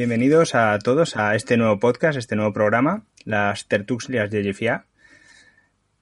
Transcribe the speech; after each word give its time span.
bienvenidos 0.00 0.54
a 0.54 0.78
todos 0.78 1.18
a 1.18 1.34
este 1.34 1.58
nuevo 1.58 1.78
podcast, 1.78 2.16
este 2.16 2.34
nuevo 2.34 2.54
programa, 2.54 3.04
las 3.26 3.68
tertulias 3.68 4.30
de 4.30 4.42
Jeffia. 4.42 4.86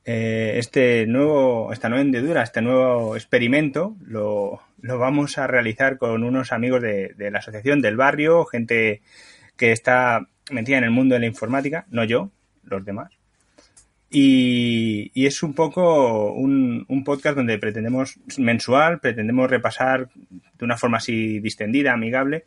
Eh, 0.05 0.53
este 0.55 1.05
nuevo, 1.09 1.73
esta 1.73 1.89
nueva 1.89 2.03
hendedura, 2.03 2.45
este 2.45 2.63
nuevo 2.63 3.17
experimento 3.17 3.97
lo, 4.07 4.63
vamos 4.77 5.37
a 5.37 5.49
realizar 5.49 5.99
con 5.99 6.23
unos 6.23 6.53
amigos 6.53 6.81
de, 6.81 7.13
la 7.19 7.41
asociación 7.41 7.81
del 7.81 7.97
barrio, 7.97 8.45
gente 8.45 9.03
que 9.57 9.73
está 9.73 10.29
metida 10.53 10.79
en 10.79 10.85
el 10.85 10.93
mundo 10.93 11.17
de 11.17 11.21
la 11.23 11.27
informática, 11.27 11.85
no 11.91 12.05
yo, 12.05 12.31
los 12.63 12.85
demás. 12.85 13.11
Y, 14.11 15.11
es 15.13 15.43
un 15.43 15.55
poco 15.55 16.33
un, 16.35 16.87
un, 16.87 17.03
podcast 17.03 17.37
donde 17.37 17.59
pretendemos, 17.59 18.21
mensual, 18.39 19.01
pretendemos 19.01 19.51
repasar 19.51 20.09
de 20.15 20.65
una 20.65 20.77
forma 20.77 20.99
así 20.99 21.41
distendida, 21.41 21.95
amigable, 21.95 22.45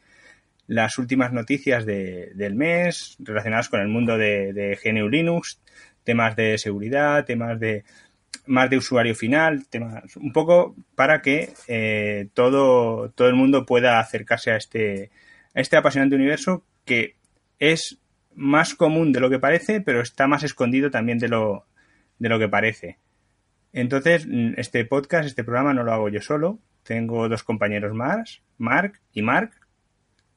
las 0.71 0.97
últimas 0.97 1.33
noticias 1.33 1.85
del 1.85 2.55
mes 2.55 3.17
relacionadas 3.19 3.67
con 3.67 3.81
el 3.81 3.89
mundo 3.89 4.17
de, 4.17 4.53
de 4.53 4.79
GNU 4.81 5.09
Linux, 5.09 5.59
temas 6.05 6.37
de 6.37 6.57
seguridad, 6.57 7.25
temas 7.25 7.59
de 7.59 7.83
más 8.45 8.69
de 8.69 8.77
usuario 8.77 9.13
final, 9.13 9.67
temas 9.67 10.15
un 10.15 10.31
poco 10.31 10.73
para 10.95 11.21
que 11.21 11.49
eh, 11.67 12.29
todo, 12.33 13.09
todo 13.09 13.27
el 13.27 13.35
mundo 13.35 13.65
pueda 13.65 13.99
acercarse 13.99 14.51
a 14.51 14.55
este, 14.55 15.11
a 15.53 15.59
este 15.59 15.75
apasionante 15.75 16.15
universo 16.15 16.63
que 16.85 17.17
es 17.59 17.99
más 18.33 18.73
común 18.73 19.11
de 19.11 19.19
lo 19.19 19.29
que 19.29 19.39
parece, 19.39 19.81
pero 19.81 19.99
está 19.99 20.25
más 20.27 20.43
escondido 20.43 20.89
también 20.89 21.19
de 21.19 21.27
lo, 21.27 21.65
de 22.17 22.29
lo 22.29 22.39
que 22.39 22.47
parece. 22.47 22.97
Entonces, 23.73 24.25
este 24.55 24.85
podcast, 24.85 25.27
este 25.27 25.43
programa 25.43 25.73
no 25.73 25.83
lo 25.83 25.91
hago 25.91 26.07
yo 26.07 26.21
solo. 26.21 26.59
Tengo 26.83 27.27
dos 27.27 27.43
compañeros 27.43 27.93
más, 27.93 28.41
Mark 28.57 29.01
y 29.11 29.21
Mark, 29.21 29.60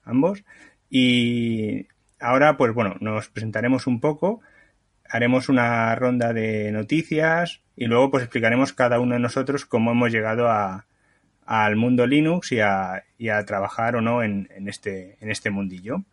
ambos. 0.05 0.45
Y 0.91 1.87
ahora, 2.21 2.57
pues 2.57 2.73
bueno, 2.75 2.97
nos 3.01 3.29
presentaremos 3.29 3.87
un 3.87 4.01
poco, 4.01 4.41
haremos 5.09 5.49
una 5.49 5.95
ronda 5.95 6.33
de 6.33 6.71
noticias 6.73 7.61
y 7.77 7.87
luego 7.87 8.11
pues 8.11 8.25
explicaremos 8.25 8.73
cada 8.73 9.01
uno 9.01 9.15
de 9.15 9.21
nosotros 9.21 9.65
cómo 9.67 9.93
hemos 9.93 10.13
llegado 10.13 10.49
a, 10.49 10.87
al 11.47 11.77
mundo 11.77 12.07
Linux 12.07 12.53
y 12.53 12.61
a, 12.61 13.05
y 13.19 13.29
a 13.29 13.45
trabajar 13.45 13.97
o 13.97 14.01
no 14.01 14.23
en, 14.23 14.49
en, 14.55 14.69
este, 14.69 15.17
en 15.21 15.31
este 15.31 15.51
mundillo. 15.51 16.05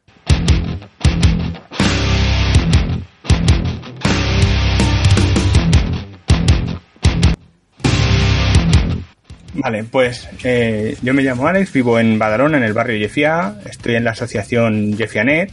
Vale, 9.53 9.83
pues 9.83 10.29
eh, 10.43 10.95
yo 11.01 11.13
me 11.13 11.23
llamo 11.23 11.47
Alex, 11.47 11.73
vivo 11.73 11.99
en 11.99 12.17
Badalona, 12.17 12.57
en 12.57 12.63
el 12.63 12.73
barrio 12.73 12.97
Jefia, 12.97 13.55
estoy 13.69 13.95
en 13.95 14.05
la 14.05 14.11
asociación 14.11 14.95
Jefianet 14.97 15.51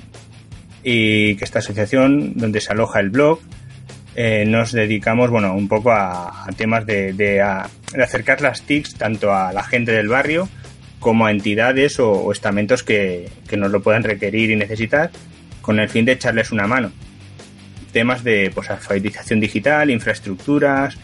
y 0.85 1.35
que 1.35 1.45
esta 1.45 1.59
asociación 1.59 2.35
donde 2.37 2.61
se 2.61 2.73
aloja 2.73 3.01
el 3.01 3.11
blog 3.11 3.41
eh, 4.15 4.45
nos 4.47 4.73
dedicamos, 4.73 5.31
bueno, 5.31 5.55
un 5.55 5.69
poco 5.69 5.91
a, 5.93 6.47
temas 6.57 6.87
de, 6.87 7.43
acercar 8.01 8.41
las 8.41 8.63
TICs 8.63 8.95
tanto 8.95 9.35
a 9.35 9.53
la 9.53 9.65
gente 9.65 9.93
del 9.93 10.09
barrio 10.09 10.49
como 11.01 11.27
a 11.27 11.31
entidades 11.33 11.99
o, 11.99 12.31
estamentos 12.31 12.85
que, 12.85 13.29
que, 13.49 13.57
nos 13.57 13.71
lo 13.71 13.83
puedan 13.83 14.05
requerir 14.05 14.51
y 14.51 14.57
necesitar 14.57 15.11
con 15.61 15.81
el 15.81 15.89
fin 15.89 16.05
de 16.05 16.13
echarles 16.13 16.53
una 16.53 16.67
mano. 16.67 16.93
Temas 17.93 18.23
de 18.23 18.51
pues, 18.55 18.71
alfabetización 18.71 19.41
digital, 19.41 19.91
infraestructuras, 19.91 20.97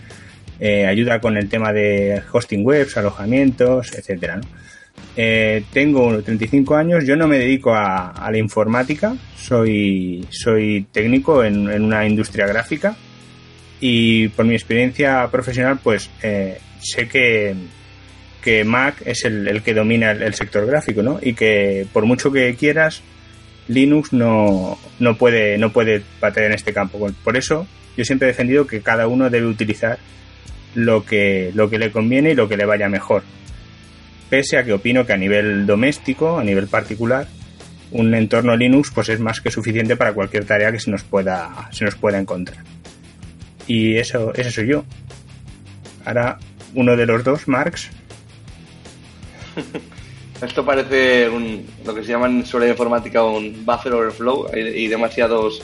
eh, 0.60 0.86
ayuda 0.86 1.20
con 1.20 1.36
el 1.36 1.48
tema 1.48 1.72
de 1.72 2.22
hosting 2.32 2.64
webs, 2.64 2.96
alojamientos, 2.96 3.92
etcétera. 3.92 4.40
Eh, 5.16 5.64
tengo 5.72 6.22
35 6.22 6.74
años, 6.74 7.04
yo 7.04 7.16
no 7.16 7.28
me 7.28 7.38
dedico 7.38 7.72
a, 7.74 8.28
la 8.30 8.38
informática, 8.38 9.16
soy, 9.36 10.26
soy 10.30 10.86
técnico 10.90 11.44
en, 11.44 11.68
una 11.68 12.06
industria 12.06 12.46
gráfica 12.46 12.96
y 13.80 14.28
por 14.28 14.44
mi 14.44 14.54
experiencia 14.54 15.28
profesional 15.30 15.78
pues 15.82 16.10
eh, 16.22 16.58
sé 16.80 17.08
que, 17.08 17.54
que 18.42 18.64
Mac 18.64 19.02
es 19.04 19.24
el, 19.24 19.62
que 19.62 19.74
domina 19.74 20.10
el, 20.10 20.34
sector 20.34 20.66
gráfico 20.66 21.02
¿no? 21.02 21.18
y 21.22 21.34
que 21.34 21.86
por 21.92 22.06
mucho 22.06 22.32
que 22.32 22.54
quieras 22.56 23.02
Linux 23.68 24.12
no, 24.12 24.78
no 24.98 25.16
puede 25.16 25.58
no 25.58 25.72
puede 25.72 26.02
bater 26.20 26.44
en 26.44 26.52
este 26.52 26.72
campo. 26.72 27.10
Por 27.22 27.36
eso 27.36 27.66
yo 27.96 28.04
siempre 28.04 28.28
he 28.28 28.32
defendido 28.32 28.66
que 28.66 28.80
cada 28.80 29.06
uno 29.06 29.30
debe 29.30 29.46
utilizar 29.46 29.98
lo 30.74 31.04
que, 31.04 31.50
lo 31.54 31.70
que 31.70 31.78
le 31.78 31.90
conviene 31.90 32.32
y 32.32 32.34
lo 32.34 32.48
que 32.48 32.56
le 32.56 32.66
vaya 32.66 32.88
mejor. 32.88 33.22
Pese 34.28 34.58
a 34.58 34.64
que 34.64 34.72
opino 34.72 35.06
que 35.06 35.12
a 35.12 35.16
nivel 35.16 35.66
doméstico, 35.66 36.38
a 36.38 36.44
nivel 36.44 36.66
particular, 36.68 37.26
un 37.92 38.14
entorno 38.14 38.56
Linux 38.56 38.90
pues 38.92 39.08
es 39.08 39.20
más 39.20 39.40
que 39.40 39.50
suficiente 39.50 39.96
para 39.96 40.12
cualquier 40.12 40.44
tarea 40.44 40.72
que 40.72 40.80
se 40.80 40.90
nos 40.90 41.04
pueda, 41.04 41.68
se 41.70 41.84
nos 41.84 41.94
pueda 41.94 42.18
encontrar. 42.18 42.64
Y 43.66 43.96
eso, 43.96 44.34
eso 44.34 44.50
soy 44.50 44.68
yo. 44.68 44.84
Ahora, 46.04 46.38
uno 46.74 46.96
de 46.96 47.06
los 47.06 47.24
dos, 47.24 47.48
Marx. 47.48 47.90
Esto 50.42 50.64
parece 50.64 51.28
un, 51.28 51.64
lo 51.84 51.94
que 51.94 52.02
se 52.02 52.10
llaman 52.10 52.44
sobre 52.44 52.68
informática 52.68 53.24
un 53.24 53.64
buffer 53.64 53.92
overflow 53.92 54.50
y 54.54 54.88
demasiados 54.88 55.62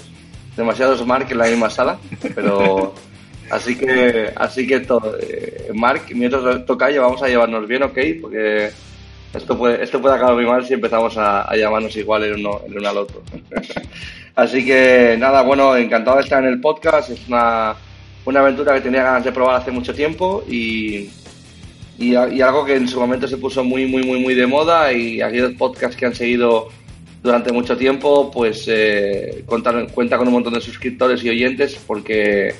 demasiados 0.56 1.04
Mark 1.06 1.26
en 1.30 1.38
la 1.38 1.46
misma 1.46 1.70
sala, 1.70 1.98
pero 2.34 2.94
Así 3.50 3.76
que, 3.76 4.32
así 4.36 4.66
que 4.66 4.80
todo, 4.80 5.16
eh, 5.20 5.70
Mark, 5.74 6.02
mientras 6.14 6.64
toca 6.64 6.88
vamos 7.00 7.22
a 7.22 7.28
llevarnos 7.28 7.66
bien, 7.66 7.82
¿ok? 7.82 7.98
Porque 8.20 8.70
esto 9.34 9.58
puede, 9.58 9.82
esto 9.82 10.00
puede 10.00 10.14
acabar 10.14 10.34
muy 10.36 10.46
mal 10.46 10.64
si 10.64 10.74
empezamos 10.74 11.16
a, 11.16 11.48
llamarnos 11.56 11.96
igual 11.96 12.24
el 12.24 12.34
uno, 12.34 12.60
el 12.66 12.78
uno 12.78 12.88
al 12.88 12.98
otro. 12.98 13.22
así 14.36 14.64
que 14.64 15.16
nada, 15.18 15.42
bueno, 15.42 15.76
encantado 15.76 16.18
de 16.18 16.22
estar 16.22 16.42
en 16.42 16.50
el 16.50 16.60
podcast. 16.60 17.10
Es 17.10 17.26
una, 17.26 17.74
una 18.24 18.40
aventura 18.40 18.74
que 18.74 18.82
tenía 18.82 19.02
ganas 19.02 19.24
de 19.24 19.32
probar 19.32 19.56
hace 19.56 19.72
mucho 19.72 19.92
tiempo 19.92 20.44
y, 20.48 21.10
y, 21.98 22.14
algo 22.14 22.64
que 22.64 22.76
en 22.76 22.86
su 22.86 23.00
momento 23.00 23.26
se 23.26 23.36
puso 23.36 23.64
muy, 23.64 23.84
muy, 23.86 24.04
muy, 24.04 24.20
muy 24.20 24.34
de 24.34 24.46
moda 24.46 24.92
y 24.92 25.20
aquellos 25.20 25.52
podcasts 25.54 25.96
que 25.96 26.06
han 26.06 26.14
seguido 26.14 26.68
durante 27.20 27.52
mucho 27.52 27.76
tiempo, 27.76 28.30
pues 28.30 28.64
eh, 28.68 29.44
cuenta 29.46 30.16
con 30.16 30.28
un 30.28 30.34
montón 30.34 30.54
de 30.54 30.60
suscriptores 30.60 31.22
y 31.22 31.28
oyentes 31.28 31.78
porque 31.86 32.54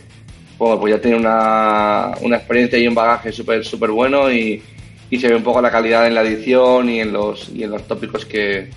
bueno, 0.61 0.81
pues 0.81 0.95
ya 0.95 1.01
tiene 1.01 1.17
una, 1.17 2.13
una 2.21 2.37
experiencia 2.37 2.79
y 2.79 2.87
un 2.87 2.95
bagaje 2.95 3.33
súper 3.33 3.65
súper 3.65 3.91
bueno 3.91 4.31
y, 4.31 4.63
y, 5.09 5.19
se 5.19 5.29
ve 5.29 5.35
un 5.35 5.43
poco 5.43 5.63
la 5.63 5.71
calidad 5.71 6.07
en 6.07 6.15
la 6.15 6.23
edición 6.23 6.91
y 6.91 7.01
en 7.01 7.13
los, 7.15 7.49
y 7.49 7.65
en 7.65 7.71
los 7.71 7.89
tópicos 7.89 8.27
que, 8.27 8.69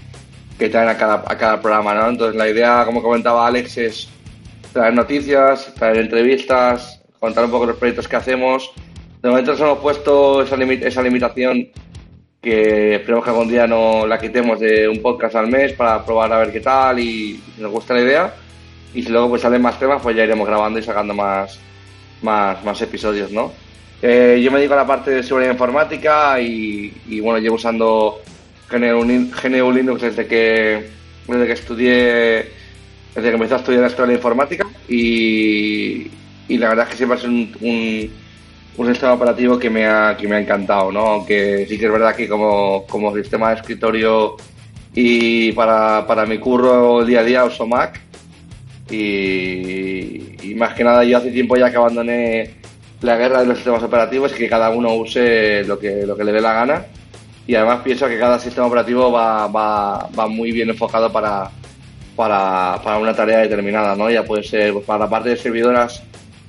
que 0.58 0.70
traen 0.70 0.88
a 0.88 0.98
cada, 0.98 1.26
a 1.28 1.38
cada 1.38 1.62
programa, 1.62 1.94
¿no? 1.94 2.08
Entonces 2.08 2.38
la 2.38 2.48
idea, 2.48 2.84
como 2.86 3.04
comentaba 3.04 3.46
Alex, 3.46 3.78
es 3.78 4.10
traer 4.72 4.94
noticias, 4.94 5.74
traer 5.76 5.98
entrevistas, 5.98 7.02
contar 7.20 7.44
un 7.44 7.52
poco 7.52 7.66
los 7.66 7.76
proyectos 7.76 8.08
que 8.08 8.16
hacemos. 8.16 8.72
De 9.22 9.28
momento 9.28 9.52
nos 9.52 9.60
hemos 9.60 9.80
puesto 9.80 10.42
esa, 10.42 10.56
esa 10.56 11.02
limitación 11.02 11.68
que 12.42 12.96
esperemos 12.96 13.26
que 13.26 13.30
algún 13.30 13.50
día 13.50 13.68
no 13.68 14.08
la 14.08 14.18
quitemos 14.20 14.58
de 14.58 14.88
un 14.88 15.02
podcast 15.02 15.36
al 15.36 15.48
mes 15.48 15.74
para 15.74 16.06
probar 16.06 16.32
a 16.32 16.40
ver 16.40 16.54
qué 16.54 16.62
tal 16.62 17.00
y 17.00 17.42
si 17.56 17.62
nos 17.62 17.72
gusta 17.72 17.94
la 17.94 18.02
idea. 18.02 18.34
Y 18.94 19.04
si 19.04 19.10
luego 19.10 19.28
pues 19.30 19.42
salen 19.42 19.62
más 19.62 19.78
temas, 19.78 20.02
pues 20.02 20.16
ya 20.16 20.24
iremos 20.24 20.48
grabando 20.48 20.80
y 20.80 20.84
sacando 20.84 21.14
más, 21.14 21.60
más, 22.24 22.64
más 22.64 22.82
episodios, 22.82 23.32
¿no? 23.32 23.52
Eh, 24.02 24.42
yo 24.44 24.52
me 24.52 24.58
dedico 24.58 24.74
a 24.74 24.78
la 24.78 24.88
parte 24.88 25.12
de 25.12 25.24
seguridad 25.24 25.52
informática 25.52 26.38
y, 26.42 27.20
bueno, 27.22 27.40
llevo 27.40 27.56
usando 27.56 28.22
GNU, 28.70 29.72
Linux 29.72 30.02
desde 30.02 30.28
que, 30.28 30.90
desde 31.26 31.48
que 31.48 31.54
estudié, 31.54 31.94
desde 33.16 33.30
que 33.30 33.36
empecé 33.36 33.54
a 33.54 33.58
estudiar 33.58 33.82
la 33.84 33.88
historia 33.88 34.10
de 34.10 34.16
informática 34.16 34.66
y, 34.90 36.12
y 36.50 36.58
la 36.58 36.70
verdad 36.70 36.86
es 36.86 36.92
que 36.92 36.98
siempre 36.98 37.18
ha 37.18 37.22
sido 37.22 37.32
un, 37.32 38.12
un, 38.76 38.88
sistema 38.88 39.14
operativo 39.14 39.58
que 39.58 39.70
me, 39.70 39.86
ha, 39.86 40.18
que 40.18 40.28
me 40.28 40.36
ha 40.36 40.42
encantado, 40.42 40.92
¿no? 40.92 41.00
Aunque 41.00 41.66
sí 41.70 41.78
que 41.78 41.86
es 41.86 41.92
verdad 41.92 42.14
que 42.14 42.28
como, 42.28 42.86
como 42.88 43.16
sistema 43.16 43.52
de 43.52 43.56
escritorio 43.56 44.36
y 44.94 45.54
para, 45.54 46.06
para 46.06 46.26
mi 46.26 46.40
curro 46.40 47.06
día 47.06 47.22
a 47.22 47.24
día 47.24 47.46
uso 47.46 47.66
Mac, 47.66 48.02
y, 48.94 50.56
más 50.56 50.74
que 50.74 50.84
nada 50.84 51.04
yo 51.04 51.18
hace 51.18 51.32
tiempo 51.32 51.58
ya 51.58 51.70
que 51.72 51.78
abandoné 51.78 52.52
la 53.02 53.18
guerra 53.18 53.42
de 53.42 53.48
los 53.48 53.58
sistemas 53.58 53.84
operativos 53.84 54.32
y 54.34 54.38
que 54.38 54.50
cada 54.50 54.70
uno 54.70 54.94
use 54.94 55.64
lo 55.66 55.78
que, 55.80 56.06
lo 56.06 56.16
que 56.16 56.24
le 56.24 56.32
dé 56.32 56.42
la 56.42 56.54
gana. 56.54 56.86
Y 57.46 57.56
además 57.56 57.82
pienso 57.84 58.08
que 58.08 58.18
cada 58.18 58.40
sistema 58.40 58.68
operativo 58.68 59.12
va, 59.12 59.48
va, 59.48 60.08
va 60.18 60.28
muy 60.28 60.52
bien 60.52 60.70
enfocado 60.70 61.12
para, 61.12 61.50
para, 62.16 62.80
para, 62.82 62.98
una 63.00 63.14
tarea 63.14 63.40
determinada, 63.40 63.96
¿no? 63.96 64.10
Ya 64.10 64.24
puede 64.24 64.44
ser 64.44 64.72
pues, 64.72 64.86
para 64.86 65.06
la 65.06 65.10
parte 65.10 65.30
de 65.30 65.38
servidoras, 65.38 66.02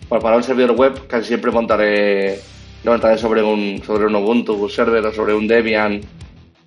pues, 0.08 0.22
para 0.22 0.36
un 0.36 0.42
servidor 0.44 0.72
web 0.72 1.06
casi 1.08 1.28
siempre 1.28 1.50
montaré, 1.50 2.38
montaré 2.84 3.18
sobre 3.18 3.42
un, 3.42 3.82
sobre 3.84 4.06
un 4.06 4.14
Ubuntu 4.14 4.68
server 4.68 5.04
o 5.06 5.12
sobre 5.12 5.34
un 5.34 5.48
Debian. 5.48 6.00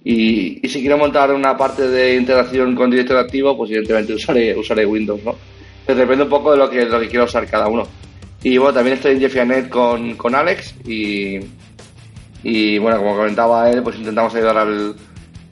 Y, 0.03 0.65
y 0.65 0.69
si 0.69 0.81
quiero 0.81 0.97
montar 0.97 1.31
una 1.33 1.55
parte 1.55 1.87
de 1.87 2.15
integración 2.15 2.75
con 2.75 2.89
directorio 2.89 3.21
activo, 3.21 3.55
pues 3.55 3.71
evidentemente 3.71 4.13
usaré, 4.13 4.57
usaré 4.57 4.85
Windows, 4.85 5.23
¿no? 5.23 5.35
Depende 5.95 6.23
un 6.23 6.29
poco 6.29 6.51
de 6.51 6.57
lo 6.57 6.69
que, 6.69 6.85
lo 6.85 6.99
que 6.99 7.07
quiera 7.07 7.25
usar 7.25 7.47
cada 7.47 7.67
uno. 7.67 7.87
Y 8.43 8.57
bueno, 8.57 8.73
también 8.73 8.97
estoy 8.97 9.13
en 9.13 9.19
Jeffianet 9.19 9.69
con, 9.69 10.15
con 10.15 10.35
Alex 10.35 10.75
y, 10.85 11.39
y 12.43 12.77
bueno, 12.77 12.97
como 12.97 13.15
comentaba 13.15 13.69
él, 13.69 13.81
pues 13.83 13.97
intentamos 13.97 14.33
ayudar 14.35 14.57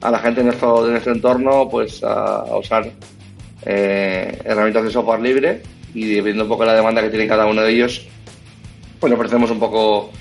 a 0.02 0.12
la 0.12 0.20
gente 0.20 0.42
de 0.42 0.46
nuestro, 0.46 0.86
de 0.86 0.92
nuestro 0.92 1.14
entorno 1.14 1.68
pues 1.70 2.04
a, 2.04 2.44
usar 2.58 2.92
eh, 3.66 4.40
herramientas 4.44 4.84
de 4.84 4.92
software 4.92 5.22
libre 5.22 5.62
y 5.94 6.22
viendo 6.22 6.44
un 6.44 6.50
poco 6.50 6.66
la 6.66 6.76
demanda 6.76 7.02
que 7.02 7.10
tiene 7.10 7.28
cada 7.28 7.46
uno 7.46 7.62
de 7.62 7.72
ellos, 7.72 8.06
pues 9.00 9.10
le 9.10 9.16
ofrecemos 9.16 9.50
un 9.50 9.60
poco 9.60 10.12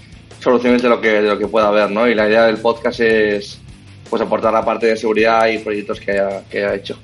soluciones 0.41 0.83
de 0.83 0.89
lo 0.89 1.01
que, 1.01 1.09
de 1.09 1.29
lo 1.29 1.39
que 1.39 1.49
pueda 1.49 1.69
haber, 1.69 1.91
¿no? 1.91 2.09
Y 2.09 2.15
la 2.15 2.29
idea 2.29 2.47
del 2.47 2.59
podcast 2.59 3.01
es 3.01 3.61
pues 4.09 4.23
aportar 4.23 4.53
la 4.53 4.65
parte 4.65 4.87
de 4.87 4.97
seguridad 4.97 5.49
y 5.49 5.59
proyectos 5.59 5.99
que 6.01 6.13
haya, 6.13 6.45
que 6.49 6.59
haya 6.59 6.75
hecho. 6.75 6.99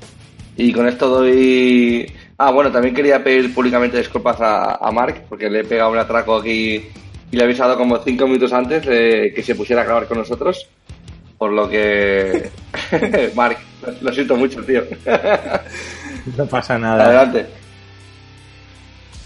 Y 0.57 0.73
con 0.73 0.87
esto 0.87 1.09
doy... 1.09 2.13
Ah, 2.43 2.51
bueno, 2.51 2.73
también 2.73 2.95
quería 2.95 3.23
pedir 3.23 3.53
públicamente 3.53 3.99
disculpas 3.99 4.41
a, 4.41 4.77
a 4.77 4.91
Mark, 4.91 5.25
porque 5.29 5.51
le 5.51 5.61
he 5.61 5.65
pegado 5.65 5.91
un 5.91 5.99
atraco 5.99 6.37
aquí 6.37 6.87
y 7.31 7.37
le 7.37 7.43
he 7.43 7.45
avisado 7.45 7.77
como 7.77 7.99
cinco 7.99 8.27
minutos 8.27 8.55
antes 8.55 8.87
de 8.87 9.31
que 9.37 9.43
se 9.43 9.55
pusiera 9.55 9.83
a 9.83 9.85
grabar 9.85 10.07
con 10.07 10.17
nosotros. 10.17 10.67
Por 11.37 11.53
lo 11.53 11.69
que... 11.69 12.49
Mark, 13.35 13.59
lo 14.01 14.11
siento 14.11 14.37
mucho, 14.37 14.63
tío. 14.63 14.85
no 16.39 16.47
pasa 16.47 16.79
nada. 16.79 17.05
Adelante. 17.05 17.47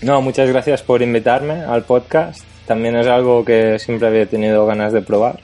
No, 0.02 0.20
muchas 0.20 0.49
gracias 0.49 0.82
por 0.82 1.00
invitarme 1.00 1.62
al 1.62 1.84
podcast. 1.84 2.44
También 2.66 2.96
es 2.96 3.06
algo 3.06 3.44
que 3.44 3.78
siempre 3.78 4.08
había 4.08 4.26
tenido 4.26 4.66
ganas 4.66 4.93
de 4.93 5.02
probar. 5.02 5.38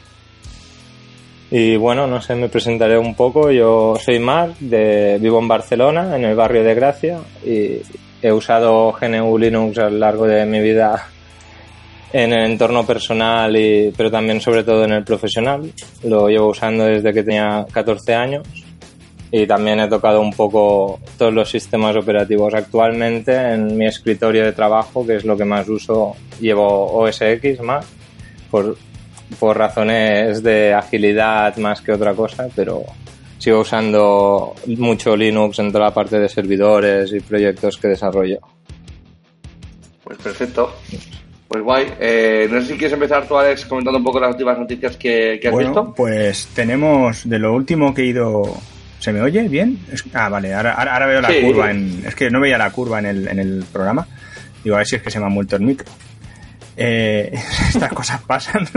Y 1.51 1.77
bueno, 1.77 2.07
no 2.07 2.21
sé, 2.21 2.37
me 2.37 2.49
presentaré 2.49 2.97
un 2.97 3.15
poco. 3.15 3.51
Yo 3.51 3.97
soy 4.01 4.21
Marc, 4.21 4.57
de, 4.61 5.19
vivo 5.21 5.41
en 5.41 5.49
Barcelona, 5.49 6.17
en 6.17 6.25
el 6.25 6.37
barrio 6.37 6.63
de 6.63 6.75
Gracia, 6.75 7.19
y 7.45 7.79
he 8.23 8.33
usado 8.33 8.93
GNU 8.93 9.37
Linux 9.37 9.79
a 9.79 9.91
lo 9.91 9.99
largo 9.99 10.27
de 10.27 10.47
mi 10.47 10.61
vida 10.61 11.09
en 12.13 12.33
el 12.33 12.53
entorno 12.53 12.87
personal, 12.87 13.57
y, 13.57 13.93
pero 13.97 14.11
también 14.11 14.41
sobre 14.41 14.63
todo 14.63 14.85
en 14.85 14.93
el 14.93 15.05
profesional. 15.05 15.73
Lo 16.05 16.29
llevo 16.29 16.51
usando 16.51 16.85
desde 16.85 17.13
que 17.13 17.25
tenía 17.25 17.67
14 17.73 18.15
años 18.15 18.47
y 19.33 19.47
también 19.47 19.81
he 19.81 19.89
tocado 19.89 20.21
un 20.21 20.33
poco 20.33 21.01
todos 21.19 21.33
los 21.33 21.51
sistemas 21.51 21.97
operativos. 21.97 22.55
Actualmente 22.55 23.35
en 23.35 23.77
mi 23.77 23.87
escritorio 23.87 24.45
de 24.45 24.53
trabajo, 24.53 25.05
que 25.05 25.17
es 25.17 25.25
lo 25.25 25.37
que 25.37 25.45
más 25.45 25.69
uso, 25.69 26.15
llevo 26.41 26.93
OS 26.93 27.23
X 27.23 27.61
más 27.61 27.87
por, 28.51 28.77
por 29.39 29.57
razones 29.57 30.43
de 30.43 30.75
agilidad 30.75 31.57
más 31.57 31.81
que 31.81 31.93
otra 31.93 32.15
cosa, 32.15 32.49
pero 32.55 32.85
sigo 33.39 33.61
usando 33.61 34.55
mucho 34.77 35.17
Linux 35.17 35.59
en 35.59 35.73
toda 35.73 35.87
la 35.87 35.95
parte 35.95 36.19
de 36.19 36.29
servidores 36.29 37.13
y 37.13 37.21
proyectos 37.21 37.79
que 37.79 37.89
desarrollo. 37.89 38.41
Pues 40.05 40.19
perfecto. 40.19 40.75
Pues 41.51 41.65
guay. 41.65 41.87
Eh, 41.99 42.49
no 42.51 42.61
sé 42.61 42.69
si 42.69 42.73
quieres 42.75 42.93
empezar 42.93 43.27
tú, 43.27 43.37
Alex, 43.37 43.65
comentando 43.67 43.99
un 43.99 44.05
poco 44.05 44.21
las 44.21 44.31
últimas 44.31 44.59
noticias 44.59 44.97
que, 44.97 45.41
has 45.45 45.51
bueno, 45.53 45.71
visto. 45.71 45.95
Pues 45.95 46.47
tenemos 46.55 47.29
de 47.29 47.39
lo 47.39 47.53
último 47.53 47.93
que 47.93 48.03
he 48.03 48.07
ido. 48.07 48.43
¿Se 49.01 49.13
me 49.13 49.21
oye 49.21 49.49
bien? 49.49 49.79
ah, 50.13 50.29
vale, 50.29 50.55
ahora, 50.55 50.75
ahora, 50.75 51.07
veo 51.07 51.21
la 51.21 51.41
curva. 51.41 51.71
En, 51.71 52.05
es 52.07 52.15
que 52.15 52.31
no 52.31 52.41
veía 52.41 52.59
la 52.59 52.71
curva 52.71 52.99
en 52.99 53.07
el, 53.07 53.29
en 53.29 53.39
el 53.39 53.65
programa. 53.73 54.07
Digo, 54.63 54.77
a 54.77 54.79
ver 54.79 54.87
si 54.87 54.97
es 54.97 55.03
que 55.03 55.11
se 55.11 55.19
me 55.19 55.27
ha 55.27 55.29
muerto 55.29 55.57
el 55.57 55.63
micro. 55.63 55.91
Eh, 56.77 57.33
estas 57.69 57.93
cosas 57.93 58.21
pasan. 58.23 58.69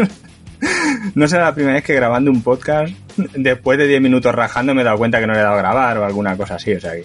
No 1.16 1.28
será 1.28 1.46
la 1.46 1.56
primera 1.56 1.76
vez 1.76 1.84
que 1.84 1.94
grabando 1.94 2.32
un 2.32 2.44
podcast, 2.44 2.94
después 3.36 3.78
de 3.78 3.88
10 3.88 4.02
minutos 4.02 4.34
rajando, 4.34 4.74
me 4.74 4.82
he 4.82 4.86
dado 4.86 4.98
cuenta 4.98 5.20
que 5.20 5.28
no 5.28 5.34
le 5.34 5.40
he 5.40 5.44
dado 5.44 5.56
a 5.56 5.58
grabar 5.58 5.98
o 5.98 6.06
alguna 6.06 6.36
cosa 6.38 6.56
así. 6.56 6.74
O 6.74 6.80
sea 6.80 6.94
que 6.94 7.04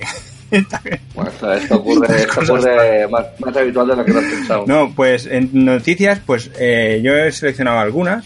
bueno, 1.15 1.31
esto, 1.53 1.77
ocurre, 1.77 2.23
esto 2.23 2.41
ocurre 2.41 3.07
más, 3.09 3.27
habitual 3.57 3.89
de 3.89 3.97
lo 3.97 4.05
que 4.05 4.13
nos 4.13 4.25
pensamos. 4.25 4.67
No, 4.69 4.93
pues 4.95 5.27
en 5.27 5.51
noticias, 5.53 6.21
pues 6.25 6.51
eh, 6.59 7.01
yo 7.03 7.15
he 7.17 7.31
seleccionado 7.33 7.79
algunas. 7.81 8.25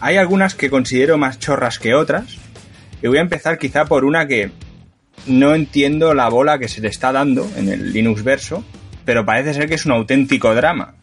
Hay 0.00 0.16
algunas 0.16 0.54
que 0.54 0.68
considero 0.68 1.16
más 1.16 1.38
chorras 1.38 1.78
que 1.78 1.94
otras. 1.94 2.36
Y 3.02 3.06
voy 3.06 3.18
a 3.18 3.22
empezar 3.22 3.58
quizá 3.58 3.86
por 3.86 4.04
una 4.04 4.26
que 4.26 4.50
no 5.26 5.54
entiendo 5.54 6.12
la 6.14 6.28
bola 6.28 6.58
que 6.58 6.68
se 6.68 6.80
le 6.80 6.88
está 6.88 7.12
dando 7.12 7.48
en 7.56 7.68
el 7.68 7.92
Linux 7.92 8.22
verso, 8.22 8.64
pero 9.04 9.24
parece 9.24 9.54
ser 9.54 9.68
que 9.68 9.74
es 9.74 9.86
un 9.86 9.92
auténtico 9.92 10.54
drama. 10.54 10.94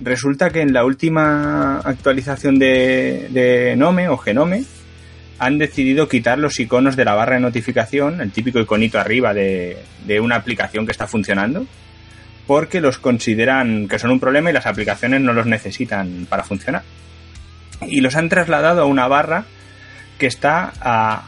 Resulta 0.00 0.50
que 0.50 0.60
en 0.60 0.72
la 0.72 0.84
última 0.84 1.78
actualización 1.78 2.58
de, 2.58 3.28
de 3.30 3.76
Nome 3.76 4.08
o 4.08 4.18
Genome, 4.18 4.64
han 5.38 5.58
decidido 5.58 6.08
quitar 6.08 6.38
los 6.38 6.58
iconos 6.58 6.96
de 6.96 7.04
la 7.04 7.14
barra 7.14 7.34
de 7.34 7.40
notificación, 7.40 8.20
el 8.20 8.32
típico 8.32 8.58
iconito 8.58 8.98
arriba 8.98 9.34
de, 9.34 9.76
una 10.20 10.36
aplicación 10.36 10.86
que 10.86 10.92
está 10.92 11.06
funcionando, 11.06 11.66
porque 12.46 12.80
los 12.80 12.98
consideran 12.98 13.88
que 13.88 13.98
son 13.98 14.12
un 14.12 14.20
problema 14.20 14.50
y 14.50 14.52
las 14.52 14.66
aplicaciones 14.66 15.20
no 15.20 15.32
los 15.32 15.46
necesitan 15.46 16.26
para 16.28 16.44
funcionar. 16.44 16.82
Y 17.86 18.00
los 18.00 18.16
han 18.16 18.28
trasladado 18.28 18.82
a 18.82 18.86
una 18.86 19.08
barra 19.08 19.44
que 20.18 20.26
está 20.26 20.72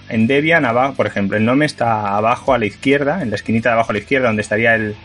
en 0.08 0.26
Debian 0.26 0.64
abajo, 0.64 0.94
por 0.94 1.06
ejemplo, 1.06 1.36
el 1.36 1.44
nombre 1.44 1.66
está 1.66 2.16
abajo 2.16 2.54
a 2.54 2.58
la 2.58 2.64
izquierda, 2.64 3.20
en 3.20 3.28
la 3.28 3.36
esquinita 3.36 3.68
de 3.68 3.74
abajo 3.74 3.90
a 3.90 3.92
la 3.92 3.98
izquierda, 3.98 4.28
donde 4.28 4.42
estaría 4.42 4.74
el, 4.74 4.96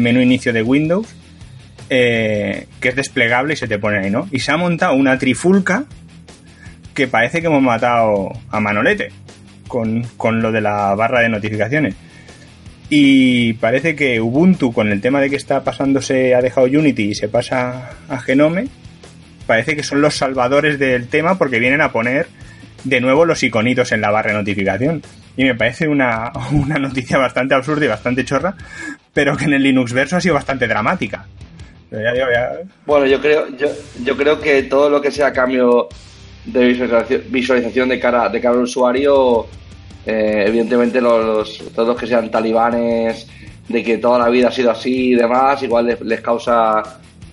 menú 0.00 0.20
inicio 0.20 0.52
de 0.52 0.62
Windows, 0.62 1.14
eh, 1.94 2.68
que 2.80 2.88
es 2.88 2.96
desplegable 2.96 3.52
y 3.52 3.56
se 3.58 3.68
te 3.68 3.78
pone 3.78 3.98
ahí, 3.98 4.10
¿no? 4.10 4.26
Y 4.32 4.40
se 4.40 4.50
ha 4.50 4.56
montado 4.56 4.94
una 4.94 5.18
trifulca 5.18 5.84
que 6.94 7.06
parece 7.06 7.42
que 7.42 7.48
hemos 7.48 7.60
matado 7.60 8.32
a 8.50 8.60
Manolete 8.60 9.10
con, 9.68 10.02
lo 10.40 10.52
de 10.52 10.62
la 10.62 10.94
barra 10.94 11.20
de 11.20 11.28
notificaciones. 11.28 11.94
Y 12.88 13.52
parece 13.54 13.94
que 13.94 14.22
Ubuntu, 14.22 14.72
con 14.72 14.90
el 14.90 15.02
tema 15.02 15.20
de 15.20 15.28
que 15.28 15.36
está 15.36 15.64
pasándose, 15.64 16.34
ha 16.34 16.40
dejado 16.40 16.66
Unity 16.66 17.10
y 17.10 17.14
se 17.14 17.28
pasa 17.28 17.90
a 18.08 18.18
Genome, 18.20 18.68
parece 19.46 19.76
que 19.76 19.82
son 19.82 20.00
los 20.00 20.14
salvadores 20.14 20.78
del 20.78 21.08
tema 21.08 21.36
porque 21.36 21.58
vienen 21.58 21.82
a 21.82 21.92
poner 21.92 22.26
de 22.84 23.02
nuevo 23.02 23.26
los 23.26 23.42
iconitos 23.42 23.92
en 23.92 24.00
la 24.00 24.10
barra 24.10 24.30
de 24.30 24.38
notificación. 24.38 25.02
Y 25.36 25.44
me 25.44 25.54
parece 25.54 25.88
una, 25.88 26.32
noticia 26.80 27.18
bastante 27.18 27.54
absurda 27.54 27.84
y 27.84 27.88
bastante 27.88 28.24
chorra, 28.24 28.54
pero 29.12 29.36
que 29.36 29.44
en 29.44 29.52
el 29.52 29.62
Linux 29.62 29.92
verso 29.92 30.16
ha 30.16 30.22
sido 30.22 30.36
bastante 30.36 30.66
dramática. 30.66 31.26
Bueno, 32.86 33.06
yo 33.06 33.20
creo, 33.20 33.48
yo, 33.56 33.68
yo 34.02 34.16
creo 34.16 34.40
que 34.40 34.62
todo 34.64 34.88
lo 34.88 35.00
que 35.00 35.10
sea 35.10 35.32
cambio 35.32 35.88
de 36.44 37.20
visualización, 37.28 37.88
de 37.88 38.00
cara 38.00 38.28
de 38.28 38.40
cara 38.40 38.54
al 38.54 38.62
usuario, 38.62 39.46
eh, 40.04 40.44
evidentemente 40.46 41.00
los, 41.00 41.58
todos 41.74 41.88
los 41.88 41.96
que 41.96 42.06
sean 42.06 42.30
talibanes, 42.30 43.28
de 43.68 43.82
que 43.82 43.98
toda 43.98 44.18
la 44.18 44.28
vida 44.28 44.48
ha 44.48 44.52
sido 44.52 44.70
así 44.70 45.10
y 45.10 45.14
demás, 45.14 45.62
igual 45.62 45.96
les, 46.02 46.20
causa 46.20 46.82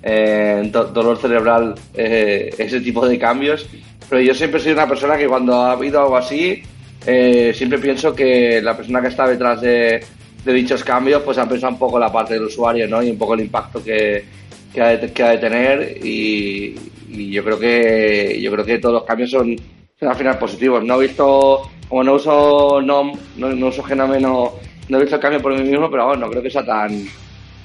eh, 0.04 0.70
dolor 0.72 1.18
cerebral 1.18 1.76
eh, 1.94 2.54
ese 2.58 2.82
tipo 2.82 3.08
de 3.08 3.18
cambios. 3.18 3.66
Pero 4.08 4.22
yo 4.22 4.34
siempre 4.34 4.60
soy 4.60 4.74
una 4.74 4.88
persona 4.88 5.18
que 5.18 5.28
cuando 5.28 5.56
ha 5.56 5.72
habido 5.72 6.02
algo 6.02 6.18
así, 6.18 6.64
siempre 7.02 7.80
pienso 7.80 8.14
que 8.14 8.62
la 8.62 8.76
persona 8.76 9.02
que 9.02 9.08
está 9.08 9.28
detrás 9.28 9.62
de, 9.62 10.04
dichos 10.46 10.84
cambios, 10.84 11.22
pues 11.22 11.38
ha 11.38 11.48
pensado 11.48 11.74
un 11.74 11.80
poco 11.80 12.00
la 12.00 12.12
parte 12.12 12.34
del 12.34 12.44
usuario, 12.44 12.88
¿no? 12.88 13.04
Y 13.04 13.12
un 13.12 13.18
poco 13.20 13.36
el 13.36 13.42
impacto 13.42 13.84
que, 13.84 14.24
que 14.74 14.82
ha 14.82 14.90
de, 14.98 15.38
tener 15.38 16.06
y, 16.06 16.76
yo 17.10 17.44
creo 17.44 17.60
que 17.60 18.40
yo 18.42 18.52
creo 18.52 18.66
que 18.66 18.78
todos 18.78 18.96
los 18.96 19.04
cambios 19.04 19.32
son, 19.32 19.56
al 20.02 20.16
final 20.16 20.38
positivos. 20.38 20.84
No 20.84 21.02
he 21.02 21.08
visto, 21.08 21.70
como 21.88 22.04
no 22.04 22.14
uso 22.14 22.82
NOM, 22.82 23.14
no, 23.38 23.68
uso 23.68 23.84
Genome, 23.84 24.20
no, 24.20 24.54
he 24.90 25.00
visto 25.00 25.16
el 25.16 25.22
cambio 25.22 25.42
por 25.42 25.58
mí 25.58 25.64
mismo, 25.64 25.90
pero 25.90 26.08
bueno, 26.08 26.26
no 26.26 26.32
creo 26.32 26.44
que 26.44 26.50
sea 26.50 26.66
tan 26.66 27.06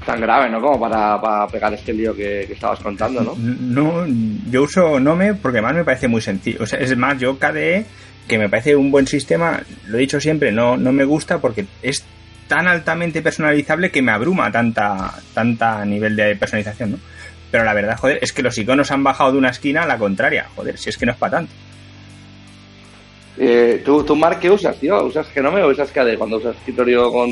tan 0.04 0.20
grave, 0.20 0.50
¿no? 0.50 0.60
Como 0.60 0.78
para, 0.78 1.46
pegar 1.48 1.72
este 1.72 1.92
lío 1.92 2.14
que, 2.14 2.42
estabas 2.42 2.80
contando, 2.80 3.22
¿no? 3.22 3.34
No, 3.36 4.06
yo 4.50 4.64
uso 4.64 5.00
Nome 5.00 5.34
porque 5.34 5.58
además 5.58 5.76
me 5.76 5.84
parece 5.84 6.08
muy 6.08 6.20
sencillo. 6.20 6.58
O 6.62 6.66
sea, 6.66 6.78
es 6.78 6.94
más, 6.96 7.18
yo 7.18 7.38
KDE, 7.38 7.86
que 8.28 8.38
me 8.38 8.48
parece 8.48 8.76
un 8.76 8.90
buen 8.90 9.06
sistema, 9.06 9.62
lo 9.86 9.96
he 9.96 10.00
dicho 10.02 10.20
siempre, 10.20 10.52
no, 10.52 10.76
no 10.76 10.92
me 10.92 11.04
gusta 11.04 11.38
porque 11.38 11.64
es 11.82 12.04
tan 12.46 12.66
altamente 12.68 13.22
personalizable 13.22 13.90
que 13.90 14.02
me 14.02 14.12
abruma 14.12 14.50
tanta, 14.50 15.14
tanta 15.32 15.84
nivel 15.84 16.16
de 16.16 16.36
personalización, 16.36 16.92
¿no? 16.92 16.98
Pero 17.50 17.64
la 17.64 17.74
verdad, 17.74 17.96
joder, 17.98 18.18
es 18.20 18.32
que 18.32 18.42
los 18.42 18.58
iconos 18.58 18.90
han 18.90 19.04
bajado 19.04 19.32
de 19.32 19.38
una 19.38 19.50
esquina 19.50 19.82
a 19.82 19.86
la 19.86 19.98
contraria, 19.98 20.46
joder, 20.56 20.76
si 20.76 20.90
es 20.90 20.98
que 20.98 21.06
no 21.06 21.12
es 21.12 21.18
para 21.18 21.38
tanto. 21.38 21.52
Eh, 23.38 23.82
¿tú, 23.84 24.04
¿Tú, 24.04 24.14
Mark, 24.16 24.38
qué 24.40 24.50
usas, 24.50 24.76
tío? 24.76 25.04
¿Usas 25.04 25.28
Genome 25.28 25.62
o 25.62 25.68
usas 25.68 25.90
KDE 25.90 26.16
cuando 26.16 26.36
usas 26.38 26.56
escritorio 26.56 27.10
con... 27.10 27.28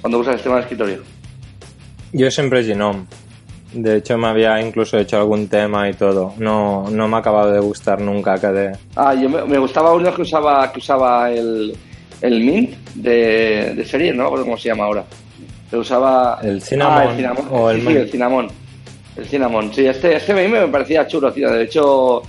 cuando 0.00 0.18
usas 0.18 0.34
sistema 0.34 0.56
de 0.56 0.62
escritorio? 0.62 1.02
Yo 2.12 2.30
siempre 2.30 2.64
Genome. 2.64 3.06
De 3.72 3.96
hecho, 3.96 4.16
me 4.16 4.28
había 4.28 4.60
incluso 4.60 4.96
hecho 4.98 5.16
algún 5.16 5.48
tema 5.48 5.88
y 5.88 5.94
todo. 5.94 6.34
No, 6.38 6.88
no 6.90 7.08
me 7.08 7.16
ha 7.16 7.18
acabado 7.18 7.50
de 7.50 7.58
gustar 7.58 8.00
nunca 8.00 8.38
KDE. 8.38 8.72
Ah, 8.94 9.14
yo 9.14 9.28
me, 9.28 9.44
me 9.44 9.58
gustaba 9.58 9.92
uno 9.92 10.14
que 10.14 10.22
usaba, 10.22 10.72
que 10.72 10.78
usaba 10.78 11.32
el, 11.32 11.76
el 12.24 12.40
Mint 12.40 12.74
de, 12.94 13.84
serie, 13.86 14.14
no 14.14 14.30
me 14.30 14.40
cómo 14.40 14.56
se 14.56 14.70
llama 14.70 14.84
ahora. 14.84 15.04
Se 15.68 15.76
usaba... 15.76 16.38
El 16.42 16.62
Cinnamon. 16.62 16.98
Ah, 16.98 17.04
el 17.10 17.16
Cinnamon. 17.16 17.48
O 17.50 17.70
el 17.70 17.82
sí, 17.82 17.88
el 17.88 18.10
Cinnamon. 18.10 18.48
El 19.16 19.26
Cinnamon. 19.26 19.74
Sí, 19.74 19.86
este, 19.86 20.16
este 20.16 20.32
a 20.32 20.36
mí 20.36 20.48
me 20.48 20.66
parecía 20.68 21.06
chulo, 21.06 21.30
tío. 21.30 21.50
De 21.50 21.64
hecho, 21.64 22.22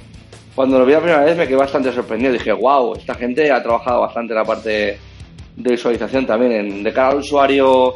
cuando 0.54 0.80
lo 0.80 0.86
vi 0.86 0.92
la 0.92 1.00
primera 1.00 1.24
vez 1.24 1.38
me 1.38 1.48
quedé 1.48 1.56
bastante 1.56 1.94
sorprendido. 1.94 2.34
Dije, 2.34 2.52
wow, 2.52 2.96
esta 2.96 3.16
gente 3.16 3.50
ha 3.50 3.64
trabajado 3.64 4.02
bastante 4.02 4.34
la 4.34 4.44
parte 4.44 5.00
de 5.56 5.72
visualización 5.72 6.26
también. 6.26 6.52
En, 6.52 6.84
de 6.84 6.92
cara 6.92 7.12
al 7.12 7.20
usuario, 7.20 7.94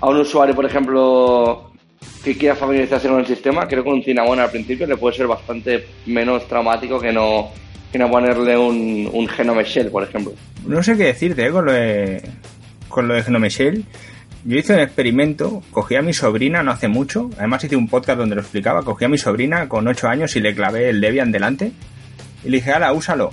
a 0.00 0.08
un 0.08 0.16
usuario, 0.16 0.54
por 0.54 0.64
ejemplo, 0.64 1.70
que 2.24 2.38
quiera 2.38 2.56
familiarizarse 2.56 3.08
con 3.08 3.20
el 3.20 3.26
sistema, 3.26 3.68
creo 3.68 3.84
que 3.84 3.90
un 3.90 4.02
Cinnamon 4.02 4.40
al 4.40 4.50
principio 4.50 4.86
le 4.86 4.96
puede 4.96 5.16
ser 5.16 5.26
bastante 5.26 5.84
menos 6.06 6.48
traumático 6.48 6.98
que 6.98 7.12
no 7.12 7.50
que 7.92 8.06
ponerle 8.06 8.56
un, 8.56 9.08
un 9.12 9.28
Genome 9.28 9.64
por 9.90 10.02
ejemplo. 10.02 10.32
No 10.66 10.82
sé 10.82 10.96
qué 10.96 11.04
decirte 11.04 11.46
¿eh? 11.46 11.50
con 11.50 11.66
lo 11.66 11.72
de, 11.72 12.22
con 12.88 13.06
lo 13.06 13.14
de 13.14 13.22
Genome 13.22 13.50
Shell. 13.50 13.84
Yo 14.44 14.58
hice 14.58 14.72
un 14.72 14.80
experimento, 14.80 15.62
cogí 15.70 15.94
a 15.94 16.02
mi 16.02 16.12
sobrina 16.12 16.64
no 16.64 16.72
hace 16.72 16.88
mucho, 16.88 17.30
además 17.38 17.62
hice 17.62 17.76
un 17.76 17.88
podcast 17.88 18.18
donde 18.18 18.34
lo 18.34 18.40
explicaba, 18.40 18.82
cogí 18.82 19.04
a 19.04 19.08
mi 19.08 19.18
sobrina 19.18 19.68
con 19.68 19.86
8 19.86 20.08
años 20.08 20.34
y 20.34 20.40
le 20.40 20.52
clavé 20.52 20.88
el 20.88 21.00
Debian 21.00 21.30
delante 21.30 21.70
y 22.42 22.48
le 22.48 22.56
dije, 22.56 22.72
ala, 22.72 22.92
úsalo. 22.92 23.30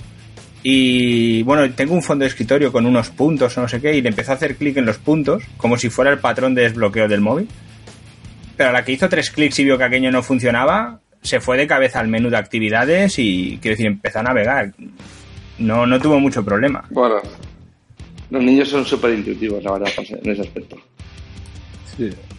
Y 0.62 1.42
bueno, 1.42 1.68
tengo 1.72 1.94
un 1.94 2.02
fondo 2.02 2.22
de 2.22 2.28
escritorio 2.28 2.70
con 2.70 2.86
unos 2.86 3.08
puntos 3.08 3.56
o 3.56 3.62
no 3.62 3.68
sé 3.68 3.80
qué 3.80 3.96
y 3.96 4.02
le 4.02 4.10
empezó 4.10 4.32
a 4.32 4.34
hacer 4.34 4.56
clic 4.56 4.76
en 4.76 4.84
los 4.84 4.98
puntos 4.98 5.42
como 5.56 5.78
si 5.78 5.88
fuera 5.88 6.12
el 6.12 6.18
patrón 6.18 6.54
de 6.54 6.62
desbloqueo 6.62 7.08
del 7.08 7.22
móvil. 7.22 7.48
Pero 8.56 8.68
a 8.68 8.72
la 8.72 8.84
que 8.84 8.92
hizo 8.92 9.08
tres 9.08 9.30
clics 9.30 9.58
y 9.58 9.64
vio 9.64 9.78
que 9.78 9.84
aquello 9.84 10.12
no 10.12 10.22
funcionaba, 10.22 11.00
se 11.22 11.40
fue 11.40 11.56
de 11.56 11.66
cabeza 11.66 12.00
al 12.00 12.08
menú 12.08 12.30
de 12.30 12.36
actividades 12.36 13.18
y, 13.18 13.58
quiero 13.60 13.74
decir, 13.74 13.86
empezó 13.86 14.20
a 14.20 14.24
navegar. 14.24 14.72
No, 15.58 15.86
no 15.86 16.00
tuvo 16.00 16.18
mucho 16.18 16.44
problema. 16.44 16.84
Bueno, 16.90 17.16
los 18.30 18.42
niños 18.42 18.68
son 18.68 18.84
súper 18.84 19.12
intuitivos, 19.12 19.62
la 19.62 19.72
verdad, 19.72 19.88
en 19.98 20.30
ese 20.30 20.42
aspecto. 20.42 20.76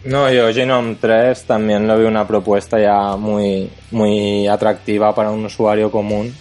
No, 0.05 0.31
yo 0.31 0.51
Genome 0.51 0.95
3 1.00 1.43
también 1.43 1.88
lo 1.88 1.97
veo 1.97 2.07
una 2.07 2.25
propuesta 2.25 2.79
ya 2.79 3.15
muy, 3.15 3.69
muy 3.91 4.47
atractiva 4.47 5.13
para 5.13 5.29
un 5.29 5.45
usuario 5.45 5.91
común. 5.91 6.33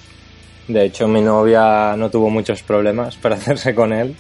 De 0.68 0.87
hecho, 0.87 1.06
mi 1.09 1.20
novia 1.20 1.94
no 1.97 2.11
tuvo 2.11 2.30
muchos 2.30 2.62
problemas 2.62 3.16
para 3.16 3.35
hacerse 3.37 3.75
con 3.75 3.92
él. 3.92 4.16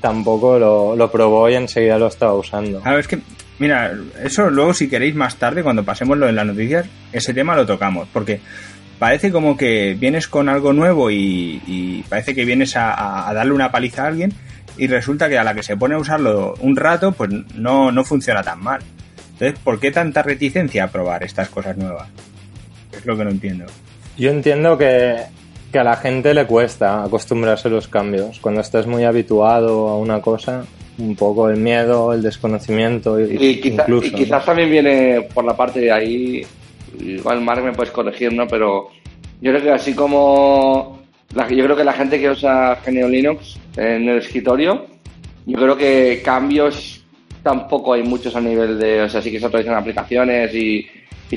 Tampoco 0.00 0.58
lo, 0.58 0.94
lo 0.94 1.10
probó 1.10 1.48
y 1.48 1.54
enseguida 1.54 1.98
lo 1.98 2.08
estaba 2.08 2.34
usando. 2.34 2.82
A 2.84 2.90
ver, 2.90 3.00
es 3.00 3.08
que, 3.08 3.20
mira, 3.58 3.94
eso 4.22 4.50
luego 4.50 4.74
si 4.74 4.88
queréis 4.88 5.14
más 5.14 5.36
tarde, 5.36 5.62
cuando 5.62 5.84
pasemos 5.84 6.18
lo 6.18 6.28
en 6.28 6.36
las 6.36 6.46
noticias, 6.46 6.86
ese 7.12 7.34
tema 7.34 7.56
lo 7.56 7.66
tocamos, 7.66 8.08
porque 8.12 8.40
parece 8.98 9.30
como 9.30 9.56
que 9.56 9.96
vienes 9.98 10.28
con 10.28 10.48
algo 10.48 10.72
nuevo 10.72 11.10
y, 11.10 12.04
parece 12.08 12.34
que 12.34 12.44
vienes 12.44 12.76
a, 12.76 13.28
a 13.28 13.34
darle 13.34 13.52
una 13.52 13.70
paliza 13.70 14.04
a 14.04 14.08
alguien 14.08 14.32
y 14.78 14.86
resulta 14.86 15.28
que 15.28 15.38
a 15.38 15.44
la 15.44 15.54
que 15.54 15.62
se 15.62 15.76
pone 15.76 15.94
a 15.94 15.98
usarlo 15.98 16.54
un 16.60 16.76
rato, 16.76 17.12
pues 17.12 17.30
no, 17.54 17.92
no 17.92 18.04
funciona 18.04 18.42
tan 18.42 18.62
mal. 18.62 18.80
Entonces, 19.32 19.58
¿por 19.62 19.80
qué 19.80 19.90
tanta 19.90 20.22
reticencia 20.22 20.84
a 20.84 20.88
probar 20.88 21.22
estas 21.22 21.48
cosas 21.48 21.76
nuevas? 21.76 22.08
Es 22.92 23.04
lo 23.04 23.16
que 23.16 23.24
no 23.24 23.30
entiendo. 23.30 23.66
Yo 24.16 24.30
entiendo 24.30 24.78
que, 24.78 25.24
que 25.70 25.78
a 25.78 25.84
la 25.84 25.96
gente 25.96 26.32
le 26.32 26.46
cuesta 26.46 27.02
acostumbrarse 27.04 27.68
a 27.68 27.70
los 27.70 27.88
cambios. 27.88 28.40
Cuando 28.40 28.60
estás 28.60 28.86
muy 28.86 29.04
habituado 29.04 29.88
a 29.88 29.98
una 29.98 30.20
cosa, 30.20 30.64
un 30.98 31.14
poco 31.14 31.48
el 31.50 31.58
miedo, 31.58 32.12
el 32.12 32.22
desconocimiento. 32.22 33.20
Y, 33.20 33.36
y 33.36 33.60
quizás 33.60 34.44
también 34.44 34.70
viene 34.70 35.22
por 35.34 35.44
la 35.44 35.56
parte 35.56 35.80
de 35.80 35.92
ahí, 35.92 36.46
igual 37.00 37.40
Mark 37.42 37.62
me 37.62 37.72
puedes 37.72 37.92
corregir, 37.92 38.32
¿no? 38.32 38.46
Pero 38.46 38.88
yo 39.40 39.52
creo 39.52 39.62
que 39.62 39.70
así 39.70 39.94
como 39.94 40.96
yo 41.34 41.64
creo 41.64 41.76
que 41.76 41.84
la 41.84 41.92
gente 41.92 42.18
que 42.18 42.30
usa 42.30 42.78
GNU 42.86 43.08
Linux 43.08 43.58
en 43.76 44.08
el 44.08 44.18
escritorio, 44.18 44.86
yo 45.44 45.58
creo 45.58 45.76
que 45.76 46.22
cambios 46.24 47.04
tampoco 47.42 47.92
hay 47.92 48.02
muchos 48.02 48.34
a 48.34 48.40
nivel 48.40 48.78
de, 48.78 49.02
o 49.02 49.08
sea, 49.08 49.22
sí 49.22 49.30
que 49.30 49.38
se 49.38 49.46
actualizan 49.46 49.74
aplicaciones 49.74 50.54
y, 50.54 50.86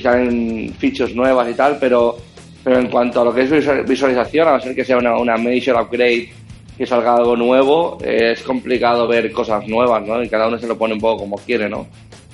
salen 0.02 0.74
features 0.78 1.16
nuevas 1.16 1.50
y 1.50 1.54
tal, 1.54 1.78
pero, 1.80 2.16
pero 2.64 2.80
en 2.80 2.88
cuanto 2.88 3.22
a 3.22 3.26
lo 3.26 3.34
que 3.34 3.42
es 3.42 3.86
visualización, 3.88 4.48
a 4.48 4.52
no 4.54 4.60
ser 4.62 4.76
que 4.76 4.86
sea 4.86 4.98
una, 4.98 5.18
una 5.18 5.36
major 5.36 5.82
upgrade, 5.82 6.30
que 6.80 6.86
salga 6.86 7.14
algo 7.14 7.36
nuevo, 7.36 7.98
es 8.02 8.42
complicado 8.42 9.06
ver 9.06 9.34
cosas 9.34 9.68
nuevas, 9.68 10.02
¿no? 10.08 10.24
Y 10.24 10.30
cada 10.30 10.48
uno 10.48 10.58
se 10.58 10.66
lo 10.66 10.78
pone 10.78 10.94
un 10.94 11.02
poco 11.02 11.24
como 11.24 11.36
quiere, 11.36 11.68
¿no? 11.68 11.86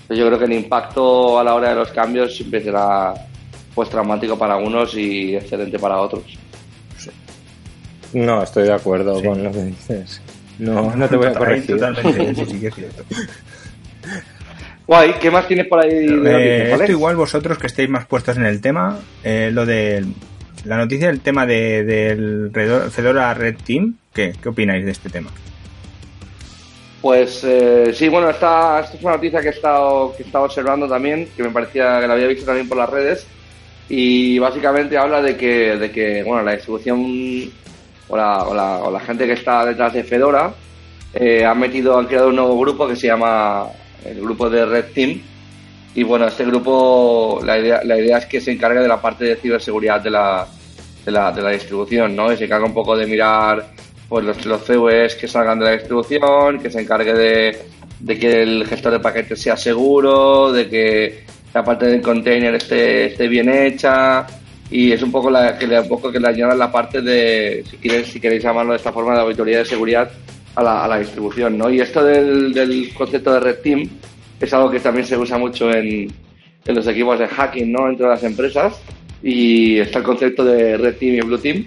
Entonces 0.03 0.19
yo 0.19 0.27
creo 0.27 0.37
que 0.37 0.45
el 0.45 0.53
impacto 0.53 1.39
a 1.39 1.43
la 1.43 1.55
hora 1.55 1.69
de 1.69 1.75
los 1.75 1.89
cambios 1.89 2.37
siempre 2.37 2.61
será 2.61 3.11
pues 3.73 3.89
traumático 3.89 4.37
para 4.37 4.53
algunos 4.53 4.95
y 4.95 5.35
excelente 5.35 5.79
para 5.79 5.99
otros. 5.99 6.21
No, 8.13 8.43
estoy 8.43 8.65
de 8.65 8.73
acuerdo 8.73 9.19
con 9.23 9.43
lo 9.43 9.51
que 9.51 9.63
dices. 9.63 10.21
No, 10.59 10.95
no 10.95 11.09
te 11.09 11.15
voy 11.15 11.25
a 11.25 11.33
corregir. 11.33 11.77
Totalmente, 11.77 12.35
sí, 12.35 12.45
sí 12.45 12.59
que 12.59 12.67
es 12.67 12.75
cierto. 12.75 13.03
Guay, 14.87 15.13
¿qué 15.19 15.31
más 15.31 15.47
tienes 15.47 15.65
por 15.65 15.83
ahí? 15.83 15.89
Eh, 15.91 16.71
esto 16.71 16.91
igual 16.91 17.15
vosotros 17.15 17.57
que 17.57 17.65
estéis 17.65 17.89
más 17.89 18.05
puestos 18.05 18.37
en 18.37 18.45
el 18.45 18.61
tema, 18.61 18.99
eh, 19.23 19.49
lo 19.51 19.65
de 19.65 20.05
la 20.65 20.77
noticia 20.77 21.07
del 21.07 21.21
tema 21.21 21.47
de, 21.47 21.83
del 21.83 22.51
Fedora 22.91 23.33
Red 23.33 23.55
Team, 23.65 23.95
¿qué, 24.15 24.34
¿qué 24.41 24.50
opináis 24.50 24.84
de 24.86 24.91
este 24.91 25.10
tema? 25.10 25.29
Pues 27.01 27.43
eh, 27.43 27.93
sí, 27.93 28.10
bueno, 28.10 28.31
esta, 28.31 28.79
esta, 28.79 28.98
es 28.98 29.03
una 29.03 29.17
noticia 29.17 29.39
que 29.39 29.50
he, 29.50 29.51
estado, 29.51 30.15
que 30.15 30.24
he 30.24 30.25
estado 30.25 30.45
observando 30.45 30.88
también, 30.88 31.29
que 31.38 31.43
me 31.43 31.51
parecía 31.51 32.00
que 32.01 32.07
la 32.07 32.13
había 32.13 32.25
visto 32.25 32.45
también 32.45 32.67
por 32.67 32.79
las 32.79 32.89
redes, 32.89 33.27
y 33.88 34.39
básicamente 34.39 34.98
habla 34.98 35.22
de 35.22 35.38
que, 35.38 35.77
de 35.77 35.91
que 35.91 36.24
bueno, 36.24 36.41
la 36.41 36.53
distribución 36.53 37.51
o 38.07 38.17
la, 38.17 39.00
gente 39.05 39.27
que 39.27 39.34
está 39.34 39.65
detrás 39.65 39.93
de 39.93 40.03
Fedora 40.03 40.51
eh, 41.13 41.45
han 41.45 41.60
metido, 41.60 41.98
han 41.98 42.07
creado 42.07 42.29
un 42.29 42.38
nuevo 42.38 42.60
grupo 42.60 42.88
que 42.88 42.95
se 42.95 43.07
llama 43.07 43.67
el 44.03 44.22
grupo 44.22 44.50
de 44.50 44.65
Red 44.65 44.86
Team. 44.93 45.22
Y 45.93 46.03
bueno, 46.03 46.27
este 46.27 46.43
grupo, 46.43 47.39
la 47.45 47.57
idea, 47.57 47.81
la 47.84 47.98
idea 47.98 48.17
es 48.17 48.25
que 48.25 48.41
se 48.41 48.51
encargue 48.51 48.79
de 48.79 48.88
la 48.88 49.00
parte 49.00 49.25
de 49.25 49.36
ciberseguridad 49.36 50.01
de 50.01 50.10
la, 50.10 50.48
de 51.05 51.12
la, 51.12 51.31
de 51.31 51.41
la 51.41 51.51
distribución, 51.51 52.15
¿no? 52.15 52.34
Y 52.34 52.38
se 52.38 52.45
encarga 52.45 52.65
un 52.65 52.74
poco 52.74 52.98
de 52.98 53.05
mirar 53.05 53.65
pues, 54.09 54.25
los, 54.25 54.45
los 54.45 54.63
CVEs 54.63 55.15
que 55.15 55.27
salgan 55.27 55.59
de 55.59 55.65
la 55.65 55.71
distribución, 55.71 56.59
que 56.59 56.69
se 56.69 56.81
encargue 56.81 57.13
de, 57.13 57.57
de 58.00 58.19
que 58.19 58.43
el 58.43 58.65
gestor 58.65 58.93
de 58.93 59.00
paquetes 59.00 59.41
sea 59.41 59.57
seguro, 59.57 60.51
de 60.51 60.69
que 60.69 61.24
la 61.53 61.63
parte 61.63 61.85
del 61.85 62.01
container 62.01 62.55
esté, 62.55 63.05
esté 63.05 63.27
bien 63.27 63.50
hecha, 63.50 64.25
y 64.69 64.91
es 64.91 65.01
un 65.01 65.12
poco 65.12 65.29
la 65.29 65.57
que 65.57 65.67
le, 65.67 65.79
un 65.79 65.88
poco 65.88 66.12
que 66.12 66.19
le 66.19 66.27
añadan 66.27 66.57
la 66.59 66.71
parte 66.71 67.01
de, 67.01 67.63
si 67.69 67.77
queréis, 67.77 68.07
si 68.07 68.19
queréis 68.19 68.43
llamarlo 68.43 68.71
de 68.71 68.77
esta 68.77 68.91
forma, 68.91 69.13
de 69.13 69.21
auditoría 69.21 69.59
de 69.59 69.65
seguridad 69.65 70.09
a 70.55 70.63
la, 70.63 70.83
a 70.83 70.88
la 70.88 71.00
distribución, 71.00 71.57
¿no? 71.57 71.69
Y 71.69 71.79
esto 71.79 72.03
del, 72.03 72.53
del, 72.53 72.93
concepto 72.93 73.33
de 73.33 73.39
Red 73.39 73.59
Team 73.59 73.89
es 74.39 74.53
algo 74.53 74.69
que 74.69 74.79
también 74.79 75.05
se 75.05 75.17
usa 75.17 75.38
mucho 75.38 75.71
en, 75.71 76.12
en 76.65 76.75
los 76.75 76.88
equipos 76.88 77.19
de 77.19 77.27
hacking, 77.27 77.71
¿no? 77.71 77.89
Entre 77.89 78.07
las 78.07 78.24
empresas 78.24 78.81
y 79.21 79.79
está 79.79 80.00
el 80.00 80.05
concepto 80.05 80.43
de 80.43 80.77
Red 80.77 80.97
Team 80.97 81.15
y 81.15 81.21
Blue 81.21 81.38
Team 81.38 81.65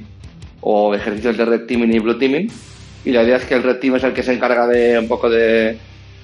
o 0.60 0.94
ejercicios 0.94 1.36
de 1.36 1.44
Red 1.44 1.66
Teaming 1.66 1.94
y 1.94 1.98
Blue 1.98 2.18
Teaming. 2.18 2.50
Y 3.04 3.12
la 3.12 3.22
idea 3.22 3.36
es 3.36 3.44
que 3.44 3.54
el 3.54 3.62
Red 3.62 3.78
Team 3.78 3.96
es 3.96 4.04
el 4.04 4.12
que 4.12 4.22
se 4.22 4.32
encarga 4.32 4.66
de 4.66 4.98
un 4.98 5.08
poco 5.08 5.30
de, 5.30 5.78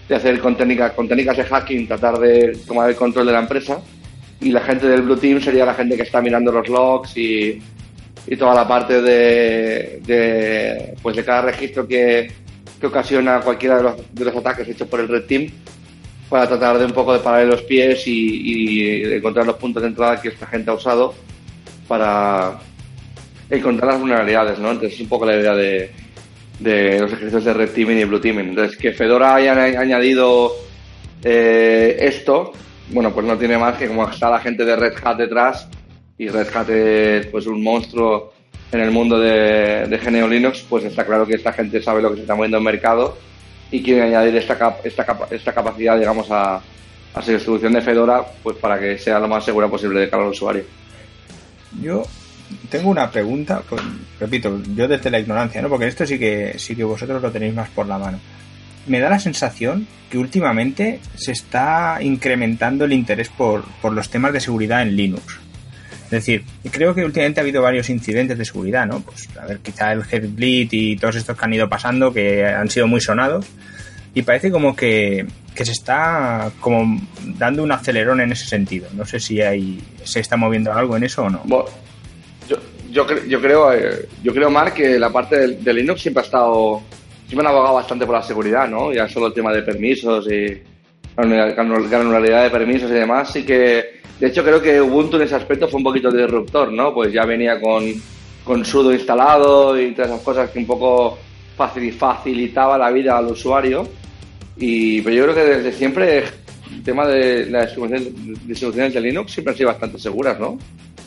de 0.08 0.14
hacer 0.14 0.38
con 0.40 0.56
técnicas, 0.56 0.92
con 0.92 1.08
técnicas 1.08 1.36
de 1.36 1.44
hacking, 1.44 1.86
tratar 1.86 2.18
de 2.18 2.58
tomar 2.66 2.90
el 2.90 2.96
control 2.96 3.26
de 3.26 3.32
la 3.32 3.40
empresa. 3.40 3.80
Y 4.40 4.50
la 4.50 4.60
gente 4.60 4.86
del 4.88 5.02
Blue 5.02 5.16
Team 5.16 5.40
sería 5.40 5.64
la 5.64 5.74
gente 5.74 5.96
que 5.96 6.02
está 6.02 6.20
mirando 6.20 6.52
los 6.52 6.68
logs 6.68 7.16
y, 7.16 7.62
y 8.26 8.36
toda 8.36 8.54
la 8.54 8.66
parte 8.66 9.00
de, 9.00 10.00
de, 10.04 10.94
pues 11.02 11.16
de 11.16 11.24
cada 11.24 11.42
registro 11.42 11.86
que, 11.86 12.30
que 12.80 12.86
ocasiona 12.86 13.40
cualquiera 13.40 13.76
de 13.76 13.82
los, 13.82 13.94
de 14.12 14.24
los, 14.24 14.36
ataques 14.36 14.68
hechos 14.68 14.88
por 14.88 15.00
el 15.00 15.08
Red 15.08 15.24
Team 15.24 15.46
para 16.28 16.48
tratar 16.48 16.78
de 16.78 16.86
un 16.86 16.92
poco 16.92 17.12
de 17.12 17.20
parar 17.20 17.46
los 17.46 17.62
pies 17.62 18.06
y, 18.06 18.12
y 18.12 19.14
encontrar 19.14 19.46
los 19.46 19.56
puntos 19.56 19.82
de 19.82 19.88
entrada 19.88 20.20
que 20.20 20.28
esta 20.28 20.46
gente 20.46 20.70
ha 20.70 20.74
usado 20.74 21.14
para 21.86 22.58
encontrar 23.50 23.92
las 23.92 24.00
vulnerabilidades, 24.00 24.58
¿no? 24.58 24.70
Entonces 24.70 24.94
es 24.94 25.00
un 25.00 25.08
poco 25.08 25.26
la 25.26 25.36
idea 25.36 25.54
de, 25.54 25.90
de 26.60 27.00
los 27.00 27.12
ejercicios 27.12 27.44
de 27.44 27.54
Red 27.54 27.70
Teaming 27.70 27.98
y 27.98 28.04
Blue 28.04 28.20
Teaming. 28.20 28.50
Entonces 28.50 28.76
que 28.76 28.92
Fedora 28.92 29.34
haya 29.34 29.52
añadido 29.80 30.52
eh, 31.22 31.96
esto 32.00 32.52
bueno, 32.90 33.12
pues 33.12 33.26
no 33.26 33.36
tiene 33.38 33.56
más 33.56 33.76
que 33.76 33.88
como 33.88 34.08
está 34.08 34.30
la 34.30 34.40
gente 34.40 34.64
de 34.64 34.76
Red 34.76 34.94
Hat 35.02 35.16
detrás 35.16 35.68
y 36.18 36.28
Red 36.28 36.48
Hat 36.54 36.70
es 36.70 37.26
pues 37.26 37.46
un 37.46 37.62
monstruo 37.62 38.32
en 38.72 38.80
el 38.80 38.90
mundo 38.90 39.18
de, 39.18 39.86
de 39.86 40.28
Linux, 40.28 40.64
pues 40.68 40.84
está 40.84 41.04
claro 41.04 41.26
que 41.26 41.34
esta 41.34 41.52
gente 41.52 41.80
sabe 41.82 42.02
lo 42.02 42.10
que 42.10 42.16
se 42.16 42.22
está 42.22 42.34
moviendo 42.34 42.56
en 42.56 42.62
el 42.62 42.72
mercado 42.72 43.16
y 43.70 43.82
quiere 43.82 44.02
añadir 44.02 44.36
esta, 44.36 44.78
esta, 44.84 45.18
esta 45.30 45.52
capacidad, 45.52 45.98
digamos, 45.98 46.30
a, 46.30 46.60
a 47.14 47.22
su 47.22 47.32
distribución 47.32 47.72
de 47.72 47.80
Fedora, 47.80 48.24
pues 48.42 48.56
para 48.56 48.78
que 48.78 48.98
sea 48.98 49.18
lo 49.18 49.28
más 49.28 49.44
segura 49.44 49.68
posible 49.68 50.00
de 50.00 50.10
cara 50.10 50.24
al 50.24 50.30
usuario. 50.30 50.64
Yo 51.80 52.04
tengo 52.68 52.90
una 52.90 53.10
pregunta, 53.10 53.62
pues, 53.68 53.82
repito, 54.20 54.60
yo 54.74 54.88
desde 54.88 55.10
la 55.10 55.18
ignorancia, 55.18 55.62
¿no? 55.62 55.68
Porque 55.68 55.86
esto 55.86 56.06
sí 56.06 56.18
que 56.18 56.54
sí 56.58 56.74
que 56.74 56.84
vosotros 56.84 57.20
lo 57.22 57.30
tenéis 57.30 57.54
más 57.54 57.68
por 57.70 57.86
la 57.86 57.98
mano 57.98 58.18
me 58.86 59.00
da 59.00 59.08
la 59.08 59.18
sensación 59.18 59.86
que 60.10 60.18
últimamente 60.18 61.00
se 61.14 61.32
está 61.32 61.98
incrementando 62.00 62.84
el 62.84 62.92
interés 62.92 63.28
por, 63.28 63.64
por 63.80 63.92
los 63.92 64.10
temas 64.10 64.32
de 64.32 64.40
seguridad 64.40 64.82
en 64.82 64.96
Linux. 64.96 65.40
Es 66.04 66.10
decir, 66.10 66.44
creo 66.70 66.94
que 66.94 67.04
últimamente 67.04 67.40
ha 67.40 67.42
habido 67.42 67.62
varios 67.62 67.88
incidentes 67.90 68.38
de 68.38 68.44
seguridad, 68.44 68.86
¿no? 68.86 69.00
Pues, 69.00 69.28
a 69.40 69.46
ver, 69.46 69.58
quizá 69.60 69.92
el 69.92 70.02
Headbleed 70.08 70.68
y 70.70 70.96
todos 70.96 71.16
estos 71.16 71.36
que 71.36 71.44
han 71.44 71.54
ido 71.54 71.68
pasando, 71.68 72.12
que 72.12 72.46
han 72.46 72.70
sido 72.70 72.86
muy 72.86 73.00
sonados. 73.00 73.46
Y 74.14 74.22
parece 74.22 74.52
como 74.52 74.76
que, 74.76 75.26
que 75.56 75.64
se 75.64 75.72
está 75.72 76.52
como 76.60 77.00
dando 77.36 77.64
un 77.64 77.72
acelerón 77.72 78.20
en 78.20 78.30
ese 78.30 78.46
sentido. 78.46 78.88
No 78.92 79.04
sé 79.04 79.18
si 79.18 79.40
hay, 79.40 79.82
se 80.04 80.20
está 80.20 80.36
moviendo 80.36 80.72
algo 80.72 80.96
en 80.96 81.04
eso 81.04 81.24
o 81.24 81.30
no. 81.30 81.42
Yo, 82.94 83.06
yo, 83.26 83.40
creo, 83.40 83.72
eh, 83.72 84.08
yo 84.22 84.32
creo, 84.32 84.48
Mark, 84.50 84.72
que 84.72 84.98
la 84.98 85.10
parte 85.10 85.38
de, 85.38 85.56
de 85.56 85.74
Linux 85.74 86.00
siempre 86.00 86.22
ha 86.22 86.24
estado 86.24 86.82
me 87.34 87.40
han 87.40 87.48
abogado 87.48 87.74
bastante 87.74 88.06
por 88.06 88.14
la 88.14 88.22
seguridad, 88.22 88.68
¿no? 88.68 88.92
Ya 88.92 89.08
solo 89.08 89.26
el 89.28 89.32
tema 89.32 89.52
de 89.52 89.62
permisos 89.62 90.30
y 90.30 90.62
granularidad 91.16 92.44
de 92.44 92.50
permisos 92.50 92.90
y 92.90 92.94
demás, 92.94 93.32
sí 93.32 93.44
que, 93.44 94.00
de 94.18 94.26
hecho 94.26 94.42
creo 94.42 94.60
que 94.60 94.80
Ubuntu 94.80 95.16
en 95.16 95.22
ese 95.22 95.36
aspecto 95.36 95.68
fue 95.68 95.78
un 95.78 95.84
poquito 95.84 96.10
disruptor, 96.10 96.72
¿no? 96.72 96.92
Pues 96.92 97.12
ya 97.12 97.24
venía 97.24 97.60
con, 97.60 97.84
con 98.44 98.64
sudo 98.64 98.92
instalado 98.92 99.80
y 99.80 99.92
todas 99.92 100.10
esas 100.10 100.22
cosas 100.22 100.50
que 100.50 100.58
un 100.58 100.66
poco 100.66 101.18
facilitaba 101.56 102.76
la 102.78 102.90
vida 102.90 103.16
al 103.16 103.26
usuario. 103.26 103.86
Y, 104.56 105.00
pero 105.02 105.16
yo 105.16 105.22
creo 105.24 105.34
que 105.34 105.54
desde 105.56 105.72
siempre 105.72 106.24
el 106.72 106.82
tema 106.82 107.06
de 107.06 107.46
las 107.46 107.74
distribuciones 108.46 108.94
de 108.94 109.00
Linux 109.00 109.32
siempre 109.32 109.52
han 109.52 109.56
sido 109.56 109.68
bastante 109.68 109.98
seguras, 109.98 110.38
¿no? 110.38 110.58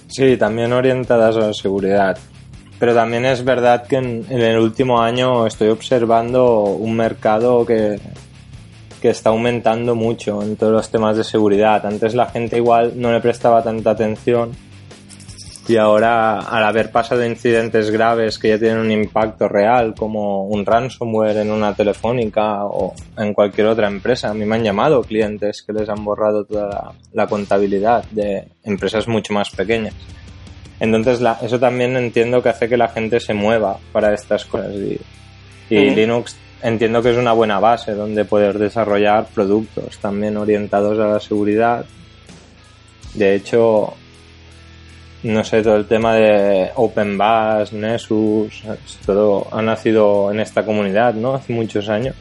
Sí, 0.08 0.38
también 0.38 0.74
orientadas 0.74 1.36
a 1.38 1.48
la 1.48 1.54
seguridad. 1.54 2.18
Pero 2.80 2.94
también 2.94 3.26
es 3.26 3.44
verdad 3.44 3.88
que 3.88 3.98
en, 3.98 4.26
el 4.30 4.58
último 4.60 5.02
año 5.02 5.48
estoy 5.48 5.70
observando 5.70 6.64
un 6.64 6.96
mercado 6.96 7.66
que, 7.66 8.00
que 9.02 9.10
está 9.10 9.30
aumentando 9.32 9.96
mucho 9.96 10.42
en 10.44 10.56
todos 10.56 10.74
los 10.74 10.90
temas 10.90 11.18
de 11.18 11.24
seguridad. 11.24 11.86
Antes 11.86 12.14
la 12.14 12.28
gente 12.28 12.58
igual 12.58 12.94
no 12.96 13.12
le 13.12 13.20
prestaba 13.20 13.64
tanta 13.64 13.92
atención 13.92 14.52
y 15.68 15.76
ahora 15.76 16.40
al 16.40 16.64
haber 16.64 16.92
pasado 16.92 17.26
incidentes 17.26 17.92
graves 17.92 18.40
que 18.40 18.50
ya 18.50 18.60
tienen 18.60 18.80
un 18.80 18.92
impacto 18.92 19.50
real 19.50 19.94
como 19.96 20.46
un 20.46 20.66
ransomware 20.66 21.38
en 21.38 21.52
una 21.52 21.74
telefónica 21.74 22.64
o 22.66 22.94
en 23.18 23.34
cualquier 23.34 23.68
otra 23.68 23.88
empresa, 23.88 24.30
a 24.30 24.34
mí 24.34 24.46
me 24.46 24.56
han 24.56 24.64
llamado 24.64 25.04
clientes 25.04 25.64
que 25.64 25.74
les 25.74 25.90
han 25.90 26.06
borrado 26.06 26.46
toda 26.46 26.94
la, 27.14 27.28
contabilidad 27.28 28.06
de 28.12 28.48
empresas 28.64 29.08
mucho 29.08 29.34
más 29.34 29.50
pequeñas. 29.50 29.94
Entonces 30.80 31.20
eso 31.42 31.60
también 31.60 31.98
entiendo 31.98 32.42
que 32.42 32.50
hace 32.50 32.70
que 32.70 32.78
la 32.78 32.88
gente 32.88 33.20
se 33.20 33.34
mueva 33.34 33.78
para 33.92 34.14
estas 34.14 34.46
cosas 34.46 34.74
y, 34.74 35.00
Linux 35.70 36.38
entiendo 36.64 37.02
que 37.02 37.12
es 37.12 37.18
una 37.18 37.34
buena 37.34 37.60
base 37.60 37.94
donde 37.94 38.24
poder 38.24 38.58
desarrollar 38.58 39.28
productos 39.34 39.98
también 40.00 40.38
orientados 40.38 40.98
a 40.98 41.08
la 41.08 41.20
seguridad. 41.20 41.86
De 43.16 43.36
hecho, 43.36 43.96
no 45.28 45.44
sé, 45.44 45.62
todo 45.62 45.76
el 45.76 45.86
tema 45.86 46.16
de 46.16 46.72
OpenBus, 46.76 47.74
Nessus, 47.74 48.64
todo 49.06 49.48
ha 49.52 49.62
nacido 49.62 50.32
en 50.32 50.40
esta 50.40 50.66
comunidad, 50.66 51.14
¿no? 51.14 51.36
Hace 51.36 51.54
muchos 51.54 51.90
años. 51.90 52.16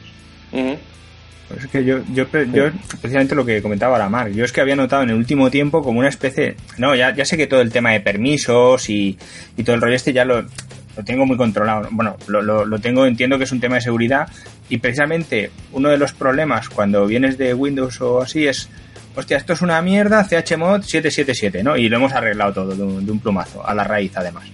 Pues 0.51 1.63
es 1.63 1.67
que 1.67 1.85
yo, 1.85 1.99
yo, 2.13 2.25
yo, 2.53 2.65
precisamente 2.99 3.33
lo 3.33 3.45
que 3.45 3.61
comentaba 3.61 3.97
la 3.97 4.09
Mar, 4.09 4.29
yo 4.29 4.43
es 4.43 4.51
que 4.51 4.59
había 4.59 4.75
notado 4.75 5.03
en 5.03 5.11
el 5.11 5.15
último 5.15 5.49
tiempo 5.49 5.81
como 5.81 5.99
una 5.99 6.09
especie, 6.09 6.57
no, 6.77 6.93
ya, 6.93 7.15
ya 7.15 7.23
sé 7.23 7.37
que 7.37 7.47
todo 7.47 7.61
el 7.61 7.71
tema 7.71 7.91
de 7.91 8.01
permisos 8.01 8.89
y, 8.89 9.17
y 9.55 9.63
todo 9.63 9.75
el 9.75 9.81
rollo 9.81 9.95
este 9.95 10.11
ya 10.11 10.25
lo, 10.25 10.41
lo 10.41 11.03
tengo 11.05 11.25
muy 11.25 11.37
controlado. 11.37 11.87
Bueno, 11.91 12.17
lo, 12.27 12.41
lo, 12.41 12.65
lo, 12.65 12.79
tengo, 12.79 13.05
entiendo 13.05 13.37
que 13.37 13.45
es 13.45 13.51
un 13.53 13.61
tema 13.61 13.75
de 13.75 13.81
seguridad 13.81 14.27
y 14.67 14.79
precisamente 14.79 15.51
uno 15.71 15.89
de 15.89 15.97
los 15.97 16.11
problemas 16.11 16.67
cuando 16.67 17.07
vienes 17.07 17.37
de 17.37 17.53
Windows 17.53 18.01
o 18.01 18.21
así 18.21 18.45
es 18.45 18.69
hostia, 19.17 19.37
esto 19.37 19.53
es 19.53 19.61
una 19.63 19.81
mierda, 19.81 20.23
chmod 20.27 20.83
777, 20.83 21.63
¿no? 21.63 21.75
Y 21.75 21.89
lo 21.89 21.97
hemos 21.97 22.13
arreglado 22.13 22.53
todo 22.53 22.75
de 22.75 23.11
un, 23.11 23.19
plumazo, 23.19 23.67
a 23.67 23.73
la 23.73 23.83
raíz 23.83 24.15
además. 24.15 24.45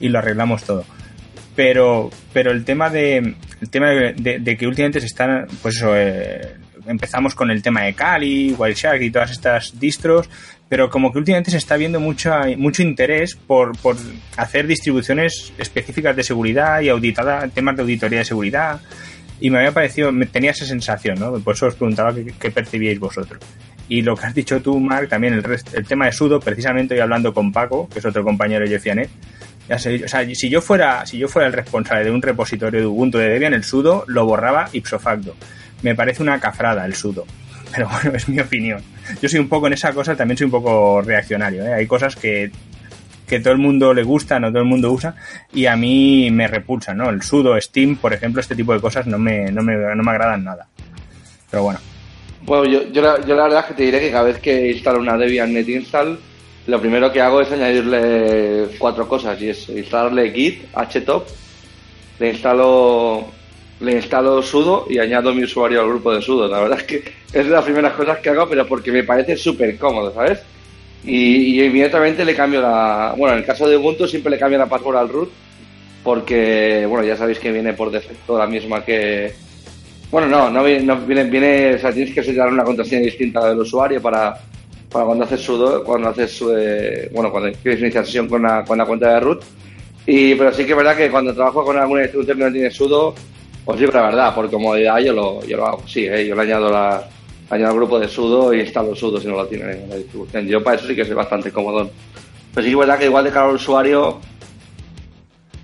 Y 0.00 0.08
lo 0.08 0.18
arreglamos 0.18 0.64
todo. 0.64 0.84
Pero, 1.54 2.08
pero 2.32 2.50
el 2.50 2.64
tema 2.64 2.88
de, 2.88 3.18
el 3.60 3.70
tema 3.70 3.90
de, 3.90 4.56
que 4.58 4.66
últimamente 4.66 5.00
se 5.00 5.06
están, 5.06 5.46
pues 5.60 5.76
eso, 5.76 5.94
eh, 5.94 6.54
empezamos 6.86 7.34
con 7.34 7.50
el 7.50 7.62
tema 7.62 7.82
de 7.82 7.92
Kali, 7.92 8.54
Wildshark 8.56 9.02
y 9.02 9.10
todas 9.10 9.30
estas 9.30 9.78
distros, 9.78 10.30
pero 10.70 10.88
como 10.88 11.12
que 11.12 11.18
últimamente 11.18 11.50
se 11.50 11.58
está 11.58 11.76
viendo 11.76 12.00
mucho, 12.00 12.32
mucho 12.56 12.82
interés 12.82 13.34
por, 13.34 13.76
por 13.78 13.96
hacer 14.38 14.66
distribuciones 14.66 15.52
específicas 15.58 16.16
de 16.16 16.22
seguridad 16.22 16.80
y 16.80 16.88
auditada, 16.88 17.46
temas 17.48 17.76
de 17.76 17.82
auditoría 17.82 18.20
de 18.20 18.24
seguridad. 18.24 18.80
Y 19.38 19.50
me 19.50 19.58
había 19.58 19.72
parecido, 19.72 20.12
me 20.12 20.24
tenía 20.24 20.52
esa 20.52 20.64
sensación, 20.64 21.18
¿no? 21.18 21.38
Por 21.40 21.54
eso 21.54 21.66
os 21.66 21.74
preguntaba 21.74 22.14
qué 22.14 22.50
percibíais 22.50 22.98
vosotros. 22.98 23.40
Y 23.88 24.02
lo 24.02 24.14
que 24.16 24.26
has 24.26 24.34
dicho 24.34 24.60
tú, 24.60 24.78
Mark, 24.78 25.08
también 25.08 25.34
el, 25.34 25.44
el 25.72 25.86
tema 25.86 26.06
de 26.06 26.12
sudo, 26.12 26.40
precisamente 26.40 26.94
hoy 26.94 27.00
hablando 27.00 27.32
con 27.32 27.52
Paco, 27.52 27.88
que 27.88 28.00
es 28.00 28.04
otro 28.04 28.22
compañero 28.22 28.64
de 28.64 28.68
sea, 29.78 30.24
si 30.34 30.48
yo 30.48 30.60
fuera, 30.62 31.04
si 31.04 31.18
yo 31.18 31.28
fuera 31.28 31.46
el 31.46 31.52
responsable 31.52 32.04
de 32.04 32.10
un 32.10 32.22
repositorio 32.22 32.80
de 32.80 32.86
Ubuntu 32.86 33.18
de 33.18 33.28
Debian, 33.28 33.52
el 33.52 33.64
sudo 33.64 34.04
lo 34.06 34.24
borraba 34.24 34.68
ipso 34.72 34.98
facto. 34.98 35.36
Me 35.82 35.94
parece 35.94 36.22
una 36.22 36.40
cafrada 36.40 36.86
el 36.86 36.94
sudo. 36.94 37.26
Pero 37.74 37.88
bueno, 37.88 38.16
es 38.16 38.28
mi 38.28 38.40
opinión. 38.40 38.82
Yo 39.20 39.28
soy 39.28 39.40
un 39.40 39.48
poco 39.48 39.66
en 39.66 39.74
esa 39.74 39.92
cosa, 39.92 40.16
también 40.16 40.38
soy 40.38 40.46
un 40.46 40.50
poco 40.50 41.02
reaccionario. 41.02 41.64
¿eh? 41.64 41.74
Hay 41.74 41.86
cosas 41.86 42.16
que, 42.16 42.50
que 43.26 43.40
todo 43.40 43.52
el 43.52 43.58
mundo 43.58 43.92
le 43.92 44.02
gusta, 44.04 44.40
no 44.40 44.48
todo 44.48 44.62
el 44.62 44.68
mundo 44.68 44.90
usa, 44.90 45.14
y 45.52 45.66
a 45.66 45.76
mí 45.76 46.30
me 46.30 46.48
repulsan, 46.48 46.96
¿no? 46.96 47.10
El 47.10 47.22
sudo, 47.22 47.60
Steam, 47.60 47.96
por 47.96 48.14
ejemplo, 48.14 48.40
este 48.40 48.56
tipo 48.56 48.72
de 48.72 48.80
cosas 48.80 49.06
no 49.06 49.18
me, 49.18 49.52
no 49.52 49.62
me, 49.62 49.76
no 49.76 50.02
me 50.02 50.10
agradan 50.10 50.44
nada. 50.44 50.66
Pero 51.50 51.64
bueno. 51.64 51.78
Bueno, 52.48 52.64
yo, 52.64 52.90
yo, 52.90 53.02
la, 53.02 53.20
yo 53.26 53.36
la 53.36 53.42
verdad 53.42 53.60
es 53.60 53.66
que 53.66 53.74
te 53.74 53.82
diré 53.82 54.00
que 54.00 54.10
cada 54.10 54.24
vez 54.24 54.38
que 54.38 54.72
instalo 54.72 55.00
una 55.00 55.18
Debian 55.18 55.52
Net 55.52 55.68
Install, 55.68 56.18
lo 56.66 56.80
primero 56.80 57.12
que 57.12 57.20
hago 57.20 57.42
es 57.42 57.52
añadirle 57.52 58.68
cuatro 58.78 59.06
cosas 59.06 59.38
y 59.42 59.50
es 59.50 59.68
instalarle 59.68 60.30
git, 60.32 60.62
htop, 60.72 61.26
le 62.18 62.30
instalo 62.30 63.26
le 63.80 63.92
instalo 63.92 64.42
sudo 64.42 64.86
y 64.88 64.98
añado 64.98 65.34
mi 65.34 65.44
usuario 65.44 65.82
al 65.82 65.88
grupo 65.88 66.12
de 66.14 66.22
sudo. 66.22 66.48
La 66.48 66.60
verdad 66.60 66.78
es 66.78 66.84
que 66.84 66.96
es 67.34 67.44
de 67.44 67.50
las 67.50 67.64
primeras 67.64 67.92
cosas 67.92 68.18
que 68.20 68.30
hago, 68.30 68.48
pero 68.48 68.66
porque 68.66 68.90
me 68.90 69.04
parece 69.04 69.36
súper 69.36 69.76
cómodo, 69.76 70.12
¿sabes? 70.14 70.40
Y, 71.04 71.62
inmediatamente 71.62 72.24
le 72.24 72.34
cambio 72.34 72.62
la... 72.62 73.14
Bueno, 73.16 73.34
en 73.34 73.40
el 73.40 73.46
caso 73.46 73.68
de 73.68 73.76
Ubuntu 73.76 74.08
siempre 74.08 74.30
le 74.30 74.38
cambio 74.38 74.58
la 74.58 74.66
password 74.66 74.96
al 74.96 75.08
root 75.10 75.30
porque, 76.02 76.86
bueno, 76.88 77.06
ya 77.06 77.14
sabéis 77.14 77.38
que 77.38 77.52
viene 77.52 77.74
por 77.74 77.90
defecto 77.90 78.38
la 78.38 78.46
misma 78.46 78.82
que, 78.82 79.34
bueno, 80.10 80.26
no, 80.26 80.50
no 80.50 80.64
viene, 80.64 80.94
viene, 81.06 81.24
viene, 81.24 81.74
o 81.74 81.78
sea, 81.78 81.92
tienes 81.92 82.14
que 82.14 82.22
setear 82.22 82.48
una 82.48 82.64
contraseña 82.64 83.02
distinta 83.02 83.48
del 83.48 83.58
usuario 83.58 84.00
para, 84.00 84.38
para 84.90 85.04
cuando 85.04 85.24
haces 85.24 85.40
sudo, 85.40 85.84
cuando 85.84 86.08
haces, 86.08 86.42
eh, 86.56 87.10
bueno, 87.12 87.30
cuando 87.30 87.52
quieres 87.62 87.80
iniciar 87.80 88.06
sesión 88.06 88.28
con 88.28 88.42
la, 88.42 88.64
con 88.64 88.78
la 88.78 88.86
cuenta 88.86 89.12
de 89.12 89.20
root. 89.20 89.42
Y, 90.06 90.34
pero 90.34 90.52
sí 90.52 90.64
que 90.64 90.70
es 90.70 90.76
verdad 90.76 90.96
que 90.96 91.10
cuando 91.10 91.34
trabajo 91.34 91.62
con 91.62 91.76
alguna 91.76 92.02
distribución 92.02 92.38
que 92.38 92.44
no 92.44 92.52
tiene 92.52 92.70
sudo, 92.70 93.14
os 93.66 93.78
digo 93.78 93.92
la 93.92 94.02
verdad, 94.02 94.34
por 94.34 94.50
comodidad 94.50 94.98
yo 94.98 95.12
lo, 95.12 95.44
yo 95.44 95.58
lo 95.58 95.66
hago, 95.66 95.82
sí, 95.86 96.06
eh, 96.06 96.26
yo 96.26 96.34
le 96.34 96.42
añado 96.42 96.70
la, 96.70 97.06
añado 97.50 97.72
el 97.72 97.78
grupo 97.78 97.98
de 97.98 98.08
sudo 98.08 98.54
y 98.54 98.60
instalo 98.60 98.94
sudo 98.94 99.20
si 99.20 99.26
no 99.26 99.34
lo 99.34 99.46
tiene 99.46 99.72
en 99.72 99.90
la 99.90 99.96
distribución. 99.96 100.46
Yo 100.46 100.62
para 100.62 100.76
eso 100.76 100.86
sí 100.86 100.96
que 100.96 101.04
soy 101.04 101.14
bastante 101.14 101.50
cómodo. 101.50 101.90
Pero 102.54 102.64
sí 102.64 102.70
que 102.70 102.72
es 102.72 102.78
verdad 102.78 102.98
que 102.98 103.04
igual 103.04 103.24
de 103.24 103.30
cara 103.30 103.46
al 103.46 103.56
usuario, 103.56 104.20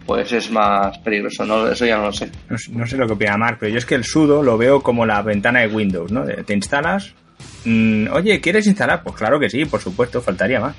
pues 0.06 0.32
es 0.32 0.50
más 0.50 0.98
peligroso. 0.98 1.44
No, 1.44 1.68
eso 1.68 1.86
ya 1.86 1.96
no 1.96 2.06
lo 2.06 2.12
sé. 2.12 2.30
No, 2.48 2.86
sé 2.86 2.96
lo 2.96 3.06
que 3.06 3.14
opina 3.14 3.36
Mark, 3.36 3.58
pero 3.60 3.72
yo 3.72 3.78
es 3.78 3.86
que 3.86 3.94
el 3.94 4.04
sudo 4.04 4.42
lo 4.42 4.58
veo 4.58 4.82
como 4.82 5.06
la 5.06 5.22
ventana 5.22 5.60
de 5.60 5.68
Windows, 5.68 6.12
¿no? 6.12 6.24
Te 6.24 6.54
instalas, 6.54 7.14
mm, 7.64 8.08
oye, 8.12 8.40
¿quieres 8.40 8.66
instalar? 8.66 9.02
Pues 9.02 9.16
claro 9.16 9.40
que 9.40 9.50
sí, 9.50 9.64
por 9.64 9.80
supuesto, 9.80 10.20
faltaría 10.20 10.60
más. 10.60 10.76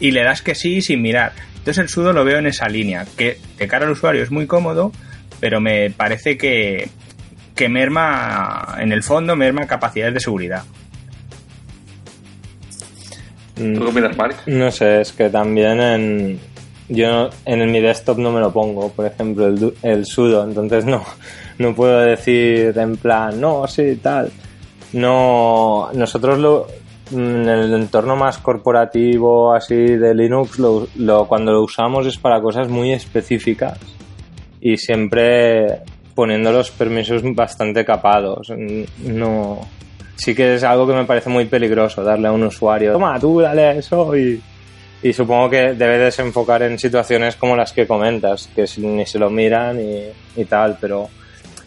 Y 0.00 0.10
le 0.10 0.22
das 0.22 0.42
que 0.42 0.54
sí 0.54 0.82
sin 0.82 1.00
mirar. 1.00 1.32
Entonces 1.52 1.78
el 1.78 1.88
sudo 1.88 2.12
lo 2.12 2.24
veo 2.24 2.38
en 2.38 2.46
esa 2.46 2.68
línea, 2.68 3.06
que 3.16 3.38
de 3.56 3.68
cara 3.68 3.86
al 3.86 3.92
usuario 3.92 4.22
es 4.22 4.30
muy 4.30 4.46
cómodo, 4.46 4.92
pero 5.40 5.60
me 5.60 5.90
parece 5.90 6.36
que, 6.36 6.88
que 7.54 7.68
merma, 7.68 8.76
en 8.78 8.92
el 8.92 9.02
fondo, 9.02 9.36
merma 9.36 9.66
capacidades 9.66 10.14
de 10.14 10.20
seguridad. 10.20 10.64
¿Tú 13.54 13.80
qué 13.80 13.90
opinas, 13.90 14.16
Mark? 14.16 14.36
No 14.46 14.70
sé, 14.70 15.02
es 15.02 15.12
que 15.12 15.28
también 15.28 15.80
en, 15.80 16.40
yo 16.92 17.30
en 17.44 17.70
mi 17.70 17.80
desktop 17.80 18.18
no 18.18 18.30
me 18.30 18.40
lo 18.40 18.52
pongo, 18.52 18.90
por 18.90 19.06
ejemplo, 19.06 19.46
el, 19.46 19.74
el 19.82 20.06
sudo, 20.06 20.44
entonces 20.44 20.84
no, 20.84 21.02
no 21.58 21.74
puedo 21.74 22.00
decir 22.00 22.76
en 22.76 22.96
plan, 22.96 23.40
no, 23.40 23.66
sí, 23.66 23.96
tal. 23.96 24.30
No, 24.92 25.88
nosotros 25.94 26.38
lo, 26.38 26.66
en 27.12 27.48
el 27.48 27.72
entorno 27.74 28.14
más 28.14 28.38
corporativo 28.38 29.54
así 29.54 29.74
de 29.74 30.14
Linux, 30.14 30.58
lo, 30.58 30.86
lo, 30.96 31.26
cuando 31.26 31.52
lo 31.52 31.62
usamos 31.62 32.06
es 32.06 32.18
para 32.18 32.40
cosas 32.40 32.68
muy 32.68 32.92
específicas 32.92 33.78
y 34.60 34.76
siempre 34.76 35.80
poniendo 36.14 36.52
los 36.52 36.70
permisos 36.70 37.22
bastante 37.34 37.84
capados. 37.84 38.52
No, 38.98 39.60
sí 40.16 40.34
que 40.34 40.54
es 40.54 40.62
algo 40.62 40.86
que 40.86 40.94
me 40.94 41.04
parece 41.04 41.30
muy 41.30 41.46
peligroso 41.46 42.04
darle 42.04 42.28
a 42.28 42.32
un 42.32 42.44
usuario, 42.44 42.92
toma, 42.92 43.18
tú 43.18 43.40
dale 43.40 43.78
eso 43.78 44.14
y 44.16 44.40
y 45.02 45.12
supongo 45.12 45.50
que 45.50 45.74
debe 45.74 45.98
desenfocar 45.98 46.62
en 46.62 46.78
situaciones 46.78 47.36
como 47.36 47.56
las 47.56 47.72
que 47.72 47.86
comentas, 47.86 48.48
que 48.54 48.66
ni 48.78 49.04
se 49.04 49.18
lo 49.18 49.30
miran 49.30 49.78
y, 49.80 50.44
tal, 50.44 50.78
pero 50.80 51.08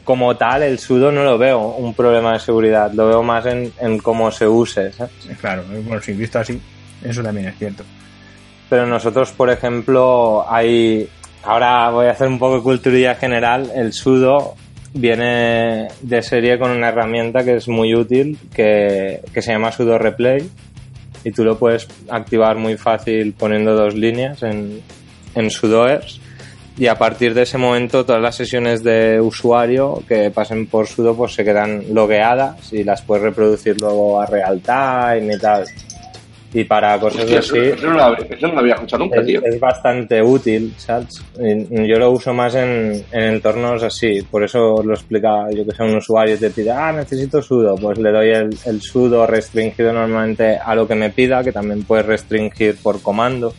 como 0.03 0.35
tal 0.37 0.63
el 0.63 0.79
sudo 0.79 1.11
no 1.11 1.23
lo 1.23 1.37
veo 1.37 1.59
un 1.59 1.93
problema 1.93 2.33
de 2.33 2.39
seguridad, 2.39 2.91
lo 2.93 3.07
veo 3.07 3.23
más 3.23 3.45
en, 3.45 3.73
en 3.79 3.97
cómo 3.97 4.31
se 4.31 4.47
use. 4.47 4.91
Claro, 5.41 5.63
bueno, 5.83 6.01
si 6.01 6.13
visto 6.13 6.39
así, 6.39 6.61
eso 7.03 7.21
también 7.21 7.47
es 7.47 7.57
cierto. 7.57 7.83
Pero 8.69 8.87
nosotros, 8.87 9.31
por 9.31 9.49
ejemplo, 9.49 10.45
hay... 10.49 11.09
Ahora 11.43 11.89
voy 11.91 12.07
a 12.07 12.11
hacer 12.11 12.27
un 12.27 12.39
poco 12.39 12.55
de 12.55 12.63
culturilla 12.63 13.15
general. 13.15 13.71
El 13.75 13.93
sudo 13.93 14.55
viene 14.93 15.89
de 16.01 16.21
serie 16.23 16.57
con 16.57 16.71
una 16.71 16.89
herramienta 16.89 17.43
que 17.43 17.57
es 17.57 17.67
muy 17.67 17.93
útil, 17.93 18.39
que, 18.53 19.21
que 19.31 19.41
se 19.43 19.51
llama 19.51 19.71
sudo 19.71 19.99
replay, 19.99 20.49
y 21.25 21.31
tú 21.31 21.43
lo 21.43 21.57
puedes 21.57 21.87
activar 22.09 22.55
muy 22.55 22.77
fácil 22.77 23.33
poniendo 23.33 23.75
dos 23.75 23.95
líneas 23.95 24.41
en, 24.43 24.81
en 25.33 25.49
sudoers 25.51 26.21
y 26.77 26.87
a 26.87 26.95
partir 26.97 27.33
de 27.33 27.43
ese 27.43 27.57
momento 27.57 28.05
todas 28.05 28.21
las 28.21 28.35
sesiones 28.35 28.83
de 28.83 29.19
usuario 29.21 30.03
que 30.07 30.29
pasen 30.29 30.67
por 30.67 30.87
sudo 30.87 31.15
pues 31.15 31.33
se 31.33 31.43
quedan 31.43 31.93
logueadas 31.93 32.71
y 32.73 32.83
las 32.83 33.01
puedes 33.01 33.23
reproducir 33.23 33.79
luego 33.79 34.21
a 34.21 34.25
real 34.25 34.61
time 34.61 35.35
y 35.35 35.39
tal. 35.39 35.65
Y 36.55 36.63
para 36.63 36.97
cosas 36.97 37.23
Hostia, 37.23 37.39
así 37.39 37.57
Eso, 37.57 37.87
no 37.87 37.93
lo 37.95 38.03
había, 38.03 38.25
eso 38.29 38.47
no 38.47 38.53
lo 38.53 38.59
había 38.61 38.73
escuchado 38.75 39.03
nunca, 39.03 39.19
es, 39.19 39.25
tío. 39.25 39.41
es 39.43 39.59
bastante 39.59 40.21
útil, 40.21 40.73
¿sabes? 40.77 41.21
Yo 41.37 41.99
lo 41.99 42.11
uso 42.11 42.33
más 42.33 42.55
en, 42.55 43.03
en 43.11 43.23
entornos 43.23 43.83
así, 43.83 44.21
por 44.21 44.41
eso 44.41 44.81
lo 44.81 44.93
explica, 44.93 45.51
yo 45.51 45.65
que 45.65 45.75
sé, 45.75 45.83
un 45.83 45.97
usuario 45.97 46.39
te 46.39 46.49
pide, 46.51 46.71
ah, 46.71 46.93
necesito 46.93 47.41
sudo, 47.41 47.75
pues 47.75 47.97
le 47.97 48.09
doy 48.09 48.29
el, 48.29 48.57
el 48.65 48.81
sudo 48.81 49.27
restringido 49.27 49.91
normalmente 49.91 50.57
a 50.57 50.73
lo 50.75 50.87
que 50.87 50.95
me 50.95 51.09
pida, 51.09 51.43
que 51.43 51.51
también 51.51 51.83
puedes 51.83 52.05
restringir 52.05 52.77
por 52.81 53.01
comando, 53.01 53.53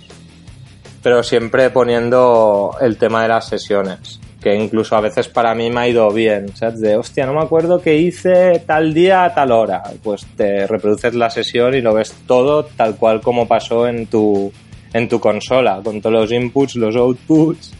pero 1.02 1.22
siempre 1.22 1.68
poniendo 1.68 2.76
el 2.80 2.96
tema 2.96 3.22
de 3.22 3.28
las 3.28 3.46
sesiones, 3.46 4.20
que 4.46 4.54
incluso 4.54 4.94
a 4.94 5.00
veces 5.00 5.26
para 5.26 5.56
mí 5.56 5.70
me 5.70 5.80
ha 5.80 5.88
ido 5.88 6.08
bien, 6.12 6.54
¿sabes? 6.54 6.78
De, 6.80 6.94
hostia, 6.94 7.26
no 7.26 7.34
me 7.34 7.42
acuerdo 7.42 7.82
qué 7.82 7.96
hice 7.96 8.62
tal 8.64 8.94
día 8.94 9.24
a 9.24 9.34
tal 9.34 9.50
hora, 9.50 9.82
pues 10.04 10.24
te 10.36 10.68
reproduces 10.68 11.16
la 11.16 11.30
sesión 11.30 11.74
y 11.74 11.80
lo 11.80 11.92
ves 11.92 12.14
todo 12.28 12.64
tal 12.64 12.94
cual 12.94 13.20
como 13.20 13.48
pasó 13.48 13.88
en 13.88 14.06
tu, 14.06 14.52
en 14.92 15.08
tu 15.08 15.18
consola, 15.18 15.80
con 15.82 16.00
todos 16.00 16.12
los 16.12 16.30
inputs, 16.30 16.76
los 16.76 16.94
outputs, 16.94 17.72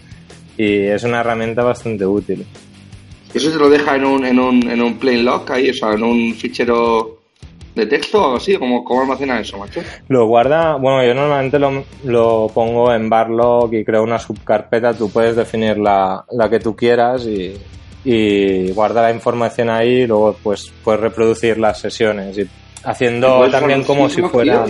y 0.58 0.78
es 0.86 1.04
una 1.04 1.20
herramienta 1.20 1.62
bastante 1.62 2.04
útil. 2.04 2.44
Eso 3.32 3.52
te 3.52 3.58
lo 3.58 3.68
deja 3.68 3.94
en 3.94 4.04
un, 4.04 4.26
en 4.26 4.40
un, 4.40 4.68
en 4.68 4.82
un 4.82 4.98
plain 4.98 5.24
log 5.24 5.44
ahí, 5.52 5.70
o 5.70 5.74
sea, 5.74 5.92
en 5.92 6.02
un 6.02 6.34
fichero 6.34 7.15
de 7.76 7.86
texto 7.86 8.18
o 8.20 8.24
algo 8.24 8.36
así, 8.38 8.56
¿cómo, 8.56 8.82
cómo 8.84 9.02
almacena 9.02 9.38
eso, 9.38 9.58
macho? 9.58 9.80
Lo 10.08 10.26
guarda, 10.26 10.76
bueno, 10.76 11.04
yo 11.06 11.14
normalmente 11.14 11.58
lo, 11.58 11.84
lo 12.04 12.50
pongo 12.52 12.92
en 12.92 13.08
barlog 13.10 13.72
y 13.74 13.84
creo 13.84 14.02
una 14.02 14.18
subcarpeta, 14.18 14.94
tú 14.94 15.10
puedes 15.10 15.36
definir 15.36 15.76
la, 15.78 16.24
la 16.32 16.48
que 16.48 16.58
tú 16.58 16.74
quieras 16.74 17.26
y, 17.26 17.54
y 18.04 18.70
guarda 18.72 19.02
la 19.02 19.12
información 19.12 19.68
ahí 19.68 20.02
y 20.02 20.06
luego 20.06 20.34
pues 20.42 20.72
puedes 20.82 21.02
reproducir 21.02 21.58
las 21.58 21.78
sesiones 21.78 22.38
y 22.38 22.46
haciendo 22.82 23.36
¿Puedes 23.36 23.52
también 23.52 23.84
como 23.84 24.08
si 24.08 24.22
fuera... 24.22 24.64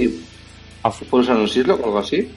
¿Puedes 1.10 1.50
Syslog 1.50 1.80
o 1.80 1.84
algo 1.86 1.98
así? 1.98 2.28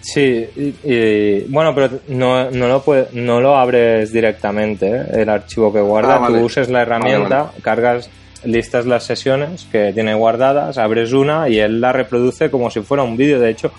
Sí, 0.00 0.44
y, 0.56 0.74
y, 0.92 1.44
bueno, 1.48 1.72
pero 1.74 1.90
no, 2.08 2.50
no, 2.50 2.66
lo 2.68 2.82
puede- 2.82 3.08
no 3.12 3.40
lo 3.40 3.56
abres 3.56 4.12
directamente, 4.12 4.88
¿eh? 4.88 5.02
el 5.22 5.28
archivo 5.28 5.72
que 5.72 5.80
guarda. 5.80 6.16
Ah, 6.16 6.18
vale. 6.18 6.38
Tú 6.40 6.44
uses 6.46 6.68
la 6.68 6.82
herramienta, 6.82 7.42
Vale, 7.44 7.62
cargas, 7.62 8.10
listas 8.44 8.86
las 8.86 9.04
sesiones 9.04 9.66
que 9.70 9.92
tiene 9.92 10.14
guardadas, 10.14 10.78
abres 10.78 11.12
una 11.12 11.48
y 11.48 11.58
él 11.58 11.80
la 11.80 11.92
reproduce 11.92 12.50
como 12.50 12.70
si 12.70 12.80
fuera 12.80 13.02
un 13.02 13.16
vídeo. 13.16 13.38
De 13.38 13.50
hecho, 13.50 13.70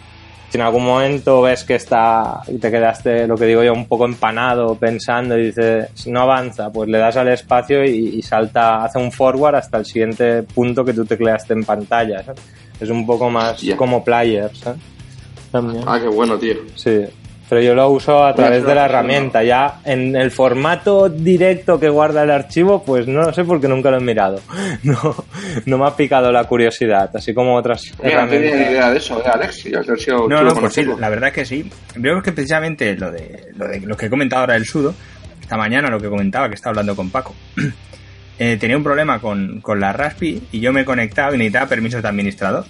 si 0.50 0.58
en 0.58 0.64
algún 0.64 0.86
momento 0.86 1.42
ves 1.42 1.64
que 1.64 1.76
está 1.76 2.42
y 2.48 2.58
te 2.60 2.70
quedaste, 2.70 3.28
lo 3.28 3.36
que 3.36 3.46
digo 3.46 3.64
yo, 3.64 3.74
un 3.74 3.88
poco 3.88 4.06
empanado 4.06 4.76
pensando 4.76 5.38
y 5.38 5.48
dices 5.48 5.90
no 6.08 6.22
avanza, 6.22 6.72
pues 6.72 6.90
le 6.90 6.98
das 7.00 7.18
al 7.18 7.28
espacio 7.30 7.84
y, 7.84 8.16
y 8.16 8.22
salta, 8.22 8.84
hace 8.84 9.00
un 9.00 9.12
forward 9.12 9.56
hasta 9.56 9.78
el 9.78 9.86
siguiente 9.86 10.44
punto 10.44 10.86
que 10.86 10.94
tú 10.94 11.06
tecleaste 11.06 11.54
en 11.54 11.64
pantalla. 11.64 12.24
¿sabes? 12.24 12.42
Es 12.80 12.90
un 12.90 13.06
poco 13.06 13.30
más 13.30 13.54
Hostia. 13.56 13.76
como 13.78 14.04
player, 14.04 14.56
¿sabes? 14.56 14.80
También. 15.52 15.84
Ah, 15.88 16.00
qué 16.02 16.08
bueno, 16.08 16.38
tío. 16.38 16.56
Sí, 16.76 17.02
pero 17.54 17.64
yo 17.64 17.76
lo 17.76 17.88
uso 17.92 18.24
a 18.26 18.34
través 18.34 18.66
de 18.66 18.74
la 18.74 18.86
herramienta. 18.86 19.44
Ya 19.44 19.80
en 19.86 20.16
el 20.16 20.32
formato 20.32 21.08
directo 21.08 21.80
que 21.80 21.88
guarda 21.88 22.24
el 22.24 22.32
archivo, 22.32 22.84
pues 22.84 23.08
no 23.08 23.22
lo 23.22 23.32
sé 23.32 23.44
porque 23.44 23.68
nunca 23.68 23.92
lo 23.92 23.98
he 23.98 24.02
mirado. 24.02 24.40
No, 24.84 24.98
no 25.68 25.78
me 25.78 25.86
ha 25.88 25.96
picado 25.96 26.32
la 26.32 26.46
curiosidad, 26.46 27.12
así 27.16 27.32
como 27.34 27.56
otras 27.56 27.84
Mira, 28.04 28.24
no 28.24 28.30
tenía 28.32 28.40
ni 28.40 28.48
herramientas. 28.64 28.72
idea 28.72 28.92
de 28.92 28.98
eso, 28.98 29.20
eh, 29.24 29.30
Alex. 29.32 29.64
Ya 29.66 29.82
que 29.84 29.92
ha 29.92 29.96
sido 29.98 30.28
No, 30.28 30.42
no, 30.42 30.56
pues 30.56 30.74
sí, 30.74 30.84
la 31.00 31.10
verdad 31.10 31.30
es 31.30 31.36
que 31.36 31.46
sí. 31.46 31.70
Veo 31.96 32.22
que 32.24 32.32
precisamente 32.32 32.96
lo 32.96 33.12
de, 33.12 33.50
lo 33.56 33.68
de 33.68 33.80
lo 33.82 33.96
que 33.96 34.08
he 34.08 34.10
comentado 34.10 34.42
ahora 34.42 34.56
del 34.56 34.66
sudo, 34.66 34.96
esta 35.40 35.56
mañana 35.58 35.90
lo 35.90 36.00
que 36.00 36.10
comentaba, 36.10 36.50
que 36.50 36.56
estaba 36.56 36.72
hablando 36.72 36.96
con 36.96 37.12
Paco, 37.12 37.36
eh, 38.40 38.58
tenía 38.60 38.76
un 38.78 38.84
problema 38.84 39.20
con, 39.20 39.62
con 39.62 39.80
la 39.80 39.94
Raspi 39.94 40.42
y 40.52 40.60
yo 40.60 40.74
me 40.74 40.82
he 40.82 40.86
conectado 40.86 41.36
y 41.36 41.38
necesitaba 41.38 41.68
permisos 41.68 42.02
de 42.02 42.08
administrador. 42.10 42.66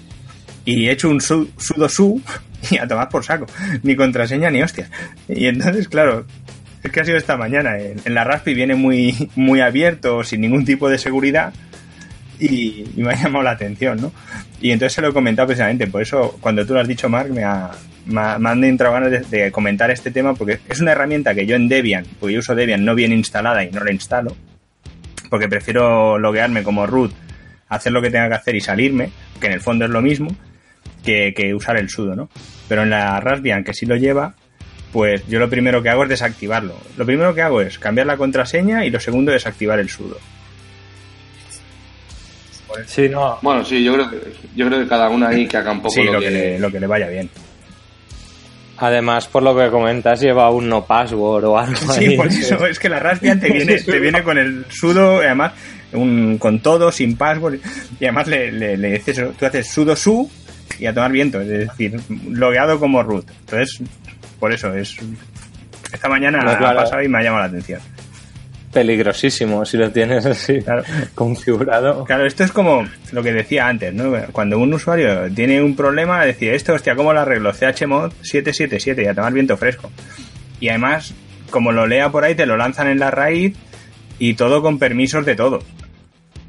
Y 0.66 0.88
he 0.88 0.92
hecho 0.92 1.10
un 1.10 1.22
su- 1.22 1.50
sudo 1.58 1.88
su 1.88 2.22
y 2.72 2.78
a 2.78 2.88
tomar 2.88 3.10
por 3.10 3.24
saco. 3.24 3.46
Ni 3.84 3.96
contraseña 3.96 4.50
ni 4.50 4.62
hostia. 4.62 4.90
Y 5.28 5.48
entonces, 5.48 5.88
claro, 5.88 6.26
es 6.84 6.92
que 6.92 7.00
ha 7.00 7.06
sido 7.06 7.18
esta 7.18 7.38
mañana. 7.38 7.78
En, 7.80 7.96
en 8.04 8.14
la 8.14 8.24
Raspi 8.24 8.54
viene 8.54 8.76
muy, 8.76 9.30
muy 9.36 9.62
abierto, 9.62 10.24
sin 10.24 10.42
ningún 10.42 10.66
tipo 10.66 10.90
de 10.90 10.98
seguridad 10.98 11.54
y, 12.40 12.86
me 12.98 13.12
ha 13.12 13.16
llamado 13.16 13.44
la 13.44 13.52
atención, 13.52 14.02
¿no? 14.02 14.12
Y 14.62 14.72
entonces 14.72 14.94
se 14.94 15.02
lo 15.02 15.10
he 15.10 15.14
comentado 15.14 15.48
precisamente, 15.48 15.88
por 15.88 16.02
eso 16.02 16.38
cuando 16.42 16.66
tú 16.66 16.74
lo 16.74 16.80
has 16.80 16.88
dicho, 16.88 17.10
Mark, 17.10 17.30
me, 17.32 17.44
ha, 17.44 17.72
me, 18.06 18.22
ha- 18.22 18.40
me 18.40 18.50
han 18.50 18.62
de 18.62 19.52
comentar 19.52 19.92
este 19.92 20.12
tema, 20.12 20.34
porque 20.34 20.60
es 20.68 20.80
una 20.80 20.92
herramienta 20.94 21.34
que 21.36 21.46
yo 21.46 21.56
en 21.56 21.68
Debian, 21.68 22.06
porque 22.20 22.34
yo 22.34 22.40
uso 22.40 22.56
Debian 22.56 22.84
no 22.86 22.96
bien 22.96 23.12
instalada 23.12 23.64
y 23.64 23.72
no 23.72 23.84
la 23.84 23.92
instalo, 23.92 24.36
porque 25.30 25.48
prefiero 25.48 26.18
loguearme 26.18 26.64
como 26.64 26.86
root, 26.88 27.14
hacer 27.70 27.92
lo 27.92 28.02
que 28.02 28.10
tenga 28.10 28.30
que 28.30 28.36
hacer 28.36 28.56
y 28.56 28.62
salirme, 28.62 29.10
que 29.40 29.48
en 29.48 29.54
el 29.54 29.62
fondo 29.62 29.86
es 29.86 29.92
lo 29.92 30.02
mismo, 30.02 30.36
que, 31.04 31.34
que 31.36 31.54
usar 31.54 31.78
el 31.78 31.90
sudo, 31.90 32.16
¿no? 32.16 32.30
Pero 32.68 32.84
en 32.84 32.90
la 32.90 33.20
Raspbian, 33.20 33.64
que 33.64 33.74
sí 33.74 33.86
lo 33.86 33.96
lleva, 33.96 34.36
pues 34.92 35.28
yo 35.28 35.40
lo 35.40 35.50
primero 35.50 35.82
que 35.84 35.90
hago 35.90 36.04
es 36.04 36.10
desactivarlo. 36.10 36.76
Lo 36.98 37.06
primero 37.06 37.34
que 37.34 37.42
hago 37.42 37.62
es 37.62 37.78
cambiar 37.80 38.08
la 38.08 38.18
contraseña 38.18 38.86
y 38.86 38.90
lo 38.90 39.00
segundo 39.00 39.32
desactivar 39.32 39.80
el 39.80 39.90
sudo. 39.90 40.18
Sí, 42.88 43.08
no. 43.08 43.38
Bueno, 43.42 43.64
sí, 43.64 43.84
yo 43.84 43.94
creo 43.94 44.10
que, 44.10 44.18
yo 44.56 44.68
creo 44.68 44.80
que 44.80 44.88
cada 44.88 45.10
uno 45.10 45.28
ahí 45.28 45.48
que 45.48 45.58
haga 45.58 45.72
un 45.72 45.82
poco 45.82 45.94
Sí, 45.94 46.04
lo, 46.04 46.14
lo 46.14 46.20
que... 46.20 46.26
que, 46.26 46.32
le, 46.32 46.60
lo 46.60 46.72
que 46.72 46.80
le 46.80 46.88
vaya 46.88 47.08
bien. 47.08 47.30
Además, 48.78 49.28
por 49.28 49.44
lo 49.44 49.56
que 49.56 49.70
comentas, 49.70 50.20
lleva 50.20 50.50
un 50.50 50.68
no 50.68 50.84
password 50.84 51.44
o 51.46 51.58
algo 51.58 51.76
Sí, 51.94 52.06
ahí. 52.06 52.18
por 52.18 52.28
eso 52.28 52.66
es 52.66 52.80
que 52.80 52.90
la 52.90 53.00
Raspbian 53.00 53.40
te 53.40 53.52
viene, 53.52 53.78
te 53.80 54.00
viene 54.00 54.24
con 54.24 54.38
el 54.40 54.66
sudo, 54.70 55.18
además 55.18 55.54
un, 55.94 56.38
con 56.40 56.60
todo, 56.60 56.92
sin 56.92 57.16
password, 57.16 57.60
y 58.00 58.06
además 58.06 58.28
le, 58.28 58.52
le, 58.52 58.76
le 58.78 58.92
dices, 58.94 59.22
tú 59.38 59.46
haces 59.46 59.68
sudo 59.68 59.96
su 59.96 60.30
y 60.80 60.86
a 60.86 60.94
tomar 60.94 61.12
viento, 61.12 61.42
es 61.42 61.48
decir, 61.48 62.00
logueado 62.30 62.80
como 62.80 63.04
root. 63.04 63.30
Entonces, 63.42 63.82
por 64.40 64.52
eso 64.52 64.74
es. 64.74 64.96
Esta 65.92 66.10
mañana 66.10 66.40
No, 66.42 66.52
ha 66.52 66.76
pasado 66.76 67.02
y 67.04 67.08
me 67.08 67.20
ha 67.20 67.24
llamado 67.24 67.44
la 67.44 67.50
atención. 67.50 67.80
Peligrosísimo 68.72 69.66
si 69.66 69.78
lo 69.78 69.92
tienes 69.92 70.26
así 70.26 70.60
Claro. 70.62 70.84
configurado. 71.16 72.04
Claro, 72.06 72.26
esto 72.26 72.44
es 72.44 72.52
como 72.52 72.88
lo 73.12 73.22
que 73.22 73.32
decía 73.32 73.68
antes, 73.68 73.94
¿no? 73.94 74.12
Cuando 74.32 74.58
un 74.58 74.74
usuario 74.74 75.32
tiene 75.32 75.62
un 75.62 75.76
problema, 75.76 76.26
decir, 76.26 76.52
esto, 76.54 76.74
hostia, 76.74 76.96
¿cómo 76.96 77.14
lo 77.14 77.20
arreglo? 77.20 77.52
chmod 77.52 78.12
777 78.24 79.04
y 79.04 79.06
a 79.06 79.14
tomar 79.14 79.32
viento 79.32 79.56
fresco. 79.58 79.92
Y 80.60 80.70
además, 80.70 81.14
como 81.52 81.72
lo 81.72 81.86
lea 81.86 82.10
por 82.10 82.24
ahí, 82.24 82.34
te 82.34 82.48
lo 82.48 82.58
lanzan 82.58 82.88
en 82.88 82.98
la 82.98 83.12
raíz 83.12 83.56
y 84.18 84.34
todo 84.34 84.64
con 84.64 84.80
permisos 84.80 85.24
de 85.24 85.36
todo. 85.36 85.60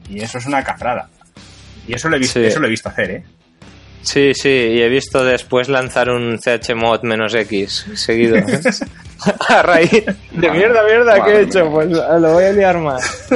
Y 0.09 0.21
eso 0.21 0.39
es 0.39 0.47
una 0.47 0.65
cafrada. 0.65 1.11
Y 1.87 1.95
eso 1.95 2.09
lo 2.09 2.17
he 2.17 2.19
visto, 2.19 2.41
Sí. 2.41 2.47
eso 2.47 2.59
lo 2.61 2.67
he 2.67 2.71
visto 2.71 2.89
hacer, 2.89 3.11
¿eh? 3.11 3.23
Sí, 4.05 4.33
sí, 4.35 4.49
y 4.49 4.81
he 4.83 4.89
visto 4.89 5.25
después 5.25 5.69
lanzar 5.69 6.11
un 6.11 6.39
chmod 6.39 7.03
menos 7.03 7.35
X 7.35 7.87
seguido. 7.95 8.37
a 9.49 9.63
raíz 9.63 9.91
de 10.33 10.51
mierda, 10.51 10.85
mierda, 10.85 11.25
¿qué 11.25 11.31
he 11.33 11.41
hecho? 11.43 11.71
Pues 11.71 11.89
lo 11.89 12.33
voy 12.35 12.45
a 12.45 12.53
liar 12.53 12.79
más. 12.79 13.27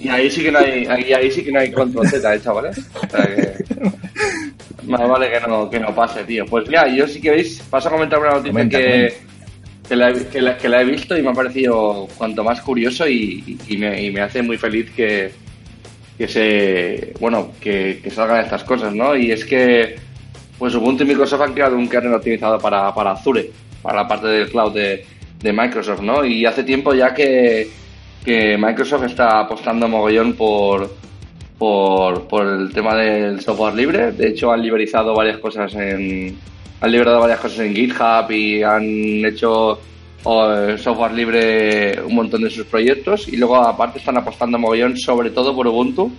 Y 0.00 0.08
ahí 0.08 0.30
sí 0.30 0.42
que 0.42 0.50
no 0.50 0.58
hay, 0.58 0.84
ahí, 0.86 1.12
ahí 1.12 1.30
sí 1.30 1.44
que 1.44 1.52
no 1.52 1.60
hay 1.60 1.70
control 1.70 2.08
Z, 2.08 2.34
¿eh, 2.34 2.40
chavales? 2.42 2.78
O 2.94 3.08
sea 3.08 3.26
que... 3.26 3.52
Más 4.84 5.08
vale 5.08 5.30
que 5.30 5.40
no, 5.46 5.70
que 5.70 5.78
no 5.78 5.94
pase, 5.94 6.24
tío. 6.24 6.44
Pues 6.46 6.66
mira, 6.66 6.88
yo 6.88 7.06
si 7.06 7.20
queréis, 7.20 7.60
paso 7.70 7.88
a 7.88 7.92
comentar 7.92 8.18
una 8.18 8.30
noticia 8.30 8.50
Comenta, 8.52 8.78
que, 8.78 8.84
comenta. 8.88 9.14
que, 9.88 9.96
la, 9.96 10.10
he- 10.10 10.26
que, 10.26 10.40
la, 10.42 10.56
que 10.58 10.68
la 10.68 10.80
he 10.80 10.84
visto 10.86 11.16
y 11.16 11.22
me 11.22 11.30
ha 11.30 11.34
parecido 11.34 12.08
cuanto 12.16 12.42
más 12.42 12.60
curioso 12.62 13.06
y, 13.06 13.58
y 13.68 13.76
me, 13.76 14.02
y 14.02 14.10
me 14.10 14.22
hace 14.22 14.42
muy 14.42 14.56
feliz 14.58 14.90
que, 14.96 15.30
que 16.20 16.28
se 16.28 17.14
bueno 17.18 17.52
que, 17.58 17.98
salgan 18.14 18.44
estas 18.44 18.62
cosas, 18.62 18.94
¿no? 18.94 19.16
Y 19.16 19.30
es 19.30 19.42
que 19.42 19.96
pues 20.58 20.74
Ubuntu 20.74 21.02
y 21.02 21.06
Microsoft 21.06 21.40
han 21.40 21.54
creado 21.54 21.78
un 21.78 21.88
kernel 21.88 22.12
optimizado 22.12 22.58
para, 22.58 22.94
para 22.94 23.12
Azure, 23.12 23.50
para 23.80 24.02
la 24.02 24.06
parte 24.06 24.26
del 24.26 24.50
cloud 24.50 24.74
de, 24.74 25.06
de 25.40 25.52
Microsoft, 25.54 26.02
¿no? 26.02 26.22
Y 26.22 26.44
hace 26.44 26.62
tiempo 26.62 26.92
ya 26.92 27.14
que, 27.14 27.70
que 28.22 28.58
Microsoft 28.58 29.04
está 29.04 29.40
apostando 29.40 29.88
mogollón 29.88 30.34
por, 30.34 30.94
por, 31.56 32.28
por 32.28 32.46
el 32.46 32.70
tema 32.74 32.94
del 32.96 33.40
software 33.40 33.74
libre. 33.74 34.12
De 34.12 34.28
hecho, 34.28 34.52
han 34.52 34.60
liberalizado 34.60 35.14
varias 35.14 35.38
cosas 35.38 35.74
en. 35.74 36.36
Han 36.82 36.92
liberado 36.92 37.20
varias 37.20 37.40
cosas 37.40 37.60
en 37.60 37.74
GitHub 37.74 38.30
y 38.30 38.62
han 38.62 39.24
hecho 39.24 39.80
software 40.22 41.12
libre 41.12 42.00
un 42.02 42.14
montón 42.14 42.42
de 42.42 42.50
sus 42.50 42.66
proyectos. 42.66 43.28
Y 43.28 43.36
luego, 43.36 43.56
aparte, 43.56 43.98
están 43.98 44.16
apostando 44.16 44.58
mogollón, 44.58 44.96
sobre 44.96 45.30
todo 45.30 45.54
por 45.54 45.66
Ubuntu. 45.66 46.10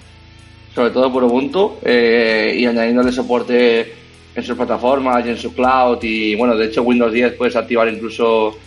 Sobre 0.74 0.92
todo 0.92 1.12
por 1.12 1.24
Ubuntu. 1.24 1.78
eh, 1.84 2.56
y 2.58 2.66
añadiéndole 2.66 3.12
soporte 3.12 3.94
en 4.34 4.44
sus 4.44 4.56
plataformas 4.56 5.26
y 5.26 5.30
en 5.30 5.38
su 5.38 5.54
cloud. 5.54 6.00
Y 6.04 6.36
bueno, 6.36 6.56
de 6.56 6.66
hecho, 6.66 6.84
Windows 6.84 7.12
10 7.12 7.34
puedes 7.34 7.56
activar 7.56 7.88
incluso 7.90 8.58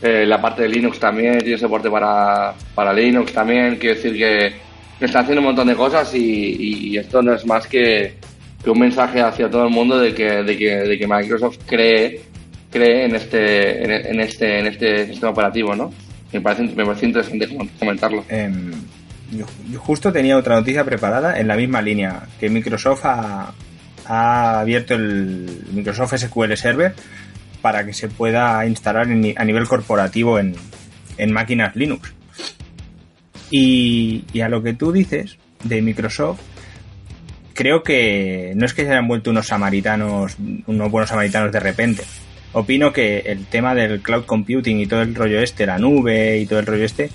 eh, 0.00 0.24
la 0.26 0.40
parte 0.40 0.62
de 0.62 0.68
Linux 0.68 0.98
también, 0.98 1.38
tiene 1.38 1.58
soporte 1.58 1.90
para, 1.90 2.54
para 2.74 2.92
Linux 2.92 3.32
también. 3.32 3.76
Quiero 3.76 3.96
decir 3.96 4.16
que, 4.16 4.68
están 5.00 5.22
haciendo 5.22 5.40
un 5.40 5.46
montón 5.46 5.68
de 5.68 5.76
cosas 5.76 6.12
y, 6.14 6.96
esto 6.96 7.22
no 7.22 7.34
es 7.34 7.46
más 7.46 7.66
que, 7.66 8.14
un 8.66 8.78
mensaje 8.78 9.20
hacia 9.20 9.48
todo 9.48 9.64
el 9.64 9.70
mundo 9.70 9.98
de 9.98 10.12
que, 10.12 10.42
de 10.42 10.98
que 10.98 11.06
Microsoft 11.06 11.58
cree, 11.66 12.20
cree 12.70 13.04
en 13.06 13.14
este, 13.14 13.84
en, 13.84 13.90
en 14.14 14.20
este, 14.20 14.60
en 14.60 14.66
este 14.66 15.06
sistema 15.06 15.32
operativo, 15.32 15.74
¿no? 15.74 15.92
Me 16.32 16.40
parece, 16.40 16.74
me 16.74 16.84
parece 16.84 17.06
interesante 17.06 17.48
com- 17.56 17.68
comentarlo. 17.78 18.24
Em, 18.28 18.72
yo, 19.30 19.46
justo 19.78 20.12
tenía 20.12 20.36
otra 20.36 20.56
noticia 20.56 20.84
preparada 20.84 21.38
en 21.38 21.48
la 21.48 21.56
misma 21.56 21.82
línea, 21.82 22.22
que 22.38 22.48
Microsoft 22.48 23.04
ha, 23.04 23.52
abierto 24.60 24.94
el 24.94 25.64
Microsoft 25.72 26.14
SQL 26.16 26.54
Server 26.54 26.94
para 27.60 27.84
que 27.84 27.92
se 27.92 28.08
pueda 28.08 28.64
instalar 28.66 29.06
a 29.06 29.44
nivel 29.44 29.66
corporativo 29.66 30.38
en, 30.38 30.54
máquinas 31.30 31.76
Linux. 31.76 32.14
Y, 33.50 34.24
y, 34.32 34.40
a 34.40 34.48
lo 34.48 34.62
que 34.62 34.74
tú 34.74 34.92
dices 34.92 35.36
de 35.64 35.82
Microsoft, 35.82 36.40
creo 37.54 37.82
que 37.82 38.52
no 38.54 38.64
es 38.64 38.72
que 38.72 38.84
se 38.84 38.90
hayan 38.90 39.08
vuelto 39.08 39.30
unos 39.30 39.48
samaritanos, 39.48 40.36
unos 40.66 40.90
buenos 40.90 41.10
samaritanos 41.10 41.52
de 41.52 41.60
repente. 41.60 42.04
Opino 42.52 42.92
que 42.92 43.18
el 43.26 43.46
tema 43.46 43.74
del 43.74 44.00
cloud 44.00 44.24
computing 44.24 44.80
y 44.80 44.86
todo 44.86 45.02
el 45.02 45.14
rollo 45.14 45.40
este, 45.40 45.66
la 45.66 45.78
nube 45.78 46.38
y 46.38 46.46
todo 46.46 46.58
el 46.60 46.66
rollo 46.66 46.84
este, 46.84 47.10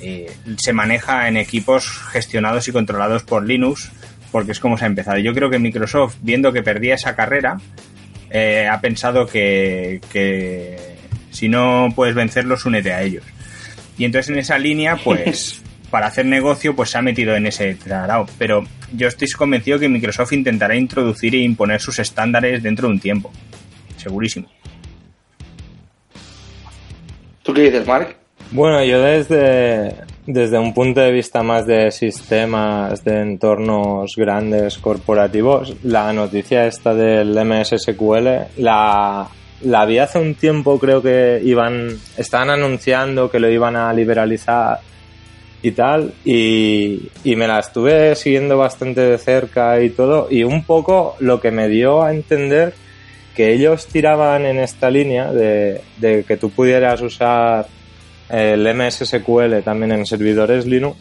eh, 0.00 0.30
se 0.56 0.72
maneja 0.72 1.28
en 1.28 1.36
equipos 1.36 1.88
gestionados 2.10 2.66
y 2.68 2.72
controlados 2.72 3.22
por 3.22 3.46
Linux, 3.46 3.92
porque 4.32 4.52
es 4.52 4.60
como 4.60 4.78
se 4.78 4.84
ha 4.84 4.88
empezado. 4.88 5.18
Yo 5.18 5.34
creo 5.34 5.50
que 5.50 5.58
Microsoft, 5.58 6.16
viendo 6.22 6.52
que 6.52 6.62
perdía 6.62 6.94
esa 6.94 7.14
carrera, 7.14 7.58
eh, 8.30 8.66
ha 8.70 8.80
pensado 8.80 9.26
que, 9.26 10.00
que 10.10 10.96
si 11.30 11.48
no 11.48 11.90
puedes 11.94 12.14
vencerlos, 12.14 12.64
únete 12.64 12.92
a 12.92 13.02
ellos. 13.02 13.24
Y 13.98 14.04
entonces 14.04 14.30
en 14.30 14.38
esa 14.38 14.58
línea, 14.58 14.96
pues 14.96 15.62
para 15.90 16.06
hacer 16.06 16.24
negocio, 16.24 16.74
pues 16.74 16.90
se 16.90 16.98
ha 16.98 17.02
metido 17.02 17.36
en 17.36 17.46
ese 17.46 17.74
tarao. 17.74 18.26
Pero 18.38 18.64
yo 18.92 19.06
estoy 19.06 19.28
convencido 19.28 19.78
que 19.78 19.88
Microsoft 19.88 20.32
intentará 20.32 20.74
introducir 20.74 21.34
e 21.34 21.38
imponer 21.38 21.80
sus 21.80 21.98
estándares 21.98 22.62
dentro 22.62 22.88
de 22.88 22.94
un 22.94 23.00
tiempo. 23.00 23.30
Segurísimo. 23.98 24.48
¿Tú 27.52 27.56
qué 27.56 27.64
dices, 27.64 27.86
Mark? 27.86 28.16
Bueno, 28.50 28.82
yo 28.82 29.02
desde, 29.02 29.94
desde 30.26 30.58
un 30.58 30.72
punto 30.72 31.02
de 31.02 31.12
vista 31.12 31.42
más 31.42 31.66
de 31.66 31.90
sistemas, 31.90 33.04
de 33.04 33.20
entornos 33.20 34.14
grandes 34.16 34.78
corporativos, 34.78 35.76
la 35.82 36.14
noticia 36.14 36.66
esta 36.66 36.94
del 36.94 37.34
MSSQL 37.44 38.56
la, 38.56 39.28
la 39.60 39.84
vi 39.84 39.98
hace 39.98 40.18
un 40.18 40.34
tiempo, 40.34 40.78
creo 40.78 41.02
que 41.02 41.42
iban, 41.44 41.90
estaban 42.16 42.48
anunciando 42.48 43.30
que 43.30 43.38
lo 43.38 43.50
iban 43.50 43.76
a 43.76 43.92
liberalizar 43.92 44.80
y 45.60 45.72
tal, 45.72 46.14
y, 46.24 47.10
y, 47.22 47.36
me 47.36 47.46
la 47.46 47.58
estuve 47.58 48.14
siguiendo 48.14 48.56
bastante 48.56 49.02
de 49.02 49.18
cerca 49.18 49.78
y 49.82 49.90
todo, 49.90 50.26
y 50.30 50.42
un 50.42 50.64
poco 50.64 51.16
lo 51.20 51.38
que 51.38 51.50
me 51.50 51.68
dio 51.68 52.02
a 52.02 52.14
entender 52.14 52.72
que 53.34 53.52
ellos 53.52 53.86
tiraban 53.86 54.44
en 54.46 54.58
esta 54.58 54.90
línea 54.90 55.32
de, 55.32 55.80
de 55.98 56.24
que 56.24 56.36
tú 56.36 56.50
pudieras 56.50 57.00
usar 57.00 57.66
el 58.28 58.74
MSSQL 58.74 59.62
también 59.62 59.92
en 59.92 60.06
servidores 60.06 60.66
Linux, 60.66 60.98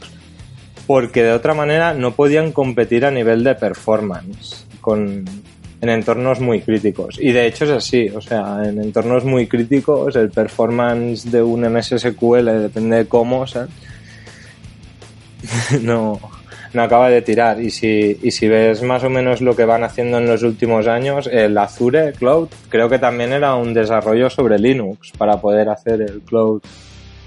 porque 0.86 1.24
de 1.24 1.32
otra 1.32 1.54
manera 1.54 1.94
no 1.94 2.12
podían 2.14 2.52
competir 2.52 3.06
a 3.06 3.12
nivel 3.12 3.44
de 3.44 3.56
performance 3.56 4.66
con, 4.82 5.26
en 5.82 5.90
entornos 5.90 6.40
muy 6.40 6.62
críticos. 6.62 7.18
Y 7.20 7.32
de 7.32 7.48
hecho 7.48 7.66
es 7.66 7.72
así, 7.72 8.10
o 8.10 8.22
sea, 8.22 8.64
en 8.66 8.82
entornos 8.82 9.24
muy 9.24 9.48
críticos 9.48 10.16
el 10.16 10.30
performance 10.30 11.32
de 11.32 11.42
un 11.42 11.62
MSSQL 11.62 12.46
depende 12.62 12.98
de 12.98 13.06
cómo, 13.08 13.48
¿sabes? 13.48 13.70
no, 15.82 16.20
no 16.74 16.84
acaba 16.84 17.10
de 17.10 17.22
tirar. 17.22 17.62
Y 17.62 17.70
si, 17.70 18.18
y 18.22 18.32
si 18.32 18.48
ves 18.48 18.82
más 18.84 19.04
o 19.04 19.10
menos 19.10 19.42
lo 19.42 19.56
que 19.56 19.66
van 19.66 19.84
haciendo 19.84 20.18
en 20.18 20.28
los 20.28 20.44
últimos 20.44 20.88
años, 20.88 21.28
el 21.28 21.58
Azure 21.58 22.14
Cloud 22.14 22.50
creo 22.70 22.90
que 22.90 23.00
también 23.00 23.34
era 23.34 23.56
un 23.56 23.74
desarrollo 23.74 24.30
sobre 24.30 24.60
Linux 24.60 25.12
para 25.18 25.40
poder 25.40 25.70
hacer 25.70 26.02
el 26.02 26.22
cloud 26.22 26.62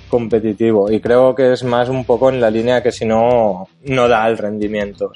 competitivo. 0.09 0.90
Y 0.90 1.00
creo 1.00 1.35
que 1.35 1.52
es 1.52 1.64
más 1.64 1.88
un 1.88 2.04
poco 2.04 2.30
en 2.30 2.40
la 2.40 2.50
línea 2.50 2.83
que 2.83 2.92
si 2.92 3.04
no, 3.04 3.68
no 3.85 4.09
da 4.09 4.26
el 4.28 4.38
rendimiento. 4.38 5.12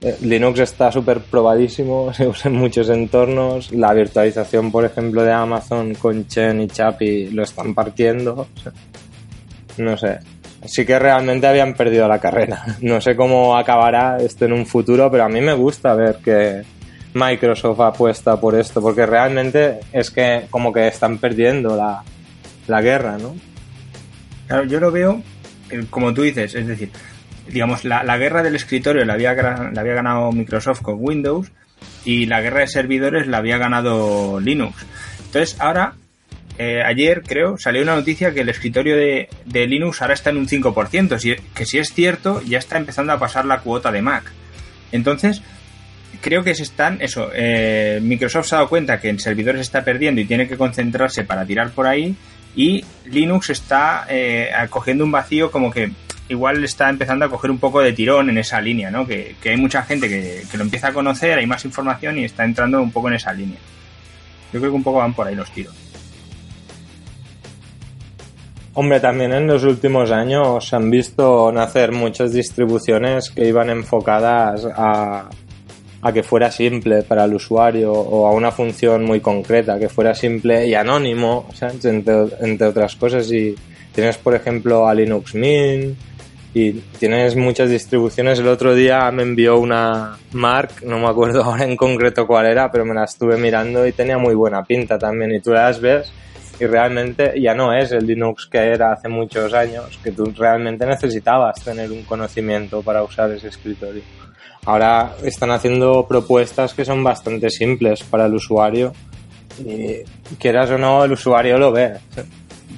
Eh, 0.00 0.16
Linux 0.22 0.60
está 0.60 0.92
súper 0.92 1.20
probadísimo, 1.20 2.12
se 2.12 2.26
usa 2.28 2.50
en 2.50 2.56
muchos 2.58 2.88
entornos. 2.90 3.72
La 3.72 3.92
virtualización, 3.92 4.70
por 4.70 4.84
ejemplo, 4.84 5.22
de 5.22 5.32
Amazon 5.32 5.94
con 5.94 6.26
Chen 6.28 6.60
y 6.60 6.68
Chapi 6.68 7.30
lo 7.30 7.42
están 7.42 7.74
partiendo. 7.74 8.46
no 9.78 9.96
sé, 9.96 10.18
sí 10.66 10.84
que 10.84 10.98
realmente 10.98 11.46
habían 11.46 11.74
perdido 11.74 12.08
la 12.08 12.18
carrera. 12.18 12.64
No 12.80 13.00
sé 13.00 13.16
cómo 13.16 13.56
acabará 13.56 14.18
esto 14.18 14.44
en 14.44 14.52
un 14.52 14.66
futuro, 14.66 15.10
pero 15.10 15.24
a 15.24 15.28
mí 15.28 15.40
me 15.40 15.54
gusta 15.54 15.94
ver 15.94 16.16
que 16.16 16.62
Microsoft 17.14 17.80
apuesta 17.80 18.40
por 18.40 18.54
esto, 18.54 18.80
porque 18.80 19.06
realmente 19.06 19.80
es 19.92 20.10
que 20.10 20.46
como 20.50 20.72
que 20.72 20.88
están 20.88 21.18
perdiendo 21.18 21.76
la, 21.76 22.02
la 22.66 22.82
guerra, 22.82 23.16
¿no? 23.18 23.34
Claro, 24.46 24.64
yo 24.64 24.80
lo 24.80 24.90
veo 24.90 25.22
eh, 25.70 25.84
como 25.90 26.12
tú 26.12 26.22
dices, 26.22 26.54
es 26.54 26.66
decir, 26.66 26.90
digamos, 27.48 27.84
la, 27.84 28.02
la 28.02 28.16
guerra 28.18 28.42
del 28.42 28.56
escritorio 28.56 29.04
la 29.04 29.14
había, 29.14 29.34
la 29.34 29.80
había 29.80 29.94
ganado 29.94 30.32
Microsoft 30.32 30.82
con 30.82 30.96
Windows 30.98 31.50
y 32.04 32.26
la 32.26 32.40
guerra 32.40 32.60
de 32.60 32.66
servidores 32.66 33.26
la 33.26 33.38
había 33.38 33.58
ganado 33.58 34.40
Linux. 34.40 34.84
Entonces, 35.26 35.56
ahora 35.60 35.94
eh, 36.56 36.82
ayer 36.84 37.22
creo 37.22 37.58
salió 37.58 37.82
una 37.82 37.96
noticia 37.96 38.32
que 38.32 38.40
el 38.40 38.48
escritorio 38.48 38.96
de, 38.96 39.28
Linux 39.66 40.00
ahora 40.02 40.14
está 40.14 40.30
en 40.30 40.36
un 40.36 40.46
5%, 40.46 41.38
que 41.54 41.66
si 41.66 41.78
es 41.78 41.92
cierto 41.92 42.42
ya 42.42 42.58
está 42.58 42.76
empezando 42.78 43.12
a 43.12 43.18
pasar 43.18 43.44
la 43.44 43.60
cuota 43.60 43.90
de 43.90 44.02
Mac. 44.02 44.30
Entonces, 44.92 45.42
creo 46.20 46.44
que 46.44 46.54
se 46.54 46.62
están, 46.62 46.98
eso, 47.00 47.30
eh, 47.34 47.98
Microsoft 48.02 48.46
se 48.46 48.54
ha 48.54 48.58
dado 48.58 48.68
cuenta 48.68 49.00
que 49.00 49.08
en 49.08 49.18
servidores 49.18 49.60
está 49.60 49.84
perdiendo 49.84 50.20
y 50.20 50.24
tiene 50.24 50.46
que 50.46 50.56
concentrarse 50.56 51.24
para 51.24 51.44
tirar 51.44 51.70
por 51.70 51.86
ahí 51.86 52.14
y 52.54 52.84
Linux 53.06 53.50
está 53.50 54.06
eh, 54.08 54.50
cogiendo 54.70 55.04
un 55.04 55.10
vacío 55.10 55.50
como 55.50 55.72
que 55.72 55.90
igual 56.28 56.62
está 56.64 56.88
empezando 56.88 57.24
a 57.24 57.28
coger 57.28 57.50
un 57.50 57.58
poco 57.58 57.80
de 57.80 57.92
tirón 57.92 58.30
en 58.30 58.38
esa 58.38 58.60
línea, 58.60 58.90
¿no? 58.90 59.06
Que, 59.06 59.34
hay 59.44 59.56
mucha 59.56 59.82
gente 59.82 60.08
que, 60.08 60.44
que, 60.50 60.56
lo 60.56 60.64
empieza 60.64 60.88
a 60.88 60.92
conocer, 60.92 61.38
hay 61.38 61.46
más 61.46 61.64
información 61.64 62.18
y 62.18 62.24
está 62.24 62.44
entrando 62.44 62.80
un 62.80 62.92
poco 62.92 63.08
en 63.08 63.14
esa 63.14 63.32
línea. 63.32 63.58
Yo 64.52 64.60
creo 64.60 64.70
que 64.70 64.76
un 64.76 64.84
poco 64.84 64.98
van 64.98 65.14
por 65.14 65.26
ahí 65.26 65.34
los 65.34 65.50
tiros. 65.50 65.83
Hombre, 68.74 68.98
también 68.98 69.32
en 69.32 69.46
los 69.46 69.62
últimos 69.62 70.10
años 70.10 70.68
se 70.68 70.74
han 70.74 70.90
visto 70.90 71.52
nacer 71.52 71.92
muchas 71.92 72.32
distribuciones 72.32 73.30
que 73.30 73.46
iban 73.46 73.70
enfocadas 73.70 74.66
a, 74.66 75.28
a 76.04 76.12
que 76.12 76.22
fuera 76.22 76.50
simple 76.50 77.02
para 77.02 77.24
el 77.24 77.34
usuario 77.34 77.90
o 77.90 78.26
a 78.26 78.32
una 78.32 78.50
función 78.50 79.04
muy 79.04 79.20
concreta, 79.20 79.78
que 79.78 79.88
fuera 79.88 80.14
simple 80.14 80.66
y 80.66 80.74
anónimo, 80.74 81.46
Entre, 81.82 82.66
otras 82.66 82.94
cosas. 82.96 83.32
Y 83.32 83.54
tienes, 83.90 84.18
por 84.18 84.34
ejemplo, 84.34 84.86
a 84.86 84.92
Linux 84.92 85.34
Mint 85.34 85.96
y 86.52 86.72
tienes 86.72 87.36
muchas 87.36 87.70
distribuciones. 87.70 88.38
El 88.38 88.48
otro 88.48 88.74
día 88.74 89.10
me 89.12 89.22
envió 89.22 89.58
una 89.58 90.18
Mark, 90.32 90.84
no 90.84 90.98
me 90.98 91.06
acuerdo 91.06 91.42
ahora 91.44 91.64
en 91.64 91.74
concreto 91.74 92.26
cuál 92.26 92.46
era, 92.46 92.70
pero 92.70 92.84
me 92.84 92.92
la 92.92 93.04
estuve 93.04 93.38
mirando 93.38 93.86
y 93.86 93.92
tenía 93.92 94.18
muy 94.18 94.34
buena 94.34 94.62
pinta 94.62 94.98
también. 94.98 95.32
Y 95.32 95.40
tú 95.40 95.52
las 95.52 95.80
ves 95.80 96.12
y 96.58 96.66
realmente 96.66 97.32
ya 97.40 97.54
no 97.54 97.72
es 97.72 97.92
el 97.92 98.06
Linux 98.06 98.46
que 98.46 98.58
era 98.58 98.92
hace 98.92 99.08
muchos 99.08 99.52
años, 99.54 99.98
que 100.02 100.12
tú 100.12 100.32
realmente 100.36 100.86
necesitabas 100.86 101.62
tener 101.62 101.90
un 101.90 102.02
conocimiento 102.02 102.82
para 102.82 103.02
usar 103.02 103.30
ese 103.32 103.48
escritorio. 103.48 104.02
Ahora 104.66 105.14
están 105.22 105.50
haciendo 105.50 106.06
propuestas 106.06 106.72
que 106.72 106.84
son 106.84 107.04
bastante 107.04 107.50
simples 107.50 108.02
para 108.02 108.26
el 108.26 108.34
usuario 108.34 108.92
y 109.58 110.04
quieras 110.36 110.70
o 110.70 110.78
no, 110.78 111.04
el 111.04 111.12
usuario 111.12 111.58
lo 111.58 111.72
ve. 111.72 111.92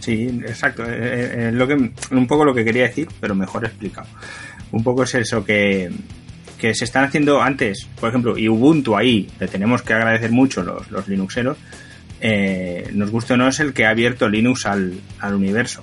Sí, 0.00 0.40
exacto. 0.46 0.84
Eh, 0.84 1.48
eh, 1.48 1.50
lo 1.52 1.66
que, 1.66 1.74
un 1.74 2.26
poco 2.26 2.44
lo 2.44 2.54
que 2.54 2.64
quería 2.64 2.84
decir, 2.84 3.08
pero 3.20 3.34
mejor 3.34 3.64
explicado. 3.64 4.08
Un 4.72 4.82
poco 4.82 5.04
es 5.04 5.14
eso 5.14 5.44
que, 5.44 5.90
que 6.58 6.74
se 6.74 6.84
están 6.84 7.04
haciendo 7.04 7.40
antes, 7.40 7.86
por 7.98 8.08
ejemplo, 8.08 8.36
y 8.36 8.48
Ubuntu 8.48 8.96
ahí, 8.96 9.28
le 9.38 9.48
tenemos 9.48 9.82
que 9.82 9.94
agradecer 9.94 10.32
mucho 10.32 10.62
los, 10.62 10.90
los 10.90 11.08
Linuxeros, 11.08 11.56
eh, 12.20 12.90
nos 12.92 13.10
gusta 13.10 13.34
o 13.34 13.36
no, 13.36 13.48
es 13.48 13.60
el 13.60 13.72
que 13.72 13.84
ha 13.84 13.90
abierto 13.90 14.28
Linux 14.28 14.66
al, 14.66 15.00
universo. 15.22 15.82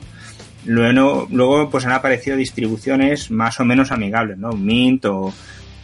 Luego, 0.65 1.27
luego, 1.31 1.69
pues 1.69 1.85
han 1.85 1.91
aparecido 1.91 2.37
distribuciones 2.37 3.29
más 3.31 3.59
o 3.59 3.65
menos 3.65 3.91
amigables, 3.91 4.37
¿no? 4.37 4.51
Mint 4.51 5.05
o, 5.05 5.33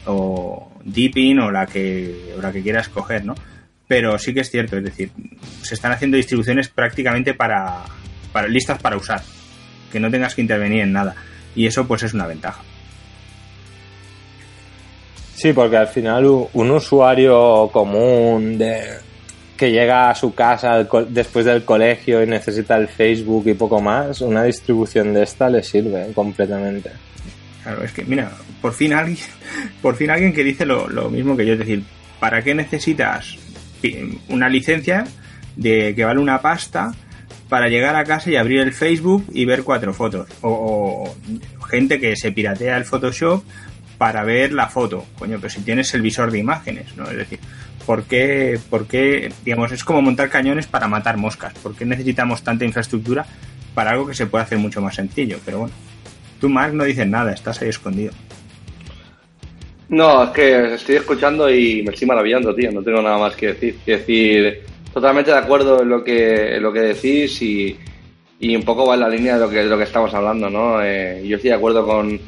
o 0.06 0.72
Deepin 0.84 1.40
o 1.40 1.52
la 1.52 1.66
que, 1.66 2.34
o 2.38 2.42
la 2.42 2.52
que 2.52 2.64
quieras 2.64 2.90
coger, 2.90 3.26
¿no? 3.26 3.36
Pero 3.88 4.18
sí 4.18 4.34
que 4.34 4.42
es 4.42 4.50
cierto, 4.50 4.78
es 4.78 4.84
decir, 4.84 5.12
se 5.62 5.74
están 5.74 5.92
haciendo 5.92 6.16
distribuciones 6.18 6.70
prácticamente 6.70 7.34
para, 7.34 7.84
para 8.32 8.48
listas 8.48 8.80
para 8.82 8.96
usar, 8.96 9.22
que 9.92 10.00
no 10.00 10.10
tengas 10.10 10.36
que 10.36 10.42
intervenir 10.42 10.82
en 10.82 10.94
nada. 10.94 11.16
Y 11.56 11.66
eso 11.66 11.88
pues 11.88 12.04
es 12.04 12.14
una 12.14 12.28
ventaja. 12.28 12.62
Sí, 15.36 15.54
porque 15.54 15.78
al 15.78 15.88
final 15.88 16.26
un 16.54 16.72
usuario 16.72 17.70
común 17.72 18.58
de, 18.58 19.09
que 19.60 19.72
llega 19.72 20.10
a 20.10 20.16
su 20.16 20.34
casa 20.34 20.88
después 21.10 21.44
del 21.44 21.66
colegio 21.66 22.24
y 22.24 22.28
necesita 22.28 22.78
el 22.78 22.88
Facebook 22.88 23.44
y 23.46 23.56
poco 23.56 23.82
más, 23.82 24.22
una 24.22 24.44
distribución 24.44 25.14
de 25.14 25.24
esta 25.24 25.50
le 25.50 25.64
sirve 25.64 26.14
completamente. 26.14 26.92
Claro, 27.62 27.84
es 27.84 27.92
que 27.92 28.06
mira, 28.06 28.32
por 28.62 28.72
fin 28.72 28.94
alguien, 28.94 29.18
por 29.82 29.98
fin 29.98 30.12
alguien 30.12 30.32
que 30.32 30.46
dice 30.46 30.66
lo, 30.66 30.88
mismo 31.10 31.36
que 31.36 31.46
yo, 31.46 31.54
es 31.54 31.60
decir, 31.60 31.84
¿para 32.22 32.42
qué 32.42 32.56
necesitas 32.56 33.38
una 34.30 34.48
licencia 34.48 35.04
de 35.58 35.94
que 35.94 36.06
vale 36.06 36.22
una 36.22 36.42
pasta 36.42 36.94
para 37.50 37.68
llegar 37.68 37.98
a 37.98 38.06
casa 38.06 38.32
y 38.32 38.38
abrir 38.38 38.62
el 38.62 38.72
Facebook 38.72 39.26
y 39.34 39.44
ver 39.44 39.64
cuatro 39.64 39.94
fotos? 39.94 40.30
O, 40.40 41.14
o 41.60 41.62
gente 41.64 42.00
que 42.00 42.16
se 42.16 42.32
piratea 42.32 42.78
el 42.78 42.86
Photoshop 42.86 43.44
para 43.98 44.24
ver 44.24 44.54
la 44.54 44.68
foto. 44.68 45.06
Coño, 45.18 45.38
pero 45.42 45.50
si 45.50 45.60
tienes 45.60 45.94
el 45.94 46.02
visor 46.02 46.32
de 46.32 46.40
imágenes, 46.40 46.96
¿no? 46.96 47.04
Es 47.12 47.18
decir, 47.18 47.40
¿por 47.90 48.04
qué, 48.04 48.60
por 48.70 48.86
qué, 48.86 49.32
digamos, 49.44 49.72
es 49.72 49.84
como 49.84 50.04
montar 50.04 50.30
cañones 50.30 50.68
para 50.68 50.88
matar 50.88 51.18
moscas? 51.18 51.56
¿Por 51.56 51.76
qué 51.76 51.86
necesitamos 51.86 52.44
tanta 52.44 52.64
infraestructura 52.64 53.26
para 53.74 53.90
algo 53.90 54.06
que 54.06 54.14
se 54.14 54.28
puede 54.28 54.44
hacer 54.44 54.60
mucho 54.60 54.80
más 54.80 54.94
sencillo? 54.94 55.40
Pero 55.44 55.62
bueno, 55.62 55.74
tú, 56.40 56.50
Mark, 56.50 56.72
no 56.76 56.84
dices 56.84 57.08
nada, 57.08 57.34
estás 57.34 57.60
ahí 57.64 57.70
escondido. 57.70 58.12
No, 59.88 60.24
es 60.24 60.30
que 60.30 60.76
estoy 60.76 60.98
escuchando 60.98 61.50
y 61.50 61.82
me 61.82 61.92
estoy 61.92 62.08
maravillando, 62.08 62.54
tío. 62.54 62.72
No 62.72 62.84
tengo 62.84 63.02
nada 63.02 63.18
más 63.18 63.36
que 63.36 63.48
decir. 63.48 63.78
Que 63.84 63.98
decir, 63.98 64.62
totalmente 64.94 65.32
de 65.32 65.38
acuerdo 65.40 65.82
en 65.82 65.90
lo 65.90 66.04
que, 66.04 66.58
en 66.58 66.62
lo 66.62 66.72
que 66.72 66.82
decís 66.82 67.42
y, 67.42 67.76
y 68.40 68.56
un 68.56 68.62
poco 68.62 68.86
va 68.86 68.94
en 68.94 69.00
la 69.00 69.10
línea 69.10 69.34
de 69.34 69.40
lo 69.40 69.50
que, 69.50 69.64
de 69.64 69.66
lo 69.66 69.80
que 69.80 69.86
estamos 69.86 70.14
hablando, 70.14 70.48
¿no? 70.48 70.80
Eh, 70.84 71.24
yo 71.26 71.38
estoy 71.38 71.50
de 71.50 71.56
acuerdo 71.56 71.88
con, 71.88 72.20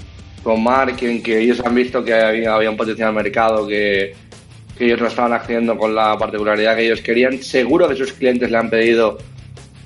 con 0.42 0.64
Mark 0.64 0.96
en 1.02 1.22
que 1.22 1.38
ellos 1.38 1.62
han 1.64 1.76
visto 1.76 2.04
que 2.04 2.16
había 2.16 2.68
un 2.68 2.78
potencial 2.78 3.14
mercado 3.14 3.68
que, 3.68 4.16
que 4.82 4.88
ellos 4.88 5.00
no 5.00 5.08
estaban 5.10 5.32
accediendo 5.32 5.78
con 5.78 5.94
la 5.94 6.18
particularidad 6.18 6.76
que 6.76 6.86
ellos 6.86 7.02
querían. 7.02 7.40
Seguro 7.44 7.88
que 7.88 7.96
sus 7.96 8.14
clientes 8.14 8.50
le 8.50 8.58
han 8.58 8.68
pedido, 8.68 9.20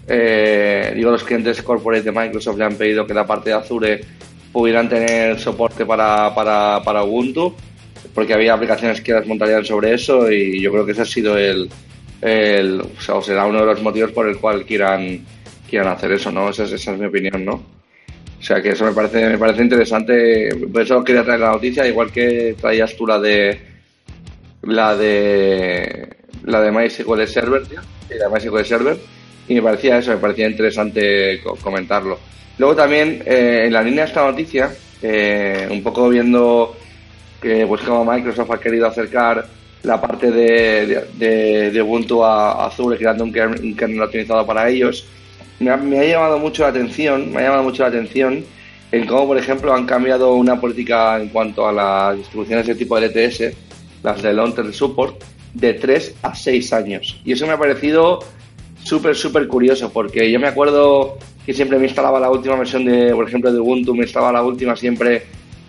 eh, 0.08 0.93
digo, 0.95 1.12
los 1.12 1.21
clientes 1.21 1.62
corporate 1.62 2.03
de 2.03 2.13
Microsoft 2.13 2.58
le 2.58 2.63
han 2.63 2.75
pedido 2.75 3.05
que 3.05 3.13
la 3.13 3.27
parte 3.27 3.49
de 3.49 3.58
Azure 3.58 4.01
pudieran 4.53 4.88
tener 4.88 5.38
soporte 5.38 5.86
para, 5.86 6.34
para, 6.34 6.81
para 6.81 7.03
Ubuntu, 7.03 7.53
porque 8.13 8.34
había 8.34 8.53
aplicaciones 8.53 9.01
que 9.01 9.12
las 9.12 9.27
montarían 9.27 9.65
sobre 9.65 9.93
eso 9.93 10.31
y 10.31 10.62
yo 10.62 10.71
creo 10.71 10.86
que 10.86 10.93
ese 10.93 11.01
ha 11.01 11.05
sido 11.05 11.38
el, 11.38 11.69
el 12.21 12.79
o, 12.79 13.01
sea, 13.01 13.21
será 13.21 13.47
uno 13.47 13.60
de 13.60 13.65
los 13.65 13.81
motivos 13.81 14.13
por 14.13 14.29
el 14.29 14.38
cual 14.38 14.63
quieran, 14.63 15.25
quieran 15.69 15.89
hacer 15.89 16.13
eso, 16.13 16.31
¿no? 16.31 16.51
Esa 16.51 16.63
es, 16.63 16.71
esa 16.71 16.93
es 16.93 16.99
mi 16.99 17.08
opinión, 17.08 17.43
¿no? 17.43 17.55
O 18.39 18.41
sea 18.41 18.62
que 18.62 18.69
eso 18.69 18.86
me 18.86 18.93
parece, 18.93 19.27
me 19.27 19.38
parece 19.38 19.62
interesante, 19.62 20.55
por 20.71 20.84
eso 20.84 21.03
quería 21.03 21.25
traer 21.25 21.41
la 21.41 21.51
noticia, 21.51 21.86
igual 21.86 22.13
que 22.13 22.55
traías 22.58 22.95
tú 22.95 23.05
la 23.05 23.19
de 23.19 23.74
la 24.65 24.95
de 24.95 26.10
la 26.43 26.62
de 26.62 26.71
MySQL 26.71 27.25
Server, 27.28 27.65
tío, 27.67 27.80
y 28.10 28.17
la 28.19 28.28
de 28.30 28.34
MySQL 28.34 28.65
Server, 28.65 28.97
y 29.47 29.56
me 29.56 29.62
parecía 29.62 29.97
eso, 29.97 30.12
me 30.12 30.17
parecía 30.17 30.47
interesante 30.47 31.39
co- 31.43 31.56
comentarlo. 31.56 32.19
Luego 32.58 32.75
también, 32.75 33.21
eh, 33.25 33.63
en 33.65 33.73
la 33.73 33.82
línea 33.82 34.04
de 34.04 34.08
esta 34.10 34.25
noticia, 34.30 34.71
eh, 35.01 35.67
un 35.69 35.82
poco 35.84 36.10
viendo 36.10 36.75
que 37.41 37.65
pues 37.67 37.82
como 37.82 38.06
Microsoft 38.12 38.51
ha 38.51 38.60
querido 38.60 38.88
acercar 38.88 39.45
la 39.84 39.99
parte 40.01 40.32
de, 40.32 41.06
de, 41.13 41.71
de- 41.71 41.82
Ubuntu 41.82 42.23
a 42.23 42.65
Azure, 42.65 42.97
creando 42.97 43.23
un 43.23 43.32
kernel, 43.32 43.62
un 43.62 43.75
kernel 43.75 44.01
optimizado 44.01 44.45
para 44.45 44.67
ellos, 44.69 45.06
me 45.60 45.69
ha, 45.71 45.78
me 45.78 45.99
ha 45.99 46.04
llamado 46.06 46.39
mucho 46.39 46.63
la 46.63 46.69
atención, 46.69 47.32
me 47.32 47.39
ha 47.39 47.43
llamado 47.43 47.63
mucho 47.63 47.84
la 47.84 47.89
atención 47.89 48.43
en 48.91 49.06
cómo, 49.06 49.28
por 49.28 49.38
ejemplo, 49.38 49.73
han 49.73 49.86
cambiado 49.86 50.34
una 50.36 50.60
política 50.60 51.19
en 51.19 51.30
cuanto 51.30 51.67
a 51.67 51.71
las 51.71 52.17
distribuciones 52.17 52.65
de 52.67 52.75
tipo 52.75 52.97
LTS, 52.97 53.54
las 54.06 54.22
de 54.22 54.32
Long 54.34 54.54
Term 54.56 54.72
Support, 54.72 55.24
de 55.54 55.74
3 55.74 56.15
a 56.22 56.34
6 56.36 56.72
años. 56.74 57.20
Y 57.26 57.32
eso 57.34 57.46
me 57.48 57.54
ha 57.54 57.58
parecido 57.58 58.20
súper, 58.84 59.15
súper 59.15 59.48
curioso, 59.48 59.91
porque 59.91 60.32
yo 60.32 60.39
me 60.39 60.48
acuerdo 60.48 61.18
que 61.46 61.54
siempre 61.54 61.78
me 61.78 61.86
instalaba 61.88 62.20
la 62.20 62.30
última 62.30 62.56
versión 62.56 62.86
de, 62.86 63.13
por 63.13 63.28
ejemplo, 63.28 63.52
de 63.52 63.60
Ubuntu, 63.60 63.94
me 63.96 64.04
instalaba 64.04 64.32
la 64.34 64.44
última 64.44 64.76
siempre 64.76 65.24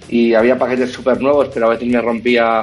y 0.09 0.35
había 0.35 0.59
paquetes 0.59 0.91
súper 0.93 1.21
nuevos, 1.21 1.49
pero 1.53 1.67
a 1.67 1.71
veces 1.71 1.89
me 1.89 2.01
rompía 2.01 2.63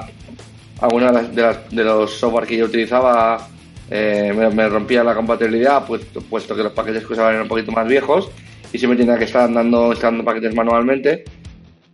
alguno 0.79 1.07
de, 1.07 1.13
las- 1.13 1.35
de, 1.35 1.41
las- 1.41 1.69
de 1.69 1.83
los 1.83 2.11
software 2.11 2.45
que 2.47 2.57
yo 2.57 2.65
utilizaba, 2.65 3.47
eh, 3.89 4.33
me, 4.35 4.49
me 4.49 4.67
rompía 4.69 5.03
la 5.03 5.13
compatibilidad, 5.15 5.85
pues, 5.85 6.01
puesto 6.29 6.55
que 6.55 6.63
los 6.63 6.71
paquetes 6.73 7.05
que 7.05 7.13
usaban 7.13 7.31
eran 7.33 7.43
un 7.43 7.49
poquito 7.49 7.71
más 7.71 7.87
viejos 7.87 8.29
y 8.71 8.77
siempre 8.77 8.97
tenía 8.97 9.17
que 9.17 9.25
estar 9.25 9.43
andando 9.43 9.91
instalando 9.91 10.23
paquetes 10.23 10.53
manualmente. 10.55 11.23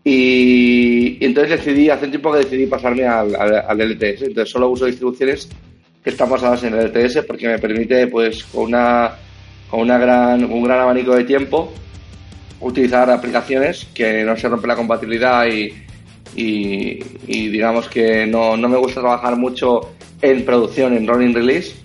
Y, 0.04 1.18
y 1.20 1.26
entonces 1.26 1.64
decidí, 1.64 1.90
hace 1.90 2.06
un 2.06 2.12
tiempo 2.12 2.32
que 2.32 2.40
decidí 2.40 2.66
pasarme 2.66 3.06
al, 3.06 3.36
al, 3.36 3.56
al 3.68 3.92
LTS. 3.92 4.24
Entonces 4.24 4.50
solo 4.50 4.70
uso 4.70 4.86
distribuciones 4.86 5.50
que 6.04 6.10
están 6.10 6.30
basadas 6.30 6.64
en 6.64 6.74
el 6.74 6.88
LTS 6.88 7.26
porque 7.28 7.48
me 7.48 7.60
permite, 7.60 8.08
pues, 8.08 8.44
con 8.46 8.66
una 8.66 9.12
con 9.70 9.82
una 9.82 9.98
gran, 10.00 10.44
un 10.46 10.64
gran 10.64 10.80
abanico 10.80 11.16
de 11.16 11.26
tiempo, 11.26 11.72
utilizar 12.62 13.10
aplicaciones 13.12 13.88
que 13.94 14.24
no 14.24 14.36
se 14.36 14.50
rompe 14.50 14.68
la 14.68 14.76
compatibilidad 14.76 15.46
y, 15.46 15.72
y, 16.36 17.00
y 17.28 17.48
digamos 17.50 17.88
que 17.88 18.26
no, 18.26 18.58
no 18.58 18.68
me 18.68 18.78
gusta 18.78 19.02
trabajar 19.02 19.36
mucho 19.36 19.96
en 20.22 20.44
producción, 20.44 20.96
en 20.96 21.08
running 21.08 21.34
release. 21.34 21.76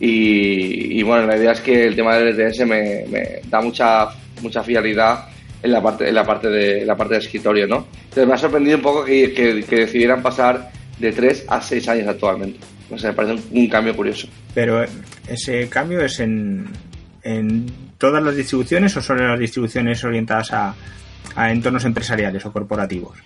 Y, 0.00 0.98
y 0.98 1.02
bueno, 1.02 1.26
la 1.26 1.36
idea 1.36 1.52
es 1.52 1.60
que 1.60 1.86
el 1.86 1.94
tema 1.94 2.16
del 2.16 2.34
LTS 2.34 2.60
me, 2.66 3.04
me 3.08 3.40
da 3.48 3.60
mucha, 3.60 4.08
mucha 4.42 4.62
fiabilidad 4.62 5.26
en 5.62 5.72
la 5.72 5.82
parte, 5.82 6.08
en 6.08 6.14
la 6.14 6.24
parte 6.24 6.48
de 6.48 6.80
en 6.82 6.86
la 6.86 6.96
parte 6.96 7.14
de 7.14 7.20
escritorio, 7.20 7.66
¿no? 7.66 7.86
Entonces 8.04 8.26
me 8.26 8.34
ha 8.34 8.38
sorprendido 8.38 8.76
un 8.76 8.82
poco 8.82 9.04
que, 9.04 9.32
que, 9.32 9.62
que 9.64 9.76
decidieran 9.76 10.22
pasar 10.22 10.70
de 10.98 11.12
3 11.12 11.44
a 11.48 11.60
6 11.60 11.88
años 11.88 12.08
actualmente. 12.08 12.58
O 12.90 12.98
sea, 12.98 13.10
me 13.10 13.16
parece 13.16 13.34
un, 13.34 13.44
un 13.58 13.68
cambio 13.68 13.94
curioso. 13.94 14.28
Pero 14.54 14.84
ese 15.28 15.68
cambio 15.68 16.00
es 16.00 16.18
en, 16.20 16.66
en 17.22 17.66
todas 17.98 18.22
las 18.22 18.34
distribuciones 18.36 18.96
o 18.96 19.02
solo 19.02 19.22
en 19.22 19.30
las 19.30 19.38
distribuciones 19.40 20.02
orientadas 20.04 20.52
a, 20.52 20.74
a 21.36 21.52
entornos 21.52 21.84
empresariales 21.84 22.44
o 22.46 22.52
corporativos. 22.52 23.16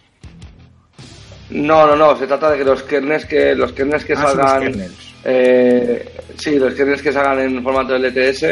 No, 1.50 1.86
no, 1.86 1.94
no, 1.96 2.16
se 2.16 2.26
trata 2.26 2.50
de 2.50 2.58
que 2.58 2.64
los 2.64 2.82
kernels 2.82 3.26
que 3.26 3.54
los 3.54 3.72
kernels 3.72 4.04
que 4.04 4.14
Ah, 4.14 4.16
son 4.16 4.36
los 4.38 4.50
salgan 4.50 4.72
kernels. 4.72 5.14
eh, 5.24 6.12
sí, 6.36 6.58
los 6.58 6.74
kernels 6.74 7.02
que 7.02 7.12
salgan 7.12 7.38
en 7.40 7.62
formato 7.62 7.96
LTS 7.96 8.44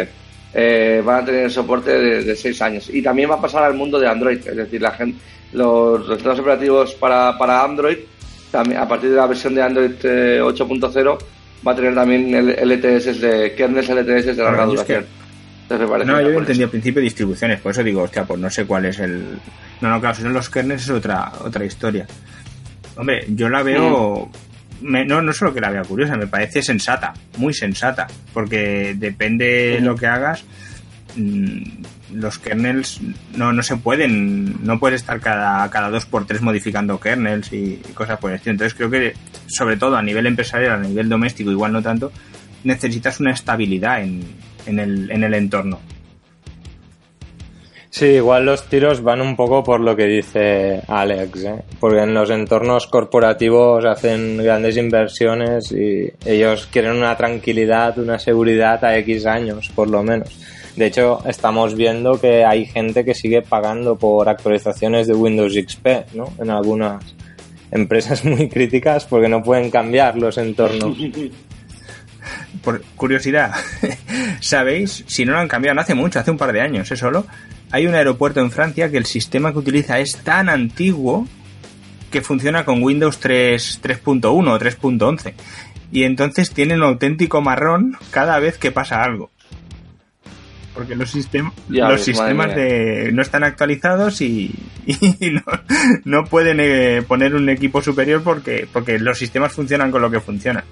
eh, 0.55 1.03
van 1.05 1.23
a 1.23 1.25
tener 1.25 1.51
soporte 1.51 1.91
de 1.91 2.37
6 2.37 2.63
años 2.63 2.91
y 2.93 3.03
también 3.03 3.31
va 3.31 3.35
a 3.35 3.41
pasar 3.41 3.65
al 3.65 3.75
mundo 3.75 3.99
de 3.99 4.09
Android, 4.09 4.39
es 4.39 4.57
decir, 4.57 4.81
la 4.81 4.93
gente 4.93 5.19
los, 5.53 6.07
sistemas 6.07 6.39
operativos 6.39 6.95
para, 6.95 7.37
para 7.37 7.63
Android 7.63 7.99
también 8.51 8.81
a 8.81 8.89
partir 8.89 9.11
de 9.11 9.17
la 9.17 9.27
versión 9.27 9.55
de 9.55 9.63
Android 9.63 9.93
eh, 10.03 10.41
8.0 10.43 11.19
va 11.67 11.73
a 11.73 11.77
tener 11.77 11.95
también 11.95 12.35
el 12.35 12.49
LTS 12.49 13.21
de 13.21 13.55
kernels 13.57 13.89
LTS 13.89 14.37
de 14.37 14.43
larga 14.43 14.67
duración. 14.67 15.07
No, 15.69 15.79
yo 15.79 15.89
buena 15.89 16.39
entendí 16.41 16.63
al 16.63 16.69
principio 16.69 17.01
distribuciones, 17.01 17.61
por 17.61 17.73
eso 17.73 17.83
digo, 17.83 18.03
hostia, 18.03 18.25
pues 18.25 18.39
no 18.39 18.51
sé 18.51 18.67
cuál 18.67 18.85
es 18.85 18.99
el. 18.99 19.25
No, 19.81 19.89
no, 19.89 20.01
claro, 20.01 20.15
si 20.15 20.23
son 20.23 20.35
los 20.35 20.51
kernels 20.51 20.83
es 20.83 20.91
otra, 20.91 21.33
otra 21.41 21.65
historia. 21.65 22.07
Hombre, 22.97 23.25
yo 23.29 23.49
la 23.49 23.63
veo. 23.63 24.31
Me- 24.83 25.05
no, 25.05 25.23
no 25.23 25.33
solo 25.33 25.53
que 25.55 25.61
la 25.61 25.71
vea 25.71 25.83
curiosa, 25.83 26.17
me 26.17 26.27
parece 26.27 26.63
sensata, 26.63 27.13
muy 27.39 27.55
sensata, 27.55 28.07
porque 28.33 28.95
depende 28.99 29.79
lo 29.81 29.95
que 29.97 30.07
hagas. 30.07 30.45
mm, 31.17 31.63
Los 32.15 32.39
kernels 32.39 33.01
no, 33.37 33.53
no 33.55 33.63
se 33.63 33.77
pueden, 33.77 34.65
no 34.67 34.79
puedes 34.79 35.01
estar 35.01 35.19
cada, 35.21 35.69
cada 35.71 35.89
dos 35.89 36.05
por 36.05 36.27
tres 36.27 36.43
modificando 36.43 37.01
kernels 37.01 37.51
y, 37.55 37.81
y 37.89 37.93
cosas 37.95 38.19
por 38.19 38.31
el 38.31 38.37
estilo. 38.37 38.53
Entonces 38.53 38.75
creo 38.75 38.91
que, 38.91 39.15
sobre 39.47 39.77
todo 39.79 39.97
a 39.97 40.03
nivel 40.03 40.27
empresarial, 40.27 40.73
a 40.73 40.79
nivel 40.89 41.09
doméstico, 41.09 41.51
igual 41.51 41.73
no 41.73 41.81
tanto, 41.83 42.13
necesitas 42.65 43.19
una 43.21 43.33
estabilidad 43.33 44.03
en, 44.03 44.21
en, 44.67 44.79
el, 44.79 45.11
en 45.11 45.25
el 45.25 45.33
entorno. 45.35 45.81
Sí, 47.95 48.07
igual 48.07 48.47
los 48.47 48.71
tiros 48.71 49.03
van 49.03 49.21
un 49.21 49.37
poco 49.37 49.63
por 49.63 49.79
lo 49.79 49.95
que 49.95 50.07
dice 50.07 50.81
Alex, 50.89 51.45
¿eh? 51.45 51.63
porque 51.79 52.01
en 52.01 52.15
los 52.15 52.31
entornos 52.31 52.87
corporativos 52.87 53.85
hacen 53.85 54.39
grandes 54.39 54.79
inversiones 54.79 55.71
y 55.73 56.11
ellos 56.25 56.67
quieren 56.73 56.93
una 56.93 57.15
tranquilidad, 57.19 57.99
una 57.99 58.19
seguridad 58.19 58.83
a 58.83 58.97
X 58.97 59.27
años, 59.27 59.69
por 59.75 59.91
lo 59.91 60.03
menos. 60.03 60.39
De 60.75 60.87
hecho, 60.87 61.23
estamos 61.27 61.75
viendo 61.75 62.19
que 62.19 62.47
hay 62.47 62.65
gente 62.65 63.05
que 63.05 63.13
sigue 63.15 63.43
pagando 63.43 63.95
por 63.99 64.27
actualizaciones 64.27 65.07
de 65.07 65.13
Windows 65.13 65.53
XP, 65.53 66.15
¿no? 66.15 66.33
En 66.39 66.49
algunas 66.49 67.05
empresas 67.71 68.25
muy 68.25 68.49
críticas 68.49 69.05
porque 69.05 69.29
no 69.29 69.43
pueden 69.43 69.71
cambiar 69.71 70.17
los 70.17 70.39
entornos. 70.39 70.97
Por 72.65 72.81
curiosidad, 72.97 73.53
¿sabéis? 74.41 75.05
Si 75.07 75.27
no 75.27 75.33
lo 75.33 75.41
han 75.41 75.49
cambiado, 75.49 75.75
no 75.75 75.83
hace 75.83 75.95
mucho, 75.95 76.21
hace 76.21 76.31
un 76.31 76.39
par 76.39 76.55
de 76.55 76.63
años, 76.63 76.91
¿eh? 76.91 76.97
Solo. 76.97 77.27
Hay 77.73 77.87
un 77.87 77.95
aeropuerto 77.95 78.41
en 78.41 78.51
Francia 78.51 78.91
que 78.91 78.99
el 78.99 79.07
sistema 79.07 79.51
que 79.53 79.59
utiliza 79.59 79.99
es 79.99 80.17
tan 80.19 80.49
antiguo 80.49 81.27
que 82.11 82.21
funciona 82.21 82.65
con 82.65 82.83
Windows 82.83 83.19
3 83.19 83.81
3.1 83.83 84.25
o 84.27 84.59
3.11. 84.59 85.33
Y 85.91 86.05
entonces 86.05 86.51
tiene 86.53 86.75
un 86.75 86.83
auténtico 86.83 87.41
marrón 87.41 87.97
cada 88.11 88.39
vez 88.39 88.59
que 88.59 88.71
pasa 88.73 89.03
algo. 89.03 89.31
Porque 90.75 90.95
los, 90.95 91.15
sistem- 91.15 91.53
Ya 91.69 91.85
los 91.89 91.97
ves, 91.97 92.05
sistemas 92.05 92.55
de, 92.55 93.11
no 93.13 93.21
están 93.21 93.45
actualizados 93.45 94.21
y, 94.23 94.55
y 94.87 95.31
no, 95.31 95.43
no 96.05 96.25
pueden 96.25 96.59
eh, 96.61 97.03
poner 97.07 97.35
un 97.35 97.49
equipo 97.51 97.83
superior 97.83 98.23
porque, 98.23 98.67
porque 98.73 98.99
los 98.99 99.19
sistemas 99.19 99.53
funcionan 99.53 99.91
con 99.91 100.01
lo 100.01 100.11
que 100.11 100.21
funcionan. 100.21 100.65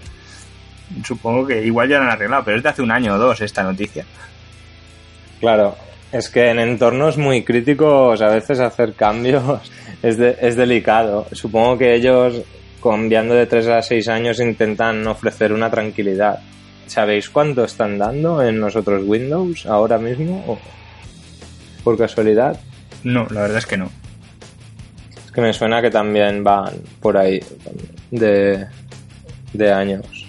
Supongo 1.04 1.46
que 1.46 1.64
igual 1.64 1.88
ya 1.88 1.98
lo 1.98 2.04
han 2.04 2.10
arreglado, 2.10 2.44
pero 2.44 2.56
es 2.56 2.62
de 2.62 2.68
hace 2.70 2.82
un 2.82 2.90
año 2.90 3.14
o 3.14 3.18
dos 3.18 3.40
esta 3.42 3.62
noticia. 3.62 4.04
Claro, 5.38 5.76
es 6.12 6.28
que 6.28 6.50
en 6.50 6.58
entornos 6.58 7.16
muy 7.18 7.44
críticos 7.44 8.20
a 8.22 8.28
veces 8.28 8.60
hacer 8.60 8.94
cambios 8.94 9.70
es, 10.02 10.16
de- 10.18 10.36
es 10.40 10.56
delicado. 10.56 11.26
Supongo 11.32 11.78
que 11.78 11.94
ellos, 11.94 12.42
cambiando 12.82 13.34
de 13.34 13.46
3 13.46 13.66
a 13.68 13.82
6 13.82 14.08
años, 14.08 14.40
intentan 14.40 15.06
ofrecer 15.06 15.52
una 15.52 15.70
tranquilidad. 15.70 16.40
¿Sabéis 16.86 17.30
cuánto 17.30 17.64
están 17.64 17.98
dando 17.98 18.42
en 18.42 18.58
nosotros 18.58 19.02
Windows 19.06 19.64
ahora 19.66 19.98
mismo? 19.98 20.44
¿O 20.48 20.58
por 21.84 21.96
casualidad? 21.96 22.58
No, 23.04 23.26
la 23.30 23.42
verdad 23.42 23.58
es 23.58 23.66
que 23.66 23.76
no. 23.76 23.90
que 25.32 25.40
me 25.40 25.52
suena 25.52 25.80
que 25.80 25.90
también 25.90 26.42
van 26.42 26.74
por 27.00 27.16
ahí 27.16 27.38
de, 28.10 28.66
de 29.52 29.72
años. 29.72 30.19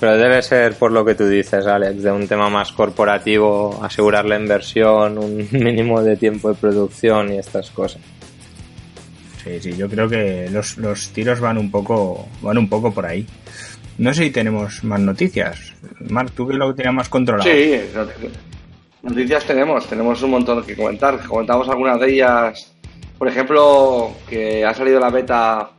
Pero 0.00 0.16
debe 0.16 0.40
ser 0.40 0.74
por 0.76 0.90
lo 0.92 1.04
que 1.04 1.14
tú 1.14 1.28
dices, 1.28 1.66
Alex, 1.66 2.02
de 2.02 2.10
un 2.10 2.26
tema 2.26 2.48
más 2.48 2.72
corporativo, 2.72 3.78
asegurar 3.82 4.24
la 4.24 4.36
inversión, 4.36 5.18
un 5.18 5.46
mínimo 5.52 6.02
de 6.02 6.16
tiempo 6.16 6.48
de 6.48 6.54
producción 6.54 7.34
y 7.34 7.38
estas 7.38 7.70
cosas. 7.70 8.00
Sí, 9.44 9.60
sí, 9.60 9.76
yo 9.76 9.88
creo 9.88 10.08
que 10.08 10.48
los, 10.50 10.78
los 10.78 11.10
tiros 11.10 11.40
van 11.40 11.58
un 11.58 11.70
poco 11.70 12.28
van 12.40 12.58
un 12.58 12.68
poco 12.68 12.92
por 12.92 13.04
ahí. 13.06 13.26
No 13.98 14.14
sé 14.14 14.24
si 14.24 14.30
tenemos 14.30 14.82
más 14.82 15.00
noticias. 15.00 15.74
Marc, 16.08 16.32
tú 16.32 16.48
que 16.48 16.54
lo 16.54 16.74
tenías 16.74 16.94
más 16.94 17.08
controlado. 17.10 17.50
Sí, 17.50 17.78
noticias 19.02 19.44
tenemos, 19.44 19.86
tenemos 19.86 20.22
un 20.22 20.30
montón 20.30 20.64
que 20.64 20.74
comentar. 20.74 21.20
Comentamos 21.26 21.68
algunas 21.68 22.00
de 22.00 22.14
ellas. 22.14 22.74
Por 23.18 23.28
ejemplo, 23.28 24.12
que 24.26 24.64
ha 24.64 24.72
salido 24.72 24.98
la 24.98 25.10
beta, 25.10 25.70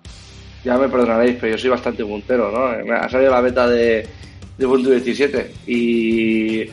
ya 0.63 0.77
me 0.77 0.87
perdonaréis, 0.87 1.37
pero 1.39 1.53
yo 1.53 1.57
soy 1.57 1.69
bastante 1.69 2.05
puntero, 2.05 2.51
¿no? 2.51 2.93
Ha 2.93 3.09
salido 3.09 3.31
la 3.31 3.41
beta 3.41 3.67
de, 3.67 4.07
de 4.57 4.65
Ubuntu 4.65 4.91
17 4.91 5.51
y 5.67 6.69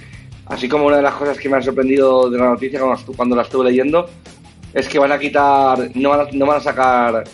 así 0.46 0.68
como 0.68 0.86
una 0.86 0.96
de 0.96 1.02
las 1.02 1.14
cosas 1.14 1.38
que 1.38 1.48
me 1.48 1.56
ha 1.56 1.62
sorprendido 1.62 2.30
de 2.30 2.38
la 2.38 2.50
noticia 2.50 2.80
cuando 3.16 3.36
la 3.36 3.42
estuve 3.42 3.64
leyendo 3.70 4.08
es 4.72 4.88
que 4.88 4.98
van 4.98 5.12
a 5.12 5.18
quitar, 5.18 5.90
no 5.94 6.10
van 6.10 6.20
a, 6.20 6.28
no 6.32 6.46
van 6.46 6.56
a 6.58 6.60
sacar 6.60 7.24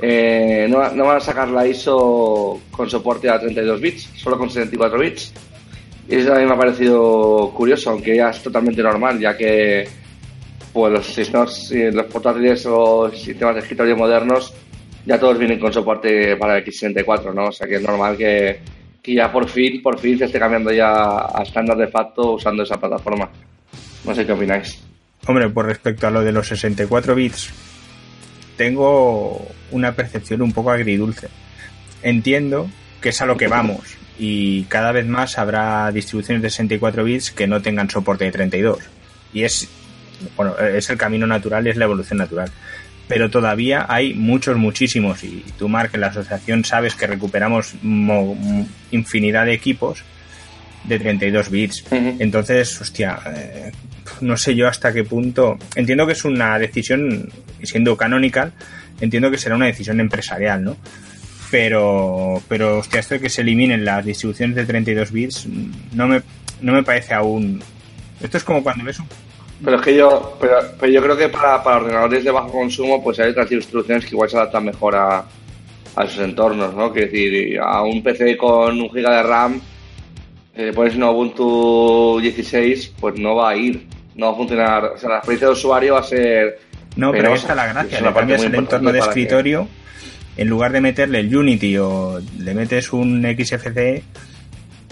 eh, 0.00 0.68
no, 0.70 0.78
van 0.78 1.16
a 1.16 1.20
sacar 1.20 1.48
la 1.48 1.66
ISO 1.66 2.60
con 2.70 2.88
soporte 2.88 3.28
a 3.28 3.40
32 3.40 3.80
bits, 3.80 4.10
solo 4.16 4.38
con 4.38 4.48
74 4.48 4.98
bits. 4.98 5.32
Y 6.08 6.16
eso 6.16 6.32
a 6.32 6.38
mí 6.38 6.46
me 6.46 6.52
ha 6.52 6.58
parecido 6.58 7.52
curioso, 7.54 7.90
aunque 7.90 8.16
ya 8.16 8.30
es 8.30 8.42
totalmente 8.42 8.82
normal, 8.82 9.18
ya 9.18 9.36
que 9.36 9.86
pues 10.72 10.92
los 10.92 11.06
sistemas, 11.06 11.70
los 11.72 12.06
portátiles 12.06 12.64
o 12.66 13.10
sistemas 13.10 13.56
de 13.56 13.60
escritorio 13.62 13.96
modernos 13.96 14.54
ya 15.08 15.18
todos 15.18 15.38
vienen 15.38 15.58
con 15.58 15.72
soporte 15.72 16.36
para 16.36 16.58
el 16.58 16.64
X64, 16.66 17.32
¿no? 17.32 17.46
O 17.46 17.52
sea 17.52 17.66
que 17.66 17.76
es 17.76 17.82
normal 17.82 18.14
que, 18.14 18.60
que 19.02 19.14
ya 19.14 19.32
por 19.32 19.48
fin, 19.48 19.80
por 19.80 19.98
fin 19.98 20.18
se 20.18 20.26
esté 20.26 20.38
cambiando 20.38 20.70
ya 20.70 21.26
a 21.34 21.42
estándar 21.42 21.78
de 21.78 21.88
facto 21.88 22.32
usando 22.32 22.62
esa 22.62 22.78
plataforma. 22.78 23.30
No 24.04 24.14
sé 24.14 24.26
qué 24.26 24.32
opináis. 24.32 24.84
Hombre, 25.26 25.48
por 25.48 25.64
respecto 25.64 26.06
a 26.06 26.10
lo 26.10 26.20
de 26.20 26.30
los 26.30 26.46
64 26.48 27.14
bits, 27.14 27.50
tengo 28.58 29.48
una 29.70 29.92
percepción 29.92 30.42
un 30.42 30.52
poco 30.52 30.72
agridulce. 30.72 31.28
Entiendo 32.02 32.68
que 33.00 33.08
es 33.08 33.22
a 33.22 33.26
lo 33.26 33.38
que 33.38 33.48
vamos 33.48 33.96
y 34.18 34.64
cada 34.64 34.92
vez 34.92 35.06
más 35.06 35.38
habrá 35.38 35.90
distribuciones 35.90 36.42
de 36.42 36.50
64 36.50 37.02
bits 37.02 37.30
que 37.30 37.46
no 37.46 37.62
tengan 37.62 37.88
soporte 37.88 38.26
de 38.26 38.32
32. 38.32 38.80
Y 39.32 39.44
es, 39.44 39.70
bueno, 40.36 40.58
es 40.58 40.90
el 40.90 40.98
camino 40.98 41.26
natural, 41.26 41.66
es 41.66 41.78
la 41.78 41.86
evolución 41.86 42.18
natural. 42.18 42.50
Pero 43.08 43.30
todavía 43.30 43.86
hay 43.88 44.12
muchos, 44.12 44.56
muchísimos, 44.58 45.24
y 45.24 45.42
tú, 45.58 45.68
Mark, 45.68 45.90
en 45.94 46.02
la 46.02 46.08
asociación 46.08 46.64
sabes 46.64 46.94
que 46.94 47.06
recuperamos 47.06 47.74
infinidad 48.90 49.46
de 49.46 49.54
equipos 49.54 50.04
de 50.84 50.98
32 50.98 51.50
bits. 51.50 51.84
Entonces, 51.90 52.80
hostia, 52.80 53.18
eh, 53.34 53.72
no 54.20 54.36
sé 54.36 54.54
yo 54.54 54.68
hasta 54.68 54.92
qué 54.92 55.04
punto. 55.04 55.58
Entiendo 55.74 56.06
que 56.06 56.12
es 56.12 56.24
una 56.24 56.58
decisión, 56.58 57.30
siendo 57.62 57.96
canonical, 57.96 58.52
entiendo 59.00 59.30
que 59.30 59.38
será 59.38 59.56
una 59.56 59.66
decisión 59.66 60.00
empresarial, 60.00 60.64
¿no? 60.64 60.76
Pero, 61.50 62.42
pero 62.48 62.78
hostia, 62.78 63.00
esto 63.00 63.14
de 63.14 63.20
que 63.20 63.30
se 63.30 63.40
eliminen 63.40 63.84
las 63.84 64.04
distribuciones 64.04 64.54
de 64.54 64.66
32 64.66 65.12
bits 65.12 65.46
no 65.92 66.06
me, 66.06 66.20
no 66.60 66.72
me 66.72 66.82
parece 66.82 67.14
aún. 67.14 67.62
Esto 68.20 68.36
es 68.36 68.44
como 68.44 68.62
cuando 68.62 68.84
ves 68.84 68.98
un. 68.98 69.06
Pero 69.64 69.76
es 69.76 69.82
que 69.82 69.96
yo, 69.96 70.36
pero, 70.40 70.58
pero 70.78 70.92
yo 70.92 71.02
creo 71.02 71.16
que 71.16 71.28
para, 71.28 71.62
para, 71.62 71.78
ordenadores 71.78 72.22
de 72.24 72.30
bajo 72.30 72.52
consumo, 72.52 73.02
pues 73.02 73.18
hay 73.18 73.30
otras 73.30 73.48
distribuciones 73.48 74.04
que 74.04 74.14
igual 74.14 74.30
se 74.30 74.36
adaptan 74.36 74.64
mejor 74.64 74.94
a, 74.94 75.24
a 75.96 76.06
sus 76.06 76.20
entornos, 76.20 76.74
¿no? 76.74 76.92
Que 76.92 77.06
decir, 77.06 77.58
a 77.60 77.82
un 77.82 78.02
PC 78.02 78.36
con 78.36 78.80
un 78.80 78.90
giga 78.90 79.16
de 79.16 79.22
RAM, 79.24 79.60
eh, 80.54 80.72
pones 80.74 80.94
un 80.94 81.02
Ubuntu 81.04 82.20
16, 82.20 82.94
pues 83.00 83.18
no 83.18 83.34
va 83.34 83.50
a 83.50 83.56
ir 83.56 83.86
no 84.18 84.26
va 84.26 84.32
a 84.32 84.36
funcionar. 84.36 84.84
O 84.84 84.98
sea, 84.98 85.08
la 85.08 85.16
experiencia 85.16 85.46
de 85.46 85.52
usuario 85.54 85.94
va 85.94 86.00
a 86.00 86.04
ser. 86.04 86.58
No, 86.96 87.12
pero 87.12 87.32
esta 87.32 87.52
es 87.52 87.56
la 87.56 87.66
gracia. 87.66 88.00
Le 88.00 88.12
cambias 88.12 88.42
el 88.42 88.54
entorno 88.54 88.92
de 88.92 88.98
escritorio. 88.98 89.68
En 90.36 90.48
lugar 90.48 90.72
de 90.72 90.80
meterle 90.80 91.20
el 91.20 91.34
Unity 91.34 91.78
o 91.78 92.20
le 92.38 92.54
metes 92.54 92.92
un 92.92 93.24
XFCE, 93.24 94.04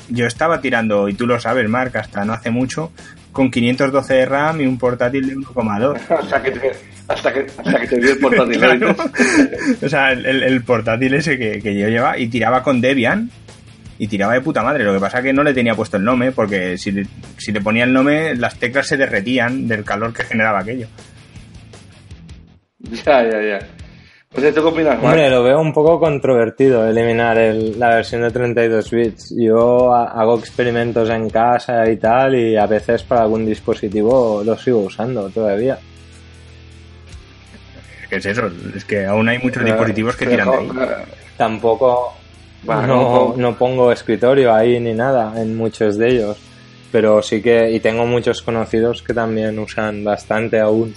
yo 0.08 0.26
estaba 0.26 0.60
tirando, 0.60 1.08
y 1.08 1.14
tú 1.14 1.24
lo 1.26 1.38
sabes, 1.38 1.68
Marc, 1.68 1.94
hasta 1.94 2.24
no 2.24 2.32
hace 2.32 2.50
mucho, 2.50 2.90
con 3.36 3.50
512 3.50 4.14
de 4.14 4.24
RAM 4.24 4.62
y 4.62 4.66
un 4.66 4.78
portátil 4.78 5.28
de 5.28 5.36
1,2. 5.36 6.00
hasta, 6.08 6.42
que 6.42 6.50
te, 6.52 6.72
hasta, 7.06 7.34
que, 7.34 7.46
hasta 7.58 7.80
que 7.80 7.86
te 7.86 8.00
dio 8.00 8.12
el 8.12 8.18
portátil. 8.18 8.96
o 9.82 9.88
sea, 9.90 10.12
el, 10.12 10.42
el, 10.42 10.64
portátil 10.64 11.12
ese 11.12 11.36
que, 11.36 11.60
que, 11.60 11.78
yo 11.78 11.86
llevaba 11.86 12.18
y 12.18 12.28
tiraba 12.28 12.62
con 12.62 12.80
Debian 12.80 13.30
y 13.98 14.08
tiraba 14.08 14.32
de 14.32 14.40
puta 14.40 14.62
madre. 14.62 14.84
Lo 14.84 14.94
que 14.94 15.00
pasa 15.00 15.18
es 15.18 15.24
que 15.24 15.34
no 15.34 15.42
le 15.42 15.52
tenía 15.52 15.74
puesto 15.74 15.98
el 15.98 16.04
nombre, 16.04 16.32
porque 16.32 16.78
si 16.78 16.92
le, 16.92 17.06
si 17.36 17.52
le 17.52 17.60
ponía 17.60 17.84
el 17.84 17.92
nombre, 17.92 18.34
las 18.36 18.58
teclas 18.58 18.86
se 18.88 18.96
derretían 18.96 19.68
del 19.68 19.84
calor 19.84 20.14
que 20.14 20.24
generaba 20.24 20.60
aquello. 20.60 20.88
Ya, 22.78 23.22
ya, 23.22 23.42
ya. 23.42 23.58
Pues 24.36 24.54
¿tú 24.54 24.60
qué 24.60 24.68
opinas, 24.68 25.02
Hombre, 25.02 25.30
lo 25.30 25.42
veo 25.42 25.58
un 25.58 25.72
poco 25.72 25.98
controvertido 25.98 26.86
eliminar 26.86 27.38
la 27.78 27.94
versión 27.94 28.20
de 28.20 28.30
32 28.30 28.90
bits. 28.90 29.34
Yo 29.34 29.94
hago 29.94 30.38
experimentos 30.38 31.08
en 31.08 31.30
casa 31.30 31.90
y 31.90 31.96
tal, 31.96 32.34
y 32.34 32.54
a 32.54 32.66
veces 32.66 33.02
para 33.02 33.22
algún 33.22 33.46
dispositivo 33.46 34.42
lo 34.44 34.58
sigo 34.58 34.80
usando 34.80 35.30
todavía. 35.30 35.78
¿Qué 38.10 38.16
es 38.16 38.26
eso? 38.26 38.50
Es 38.76 38.84
que 38.84 39.06
aún 39.06 39.26
hay 39.26 39.38
muchos 39.38 39.64
dispositivos 39.64 40.16
que 40.16 40.26
tiran 40.26 40.50
de 40.50 40.56
ahí. 40.56 40.68
Tampoco, 41.38 42.14
no, 42.66 43.34
no 43.38 43.54
pongo 43.56 43.90
escritorio 43.90 44.54
ahí 44.54 44.78
ni 44.78 44.92
nada 44.92 45.32
en 45.40 45.56
muchos 45.56 45.96
de 45.96 46.10
ellos, 46.10 46.36
pero 46.92 47.22
sí 47.22 47.40
que, 47.40 47.70
y 47.70 47.80
tengo 47.80 48.04
muchos 48.04 48.42
conocidos 48.42 49.02
que 49.02 49.14
también 49.14 49.58
usan 49.58 50.04
bastante 50.04 50.60
aún. 50.60 50.92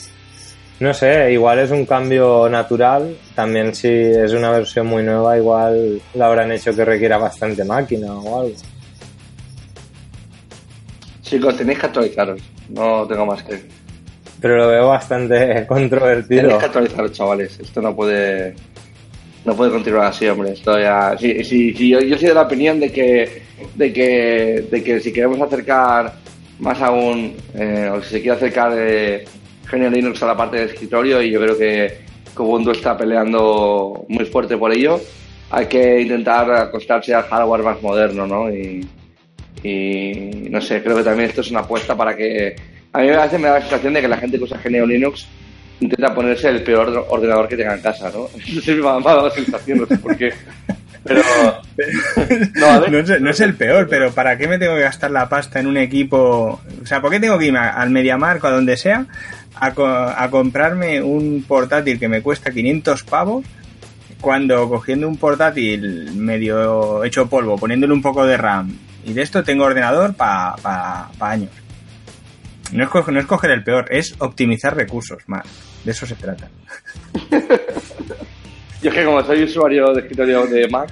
No 0.79 0.93
sé, 0.93 1.33
igual 1.33 1.59
es 1.59 1.71
un 1.71 1.85
cambio 1.85 2.47
natural, 2.49 3.17
también 3.35 3.75
si 3.75 3.89
es 3.89 4.31
una 4.31 4.51
versión 4.51 4.87
muy 4.87 5.03
nueva, 5.03 5.37
igual 5.37 6.01
la 6.13 6.27
habrán 6.27 6.53
hecho 6.53 6.73
que 6.73 6.85
requiera 6.85 7.17
bastante 7.17 7.65
máquina 7.65 8.13
o 8.13 8.41
algo. 8.41 8.55
Chicos, 11.21 11.57
tenéis 11.57 11.79
que 11.79 11.85
actualizaros, 11.85 12.41
no 12.69 13.05
tengo 13.05 13.25
más 13.25 13.43
que... 13.43 13.61
Pero 14.39 14.55
lo 14.55 14.67
veo 14.69 14.87
bastante 14.87 15.65
controvertido. 15.67 16.43
Tenéis 16.43 16.59
que 16.59 16.65
actualizaros, 16.65 17.11
chavales, 17.11 17.59
esto 17.59 17.81
no 17.81 17.93
puede 17.93 18.55
no 19.43 19.55
puede 19.55 19.71
continuar 19.71 20.07
así, 20.07 20.27
hombre. 20.27 20.53
Esto 20.53 20.79
ya, 20.79 21.17
sí, 21.17 21.43
sí, 21.43 21.89
yo, 21.89 21.99
yo, 21.99 22.17
soy 22.17 22.29
de 22.29 22.33
la 22.33 22.43
opinión 22.43 22.79
de 22.79 22.91
que, 22.91 23.41
de 23.75 23.91
que, 23.91 24.67
de 24.69 24.83
que 24.83 24.99
si 24.99 25.11
queremos 25.11 25.41
acercar 25.41 26.13
más 26.59 26.81
aún, 26.81 27.35
eh, 27.53 27.89
o 27.91 28.01
si 28.01 28.11
se 28.11 28.21
quiere 28.21 28.37
acercar 28.37 28.75
de 28.75 29.25
Genio 29.69 29.89
Linux 29.89 30.21
a 30.23 30.27
la 30.27 30.37
parte 30.37 30.57
de 30.57 30.65
escritorio, 30.65 31.21
y 31.21 31.31
yo 31.31 31.39
creo 31.39 31.57
que 31.57 32.09
Ubuntu 32.37 32.71
está 32.71 32.97
peleando 32.97 34.05
muy 34.07 34.25
fuerte 34.25 34.57
por 34.57 34.71
ello, 34.71 34.99
hay 35.51 35.65
que 35.65 36.01
intentar 36.01 36.51
acostarse 36.51 37.13
al 37.13 37.23
hardware 37.23 37.63
más 37.63 37.81
moderno, 37.81 38.25
¿no? 38.27 38.49
Y, 38.49 38.87
y 39.63 40.49
no 40.49 40.61
sé, 40.61 40.81
creo 40.81 40.97
que 40.97 41.03
también 41.03 41.29
esto 41.29 41.41
es 41.41 41.51
una 41.51 41.61
apuesta 41.61 41.95
para 41.95 42.15
que. 42.15 42.55
A 42.93 43.01
mí 43.01 43.09
a 43.09 43.23
veces 43.23 43.39
me 43.39 43.47
da 43.47 43.55
la 43.55 43.61
sensación 43.61 43.93
de 43.93 44.01
que 44.01 44.07
la 44.07 44.17
gente 44.17 44.37
que 44.37 44.43
usa 44.43 44.57
Genio 44.57 44.85
Linux 44.85 45.27
intenta 45.79 46.13
ponerse 46.13 46.49
el 46.49 46.63
peor 46.63 47.05
ordenador 47.09 47.47
que 47.47 47.55
tenga 47.55 47.75
en 47.75 47.81
casa, 47.81 48.09
¿no? 48.09 48.27
Eso 48.37 48.71
me 48.71 48.87
ha 48.87 48.99
dado 48.99 49.27
la 49.27 49.33
sensación, 49.33 49.79
no 49.79 49.85
sé 49.85 49.97
por 49.97 50.17
qué. 50.17 50.33
Pero. 51.03 51.21
No, 52.55 53.29
es, 53.29 53.39
el 53.39 53.55
peor, 53.55 53.87
pero 53.89 54.11
¿para 54.11 54.37
qué 54.37 54.49
me 54.49 54.59
tengo 54.59 54.75
que 54.75 54.81
gastar 54.81 55.11
la 55.11 55.29
pasta 55.29 55.61
en 55.61 55.67
un 55.67 55.77
equipo? 55.77 56.59
O 56.81 56.85
sea, 56.85 56.99
¿por 56.99 57.09
qué 57.09 57.21
tengo 57.21 57.39
que 57.39 57.45
irme 57.45 57.59
al 57.59 57.89
MediaMark 57.89 58.43
o 58.43 58.47
a 58.47 58.51
donde 58.51 58.75
sea 58.75 59.05
a, 59.59 60.23
a 60.23 60.29
comprarme 60.29 61.01
un 61.01 61.43
portátil 61.47 61.99
que 61.99 62.07
me 62.07 62.21
cuesta 62.21 62.51
500 62.51 63.03
pavos? 63.03 63.45
Cuando 64.21 64.67
cogiendo 64.67 65.07
un 65.07 65.17
portátil 65.17 66.13
medio 66.15 67.03
hecho 67.03 67.29
polvo, 67.29 67.57
poniéndole 67.57 67.93
un 67.93 68.01
poco 68.01 68.25
de 68.25 68.35
RAM 68.35 68.77
y 69.05 69.13
de 69.13 69.21
esto 69.21 69.43
tengo 69.43 69.63
ordenador 69.65 70.13
para 70.15 70.55
pa, 70.57 71.09
años. 71.19 71.51
No 72.71 72.83
es, 72.83 73.07
no 73.07 73.19
es 73.19 73.25
coger 73.25 73.51
el 73.51 73.63
peor, 73.63 73.87
es 73.89 74.15
optimizar 74.19 74.75
recursos 74.75 75.23
más. 75.27 75.45
De 75.83 75.91
eso 75.91 76.05
se 76.05 76.15
trata. 76.15 76.49
yo 78.81 78.89
es 78.89 78.93
que 78.93 79.05
como 79.05 79.23
soy 79.23 79.43
usuario 79.43 79.93
de 79.93 80.01
escritorio 80.01 80.45
de 80.45 80.67
Mac, 80.67 80.91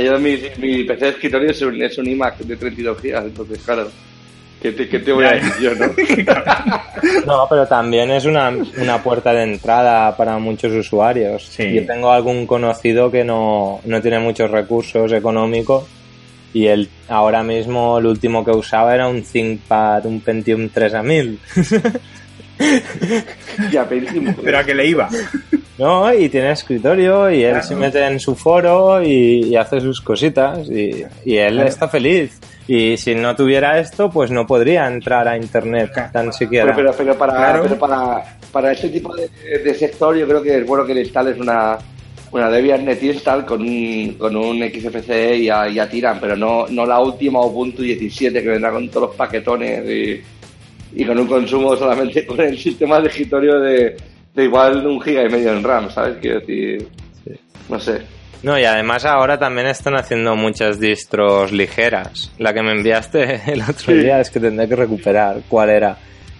yo 0.00 0.18
mi, 0.18 0.38
mi 0.58 0.84
PC 0.84 1.04
de 1.04 1.10
escritorio 1.10 1.50
es 1.50 1.60
un, 1.60 1.82
es 1.82 1.98
un 1.98 2.06
iMac 2.06 2.38
de 2.38 2.56
32 2.56 3.02
GB, 3.02 3.26
entonces 3.26 3.60
claro. 3.62 3.90
¿Qué 4.64 4.72
te, 4.72 4.86
te 4.86 5.12
voy 5.12 5.26
a 5.26 5.32
decir 5.32 5.52
yo, 5.60 5.74
no? 5.74 5.88
no, 7.26 7.46
pero 7.50 7.66
también 7.66 8.10
es 8.10 8.24
una, 8.24 8.48
una, 8.78 9.02
puerta 9.02 9.30
de 9.34 9.42
entrada 9.42 10.16
para 10.16 10.38
muchos 10.38 10.72
usuarios. 10.72 11.54
Yo 11.58 11.84
tengo 11.84 12.10
algún 12.10 12.46
conocido 12.46 13.10
que 13.10 13.24
no, 13.24 13.82
no 13.84 14.00
tiene 14.00 14.20
muchos 14.20 14.50
recursos 14.50 15.12
económicos 15.12 15.84
y 16.54 16.64
él 16.68 16.88
ahora 17.08 17.42
mismo 17.42 17.98
el 17.98 18.06
último 18.06 18.42
que 18.42 18.52
usaba 18.52 18.94
era 18.94 19.06
un 19.06 19.22
ThinkPad, 19.22 20.06
un 20.06 20.22
Pentium 20.22 20.70
3 20.70 20.94
a 20.94 21.02
1000. 21.02 21.38
ya, 23.70 23.86
Pentium. 23.86 24.34
Pero 24.42 24.58
a 24.60 24.64
que 24.64 24.74
le 24.74 24.86
iba. 24.86 25.10
No, 25.78 26.12
y 26.14 26.28
tiene 26.28 26.52
escritorio 26.52 27.30
y 27.30 27.42
él 27.42 27.50
Claro. 27.52 27.66
se 27.66 27.74
mete 27.76 28.06
en 28.06 28.20
su 28.20 28.34
foro 28.36 29.02
y, 29.02 29.44
y 29.48 29.56
hace 29.56 29.80
sus 29.80 30.00
cositas 30.00 30.68
y, 30.70 31.04
y 31.24 31.36
él 31.36 31.54
Claro. 31.54 31.68
está 31.68 31.88
feliz. 31.88 32.38
Y 32.68 32.96
si 32.96 33.14
no 33.14 33.34
tuviera 33.36 33.78
esto, 33.78 34.08
pues 34.08 34.30
no 34.30 34.46
podría 34.46 34.86
entrar 34.86 35.26
a 35.28 35.36
internet 35.36 35.90
Claro. 35.92 36.10
tan 36.12 36.32
siquiera. 36.32 36.74
Pero, 36.74 36.92
pero, 36.92 36.94
pero 36.96 37.18
para, 37.18 37.60
pero 37.62 37.76
para, 37.78 38.38
para 38.52 38.72
este 38.72 38.88
tipo 38.88 39.14
de, 39.16 39.28
de 39.62 39.74
sector 39.74 40.16
yo 40.16 40.26
creo 40.26 40.42
que 40.42 40.58
es 40.58 40.66
bueno 40.66 40.86
que 40.86 40.94
le 40.94 41.00
instales 41.02 41.38
una, 41.38 41.76
una 42.30 42.48
Debian 42.48 42.84
Net 42.84 43.02
Install 43.02 43.44
con 43.44 43.60
un, 43.60 44.14
con 44.16 44.36
un 44.36 44.58
XFCE 44.62 45.36
y 45.38 45.44
ya, 45.46 45.68
ya 45.68 45.88
tiran, 45.90 46.18
pero 46.20 46.36
no, 46.36 46.66
no 46.68 46.86
la 46.86 47.00
última 47.00 47.44
Ubuntu 47.44 47.82
17 47.82 48.42
que 48.42 48.48
vendrá 48.48 48.70
con 48.70 48.88
todos 48.88 49.08
los 49.08 49.16
paquetones 49.16 49.84
y, 49.90 50.22
y 51.02 51.04
con 51.04 51.18
un 51.18 51.26
consumo 51.26 51.74
solamente 51.76 52.24
con 52.26 52.40
el 52.40 52.56
sistema 52.56 53.00
de 53.00 53.08
escritorio 53.08 53.58
de, 53.60 53.96
de 54.34 54.44
igual 54.44 54.86
un 54.86 55.00
giga 55.00 55.22
y 55.24 55.28
medio 55.28 55.52
en 55.52 55.62
RAM, 55.62 55.90
¿sabes? 55.90 56.16
Quiero 56.20 56.40
decir, 56.40 56.88
no 57.68 57.78
sé. 57.80 58.02
No, 58.42 58.58
y 58.58 58.64
además 58.64 59.04
ahora 59.06 59.38
también 59.38 59.66
están 59.68 59.94
haciendo 59.96 60.36
muchas 60.36 60.78
distros 60.78 61.50
ligeras. 61.52 62.30
La 62.38 62.52
que 62.52 62.62
me 62.62 62.72
enviaste 62.72 63.40
el 63.52 63.62
otro 63.62 63.74
Sí. 63.86 63.94
día 63.94 64.20
es 64.20 64.30
que 64.30 64.40
tendré 64.40 64.68
que 64.68 64.76
recuperar 64.76 65.36
cuál 65.48 65.70
era. 65.70 65.96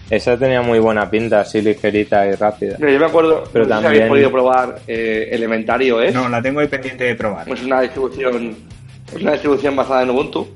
Esa 0.07 0.37
tenía 0.37 0.61
muy 0.61 0.77
buena 0.77 1.09
pinta, 1.09 1.39
así 1.41 1.61
ligerita 1.63 2.27
y 2.27 2.33
rápida. 2.33 2.75
Mira, 2.79 2.91
yo 2.93 2.99
me 2.99 3.05
acuerdo, 3.07 3.43
Pero 3.51 3.65
no 3.65 3.69
sé 3.71 3.77
si 3.77 3.81
también- 3.83 3.85
habéis 4.03 4.09
podido 4.11 4.31
probar 4.31 4.75
eh, 4.87 5.29
Elementario, 5.31 5.99
¿es? 5.99 6.13
No, 6.13 6.29
la 6.29 6.41
tengo 6.43 6.59
ahí 6.59 6.67
pendiente 6.67 7.05
de 7.05 7.15
probar. 7.15 7.49
Es 7.49 7.63
una 7.63 7.81
distribución, 7.81 8.55
es 9.15 9.21
una 9.21 9.31
distribución 9.31 9.75
basada 9.75 10.03
en 10.03 10.11
Ubuntu 10.11 10.47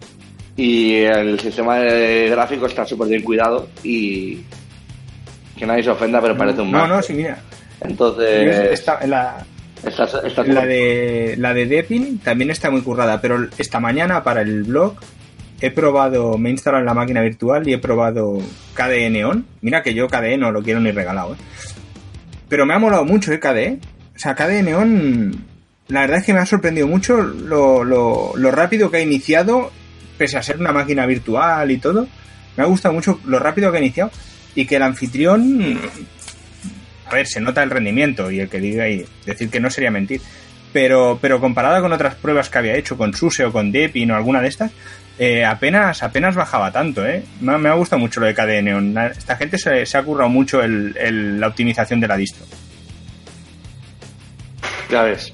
y 0.55 0.97
el 0.97 1.39
sistema 1.39 1.79
de 1.79 2.29
gráfico 2.29 2.67
está 2.67 2.85
súper 2.85 3.07
bien 3.07 3.23
cuidado 3.23 3.69
y 3.83 4.41
que 5.59 5.65
nadie 5.67 5.83
se 5.83 5.89
ofenda, 5.91 6.21
pero 6.21 6.35
parece 6.37 6.61
un 6.61 6.71
No, 6.71 6.79
Mac. 6.79 6.89
no, 6.89 7.01
sí, 7.03 7.13
mira. 7.13 7.37
Entonces, 7.81 8.71
Esta- 8.71 9.05
la, 9.05 9.45
la 10.45 10.65
de 10.65 11.35
la 11.37 11.53
de 11.53 11.65
Deepin 11.65 12.19
también 12.19 12.49
está 12.51 12.69
muy 12.69 12.81
currada, 12.81 13.21
pero 13.21 13.47
esta 13.57 13.79
mañana 13.79 14.23
para 14.23 14.41
el 14.41 14.63
blog 14.63 14.95
he 15.61 15.71
probado, 15.71 16.37
me 16.37 16.49
he 16.49 16.51
instalado 16.53 16.81
en 16.81 16.87
la 16.87 16.93
máquina 16.93 17.21
virtual 17.21 17.67
y 17.67 17.73
he 17.73 17.77
probado 17.77 18.39
KDE 18.73 19.09
Neon. 19.09 19.45
Mira 19.61 19.83
que 19.83 19.93
yo 19.93 20.07
KDE 20.07 20.37
no 20.37 20.51
lo 20.51 20.61
quiero 20.63 20.79
ni 20.79 20.91
regalado, 20.91 21.33
¿eh? 21.33 21.37
Pero 22.47 22.65
me 22.65 22.73
ha 22.73 22.79
molado 22.79 23.05
mucho, 23.05 23.31
¿eh? 23.31 23.39
KDE. 23.39 23.79
O 24.15 24.19
sea, 24.19 24.35
KDE 24.35 24.63
Neon, 24.63 25.45
la 25.89 26.01
verdad 26.01 26.17
es 26.17 26.25
que 26.25 26.33
me 26.33 26.39
ha 26.39 26.45
sorprendido 26.45 26.87
mucho 26.87 27.17
lo, 27.21 27.83
lo, 27.83 28.31
lo 28.35 28.51
rápido 28.51 28.89
que 28.91 28.97
ha 28.97 29.01
iniciado, 29.01 29.71
pese 30.17 30.37
a 30.37 30.41
ser 30.43 30.57
una 30.59 30.71
máquina 30.71 31.05
virtual 31.05 31.69
y 31.71 31.77
todo. 31.77 32.07
Me 32.57 32.63
ha 32.63 32.67
gustado 32.67 32.93
mucho 32.93 33.19
lo 33.25 33.39
rápido 33.39 33.71
que 33.71 33.77
ha 33.77 33.81
iniciado 33.81 34.11
y 34.55 34.65
que 34.65 34.75
el 34.77 34.83
anfitrión, 34.83 35.79
a 37.05 37.13
ver, 37.15 37.27
se 37.27 37.39
nota 37.41 37.63
el 37.63 37.69
rendimiento 37.69 38.29
y 38.31 38.39
el 38.39 38.49
que 38.49 38.59
diga 38.59 38.87
y 38.89 39.05
decir 39.25 39.49
que 39.49 39.59
no 39.59 39.69
sería 39.69 39.91
mentir. 39.91 40.21
Pero, 40.71 41.17
pero 41.21 41.39
comparada 41.39 41.81
con 41.81 41.91
otras 41.93 42.13
pruebas 42.15 42.49
que 42.49 42.57
había 42.59 42.75
hecho 42.75 42.95
con 42.97 43.13
SUSE 43.15 43.45
o 43.45 43.51
con 43.51 43.71
Deepin 43.71 44.11
o 44.11 44.15
alguna 44.15 44.39
de 44.41 44.49
estas, 44.49 44.71
eh, 45.17 45.43
apenas, 45.43 46.03
apenas 46.03 46.35
bajaba 46.35 46.71
tanto, 46.71 47.05
¿eh? 47.07 47.23
Me, 47.41 47.53
ha- 47.69 47.73
gustado 47.73 47.99
mucho 47.99 48.19
lo 48.19 48.27
de. 48.27 48.93
La- 48.93 49.07
Esta 49.07 49.35
gente 49.35 49.57
se, 49.57 49.97
ha 49.97 50.03
currado 50.03 50.29
mucho 50.29 50.61
el- 50.95 51.39
la 51.39 51.47
optimización 51.47 51.99
de 51.99 52.07
la 52.07 52.17
distro. 52.17 52.45
ya 54.91 55.03
ves. 55.03 55.33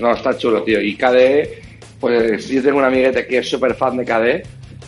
No, 0.00 0.12
está 0.14 0.36
chulo, 0.36 0.62
tío. 0.62 0.80
Y 0.80 0.96
KDE, 0.96 1.62
pues 2.00 2.48
yo 2.48 2.62
tengo 2.62 2.78
un 2.78 2.84
amiguete 2.84 3.26
que 3.26 3.38
es 3.38 3.48
súper 3.48 3.74
fan 3.74 3.96
de 3.96 4.04
KDE 4.04 4.42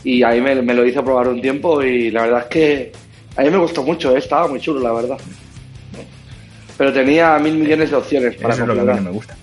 y 0.05 0.23
ahí 0.23 0.41
me, 0.41 0.55
me 0.63 0.75
lo 0.75 0.87
hizo 0.87 1.05
probar 1.05 1.29
un 1.29 1.41
tiempo 1.41 1.83
y 1.83 2.11
la 2.11 2.23
verdad 2.23 2.41
es 2.43 2.47
que 2.47 2.93
a 3.37 3.43
mí 3.43 3.51
me 3.51 3.59
gustó 3.59 3.83
mucho, 3.83 4.15
¿eh? 4.15 4.19
estaba 4.19 4.49
muy 4.49 4.61
chulo, 4.61 4.81
la 4.81 4.93
verdad. 4.93 5.19
Pero 6.79 6.93
tenía 6.93 7.39
mil 7.39 7.55
millones 7.57 7.91
de 7.91 7.97
opciones 7.97 8.37
para 8.37 8.55
Eso 8.55 8.63
es 8.63 8.69
lo 8.69 8.75
que 8.75 8.81
a 8.81 8.83
mí 8.83 8.89
configurar. 8.89 9.03
no 9.03 9.11
me 9.11 9.17
gusta. 9.17 9.37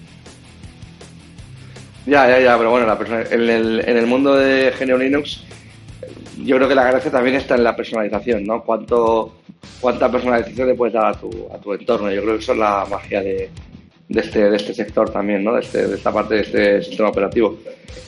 Ya, 2.06 2.28
ya, 2.28 2.40
ya, 2.40 2.58
pero 2.58 2.70
bueno, 2.72 2.86
la 2.86 2.98
persona- 2.98 3.24
en, 3.30 3.50
el, 3.50 3.84
en 3.88 3.98
el 3.98 4.06
mundo 4.06 4.36
de 4.36 4.72
GNU 4.78 4.98
Linux, 4.98 5.44
yo 6.44 6.58
creo 6.58 6.68
que 6.68 6.76
la 6.76 6.84
gracia 6.84 7.10
también 7.12 7.36
está 7.38 7.56
en 7.56 7.64
la 7.64 7.76
personalización, 7.76 8.44
¿no? 8.46 8.62
Cuánto, 8.64 9.36
cuánta 9.80 10.12
personalización 10.12 10.68
le 10.68 10.76
puedes 10.76 10.94
dar 10.94 11.06
a 11.06 11.14
tu, 11.14 11.30
a 11.54 11.58
tu 11.60 11.74
entorno. 11.74 12.12
Yo 12.12 12.22
creo 12.22 12.36
que 12.36 12.44
eso 12.44 12.52
es 12.52 12.58
la 12.60 12.86
magia 12.90 13.22
de, 13.22 13.50
de, 14.10 14.20
este, 14.22 14.50
de 14.50 14.58
este 14.58 14.74
sector 14.74 15.10
también, 15.12 15.44
¿no? 15.44 15.54
De, 15.56 15.62
este, 15.62 15.88
de 15.88 15.96
esta 15.96 16.12
parte 16.12 16.36
de 16.36 16.42
este 16.42 16.82
sistema 16.84 17.10
operativo. 17.10 17.58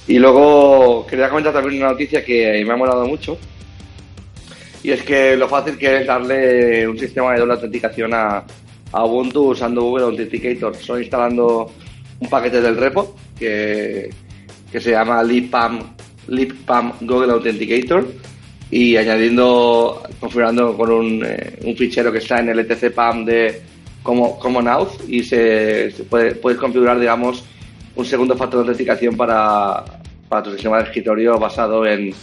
Y 0.07 0.19
luego 0.19 1.07
quería 1.07 1.29
comentar 1.29 1.53
también 1.53 1.81
una 1.81 1.91
noticia 1.91 2.23
que 2.23 2.63
me 2.67 2.73
ha 2.73 2.77
molado 2.77 3.07
mucho. 3.07 3.37
Y 4.85 4.91
es 4.91 5.01
que 5.01 5.35
lo 5.35 5.49
fácil 5.49 5.79
que 5.79 6.01
es 6.01 6.05
darle 6.05 6.87
un 6.87 6.95
sistema 6.99 7.33
de 7.33 7.39
doble 7.39 7.53
autenticación 7.53 8.13
a, 8.13 8.43
a 8.91 9.03
Ubuntu 9.03 9.49
usando 9.49 9.81
Google 9.81 10.03
Authenticator. 10.03 10.75
Solo 10.75 10.99
instalando 10.99 11.71
un 12.19 12.29
paquete 12.29 12.61
del 12.61 12.77
repo 12.77 13.15
que, 13.35 14.11
que 14.71 14.79
se 14.79 14.91
llama 14.91 15.23
lippam, 15.23 15.79
lippam 16.27 16.93
Google 17.01 17.31
Authenticator 17.31 18.05
y 18.69 18.95
añadiendo, 18.95 20.03
configurando 20.19 20.77
con 20.77 20.91
un, 20.91 21.25
eh, 21.25 21.57
un 21.63 21.75
fichero 21.75 22.11
que 22.11 22.19
está 22.19 22.41
en 22.41 22.49
el 22.49 22.59
etc 22.59 22.93
pam 22.93 23.25
de 23.25 23.63
como, 24.03 24.37
Common 24.37 24.67
Auth 24.67 25.09
y 25.09 25.23
se, 25.23 25.89
se 25.89 26.03
puede, 26.03 26.35
puedes 26.35 26.59
configurar, 26.59 26.99
digamos, 26.99 27.43
un 27.95 28.05
segundo 28.05 28.37
factor 28.37 28.59
de 28.59 28.69
autenticación 28.69 29.17
para, 29.17 29.83
para 30.29 30.43
tu 30.43 30.51
sistema 30.51 30.77
de 30.77 30.83
escritorio 30.83 31.39
basado 31.39 31.87
en, 31.87 32.13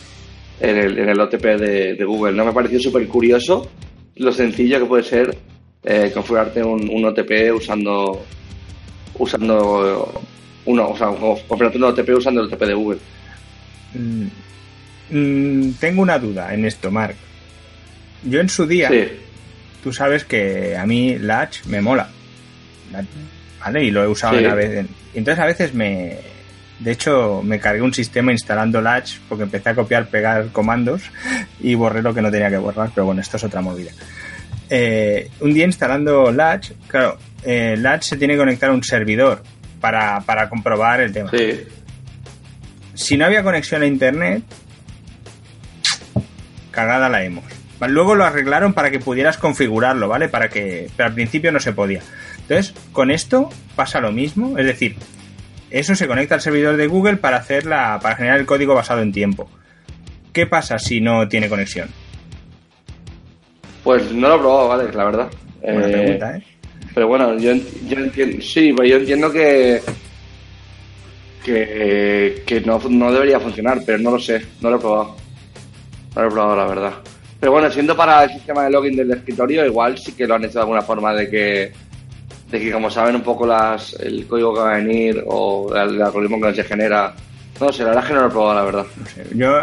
en, 0.62 0.76
el, 0.78 0.98
en 0.98 1.08
el 1.08 1.20
OTP 1.20 1.42
de, 1.44 1.94
de 1.94 2.04
Google. 2.04 2.32
¿no? 2.32 2.44
Me 2.44 2.52
pareció 2.52 2.78
súper 2.80 3.06
curioso 3.08 3.68
lo 4.16 4.32
sencillo 4.32 4.78
que 4.78 4.86
puede 4.86 5.02
ser 5.02 5.36
eh, 5.84 6.10
configurarte 6.14 6.62
un, 6.62 6.88
un 6.88 7.04
OTP 7.06 7.54
usando 7.54 8.24
usando 9.18 10.22
uno, 10.64 10.88
o 10.90 10.96
sea, 10.96 11.08
configurarte 11.08 11.78
un 11.78 11.84
OTP 11.84 12.08
usando 12.16 12.40
el 12.40 12.46
OTP 12.52 12.60
de 12.62 12.74
Google. 12.74 12.98
Mm, 13.94 14.26
mm, 15.10 15.72
tengo 15.80 16.02
una 16.02 16.18
duda 16.18 16.54
en 16.54 16.64
esto, 16.64 16.90
Mark. 16.90 17.16
Yo 18.24 18.40
en 18.40 18.48
su 18.48 18.66
día, 18.66 18.88
Sí, 18.88 19.04
tú 19.82 19.92
sabes 19.92 20.24
que 20.24 20.76
a 20.76 20.86
mí 20.86 21.18
Latch 21.18 21.64
me 21.66 21.80
mola. 21.80 22.08
La- 22.92 23.04
¿Vale? 23.64 23.84
Y 23.84 23.90
lo 23.90 24.02
he 24.04 24.08
usado 24.08 24.38
Sí. 24.38 24.44
una 24.44 24.54
vez. 24.54 24.70
en- 24.78 24.88
y 25.14 25.18
entonces 25.18 25.42
a 25.42 25.46
veces 25.46 25.74
me... 25.74 26.18
De 26.82 26.90
hecho, 26.90 27.42
me 27.44 27.60
cargué 27.60 27.82
un 27.82 27.94
sistema 27.94 28.32
instalando 28.32 28.80
Latch 28.80 29.18
porque 29.28 29.44
empecé 29.44 29.70
a 29.70 29.74
copiar, 29.74 30.08
pegar 30.08 30.48
comandos 30.48 31.02
y 31.60 31.74
borré 31.74 32.02
lo 32.02 32.12
que 32.12 32.22
no 32.22 32.30
tenía 32.30 32.50
que 32.50 32.56
borrar, 32.56 32.90
pero 32.94 33.06
bueno, 33.06 33.20
esto 33.20 33.36
es 33.36 33.44
otra 33.44 33.60
movida. 33.60 33.92
Eh, 34.68 35.30
un 35.40 35.54
día 35.54 35.64
instalando 35.64 36.32
Latch, 36.32 36.72
claro, 36.88 37.18
eh, 37.44 37.76
Latch 37.78 38.04
se 38.04 38.16
tiene 38.16 38.34
que 38.34 38.38
conectar 38.38 38.70
a 38.70 38.72
un 38.72 38.82
servidor 38.82 39.42
para, 39.80 40.20
para 40.22 40.48
comprobar 40.48 41.00
el 41.00 41.12
tema. 41.12 41.30
sí. 41.30 41.62
Si 42.94 43.16
no 43.16 43.24
había 43.24 43.42
conexión 43.42 43.82
a 43.82 43.86
internet, 43.86 44.42
cagada 46.70 47.08
la 47.08 47.24
hemos. 47.24 47.44
Luego 47.80 48.14
lo 48.14 48.24
arreglaron 48.24 48.74
para 48.74 48.90
que 48.90 49.00
pudieras 49.00 49.38
configurarlo, 49.38 50.08
¿vale? 50.08 50.28
Para 50.28 50.48
que, 50.48 50.88
pero 50.96 51.08
al 51.08 51.14
principio 51.14 51.50
no 51.52 51.58
se 51.58 51.72
podía. 51.72 52.00
Entonces, 52.42 52.74
con 52.92 53.10
esto 53.10 53.50
pasa 53.74 54.00
lo 54.00 54.12
mismo, 54.12 54.58
es 54.58 54.66
decir, 54.66 54.96
eso 55.72 55.94
se 55.94 56.06
conecta 56.06 56.34
al 56.36 56.40
servidor 56.40 56.76
de 56.76 56.86
Google 56.86 57.16
para 57.16 57.38
hacer 57.38 57.66
la, 57.66 57.98
para 58.00 58.16
generar 58.16 58.38
el 58.40 58.46
código 58.46 58.74
basado 58.74 59.02
en 59.02 59.12
tiempo. 59.12 59.48
¿Qué 60.32 60.46
pasa 60.46 60.78
si 60.78 61.00
no 61.00 61.28
tiene 61.28 61.48
conexión? 61.48 61.88
Pues 63.84 64.12
no 64.12 64.28
lo 64.28 64.36
he 64.36 64.38
probado, 64.38 64.68
vale, 64.68 64.92
la 64.92 65.04
verdad. 65.04 65.28
Buena 65.60 65.86
Eh, 65.88 65.90
pregunta, 65.92 66.36
¿eh? 66.36 66.42
Pero 66.94 67.08
bueno, 67.08 67.38
yo, 67.38 67.50
en- 67.52 67.66
yo 67.88 67.98
entiendo, 67.98 68.42
sí, 68.42 68.72
pero 68.76 68.88
yo 68.88 68.96
entiendo 68.96 69.30
que 69.32 69.80
que, 71.44 72.42
que 72.46 72.60
no, 72.60 72.80
no 72.88 73.12
debería 73.12 73.40
funcionar, 73.40 73.80
pero 73.84 73.98
no 73.98 74.12
lo 74.12 74.18
sé, 74.20 74.40
no 74.60 74.70
lo 74.70 74.76
he 74.76 74.80
probado. 74.80 75.16
No 76.14 76.22
lo 76.22 76.28
he 76.28 76.30
probado, 76.30 76.56
la 76.56 76.66
verdad. 76.66 76.92
Pero 77.40 77.52
bueno, 77.52 77.70
siendo 77.70 77.96
para 77.96 78.22
el 78.24 78.30
sistema 78.30 78.62
de 78.64 78.70
login 78.70 78.94
del 78.96 79.10
escritorio, 79.10 79.66
igual 79.66 79.98
sí 79.98 80.12
que 80.12 80.26
lo 80.26 80.34
han 80.36 80.44
hecho 80.44 80.54
de 80.54 80.60
alguna 80.60 80.82
forma 80.82 81.12
de 81.14 81.28
que, 81.28 81.72
de 82.52 82.60
que 82.60 82.70
como 82.70 82.90
saben 82.90 83.16
un 83.16 83.22
poco 83.22 83.46
las 83.46 83.94
el 83.94 84.26
código 84.28 84.54
que 84.54 84.60
va 84.60 84.74
a 84.74 84.76
venir 84.76 85.24
o 85.26 85.74
el, 85.74 85.96
el 85.96 86.02
algoritmo 86.02 86.40
que 86.40 86.54
se 86.54 86.62
genera. 86.64 87.14
No 87.60 87.72
sé, 87.72 87.82
la 87.82 87.88
verdad 87.88 88.04
es 88.04 88.08
que 88.08 88.14
no 88.14 88.20
lo 88.20 88.26
he 88.26 88.30
probado, 88.30 88.54
la 88.54 88.64
verdad. 88.64 88.86
Yo, 89.34 89.58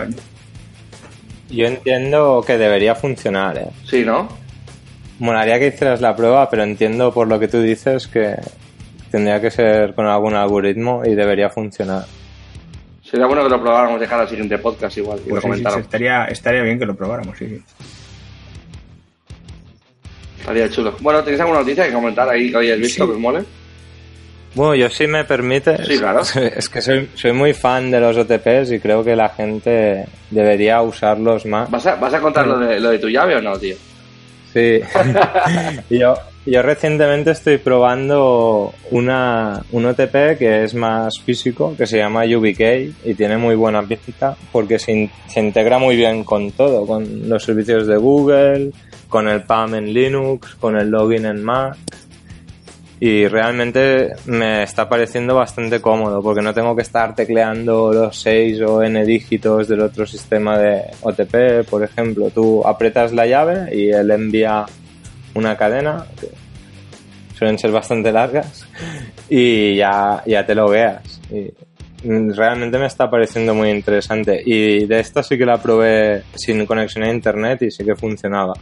Yo 1.49 1.65
entiendo 1.67 2.43
que 2.45 2.57
debería 2.57 2.95
funcionar, 2.95 3.57
¿eh? 3.57 3.67
Sí, 3.85 4.03
¿no? 4.03 4.27
Molaría 5.19 5.59
que 5.59 5.67
hicieras 5.67 6.01
la 6.01 6.15
prueba, 6.15 6.49
pero 6.49 6.63
entiendo 6.63 7.13
por 7.13 7.27
lo 7.27 7.39
que 7.39 7.47
tú 7.47 7.61
dices 7.61 8.07
que 8.07 8.35
tendría 9.11 9.41
que 9.41 9.51
ser 9.51 9.93
con 9.93 10.05
algún 10.07 10.33
algoritmo 10.35 11.03
y 11.05 11.13
debería 11.15 11.49
funcionar. 11.49 12.05
Sería 13.03 13.25
bueno 13.25 13.43
que 13.43 13.49
lo 13.49 13.59
probáramos 13.61 13.99
de 13.99 14.07
cara 14.07 14.21
al 14.21 14.29
siguiente 14.29 14.57
podcast 14.59 14.95
igual 14.97 15.19
y 15.25 15.29
pues 15.29 15.35
lo 15.35 15.35
sí, 15.35 15.41
sí, 15.41 15.47
comentáramos. 15.49 15.85
estaría, 15.85 16.25
estaría 16.25 16.61
bien 16.61 16.77
que 16.79 16.85
lo 16.85 16.95
probáramos, 16.95 17.37
sí, 17.37 17.47
sí. 17.47 17.63
Estaría 20.49 20.67
chulo. 20.69 20.95
Bueno, 21.01 21.23
¿tenéis 21.23 21.41
alguna 21.41 21.59
noticia 21.59 21.85
que 21.85 21.93
comentar 21.93 22.27
ahí 22.27 22.49
que 22.49 22.57
hayáis 22.57 22.81
visto 22.81 23.03
Sí. 23.03 23.07
que 23.09 23.13
os 23.15 23.19
mole? 23.19 23.43
Bueno, 24.55 24.73
yo 24.73 24.89
si 24.89 25.05
me 25.05 25.23
permites, 25.23 25.85
Sí, 25.87 25.99
claro. 25.99 26.21
es 26.55 26.67
que 26.69 26.81
soy, 26.81 27.07
soy 27.13 27.33
muy 27.33 27.53
fan 27.53 27.91
de 27.91 27.99
los 27.99 28.17
OTPs 28.17 28.71
y 28.71 28.79
creo 28.79 29.03
que 29.03 29.15
la 29.15 29.29
gente 29.29 30.05
debería 30.31 30.81
usarlos 30.81 31.45
más. 31.45 31.69
¿Vas 31.69 31.85
a, 31.85 31.95
vas 31.95 32.15
a 32.15 32.19
contar 32.19 32.47
lo 32.47 32.57
de, 32.57 32.79
lo 32.79 32.89
de 32.89 32.97
tu 32.97 33.09
llave 33.09 33.35
o 33.35 33.41
no, 33.43 33.55
tío? 33.59 33.75
Sí. 34.51 34.79
yo, 35.91 36.15
yo 36.51 36.61
recientemente 36.61 37.31
estoy 37.31 37.57
probando 37.57 38.73
una, 38.91 39.63
un 39.71 39.85
OTP 39.85 40.37
que 40.37 40.63
es 40.63 40.73
más 40.73 41.19
físico, 41.19 41.75
que 41.77 41.85
se 41.85 41.97
llama 41.97 42.23
UBK 42.25 43.05
y 43.05 43.13
tiene 43.13 43.37
muy 43.37 43.55
buena 43.55 43.81
pinta 43.83 44.35
porque 44.51 44.79
se, 44.79 45.09
se 45.27 45.39
integra 45.39 45.79
muy 45.79 45.95
bien 45.95 46.23
con 46.23 46.51
todo, 46.51 46.85
con 46.85 47.27
los 47.29 47.43
servicios 47.43 47.87
de 47.87 47.97
Google, 47.97 48.71
con 49.07 49.27
el 49.27 49.43
PAM 49.43 49.75
en 49.75 49.93
Linux, 49.93 50.55
con 50.55 50.77
el 50.77 50.89
login 50.89 51.25
en 51.25 51.43
Mac 51.43 51.77
y 53.01 53.27
realmente 53.27 54.13
me 54.25 54.63
está 54.63 54.89
pareciendo 54.89 55.35
bastante 55.35 55.79
cómodo 55.79 56.21
porque 56.21 56.41
no 56.41 56.53
tengo 56.53 56.75
que 56.75 56.81
estar 56.81 57.15
tecleando 57.15 57.93
los 57.93 58.19
6 58.19 58.61
o 58.61 58.83
n 58.83 59.05
dígitos 59.05 59.69
del 59.69 59.81
otro 59.81 60.05
sistema 60.05 60.57
de 60.57 60.81
OTP, 61.01 61.69
por 61.69 61.83
ejemplo. 61.83 62.29
Tú 62.29 62.65
apretas 62.65 63.13
la 63.13 63.25
llave 63.25 63.73
y 63.73 63.89
él 63.89 64.11
envía 64.11 64.65
una 65.33 65.57
cadena, 65.57 66.05
que 66.19 66.29
suelen 67.37 67.57
ser 67.57 67.71
bastante 67.71 68.11
largas, 68.11 68.65
y 69.29 69.75
ya, 69.75 70.23
ya 70.25 70.45
te 70.45 70.55
lo 70.55 70.69
veas. 70.69 71.21
Y 71.31 71.51
realmente 72.03 72.77
me 72.77 72.85
está 72.85 73.09
pareciendo 73.09 73.53
muy 73.53 73.69
interesante. 73.69 74.41
Y 74.45 74.85
de 74.85 74.99
esta 74.99 75.23
sí 75.23 75.37
que 75.37 75.45
la 75.45 75.61
probé 75.61 76.23
sin 76.35 76.65
conexión 76.65 77.03
a 77.03 77.11
internet 77.11 77.61
y 77.63 77.71
sí 77.71 77.83
que 77.83 77.95
funcionaba 77.95 78.53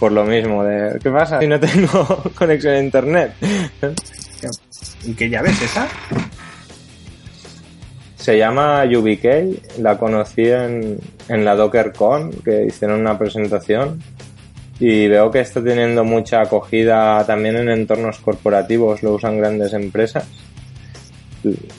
por 0.00 0.12
lo 0.12 0.24
mismo, 0.24 0.64
de 0.64 0.98
¿qué 0.98 1.10
pasa 1.10 1.38
si 1.38 1.46
no 1.46 1.60
tengo 1.60 2.22
conexión 2.34 2.74
a 2.74 2.80
internet? 2.80 3.34
¿Y 5.04 5.12
qué 5.12 5.28
llave 5.28 5.50
es 5.50 5.62
esa? 5.62 5.86
Se 8.16 8.38
llama 8.38 8.84
UBK, 8.84 9.78
la 9.78 9.98
conocí 9.98 10.48
en, 10.48 10.98
en 11.28 11.44
la 11.44 11.54
DockerCon, 11.54 12.32
que 12.42 12.64
hicieron 12.64 13.00
una 13.00 13.18
presentación 13.18 14.02
y 14.80 15.06
veo 15.08 15.30
que 15.30 15.40
está 15.40 15.62
teniendo 15.62 16.04
mucha 16.04 16.40
acogida 16.40 17.24
también 17.26 17.56
en 17.56 17.68
entornos 17.68 18.18
corporativos, 18.18 19.02
lo 19.02 19.14
usan 19.14 19.36
grandes 19.36 19.74
empresas. 19.74 20.26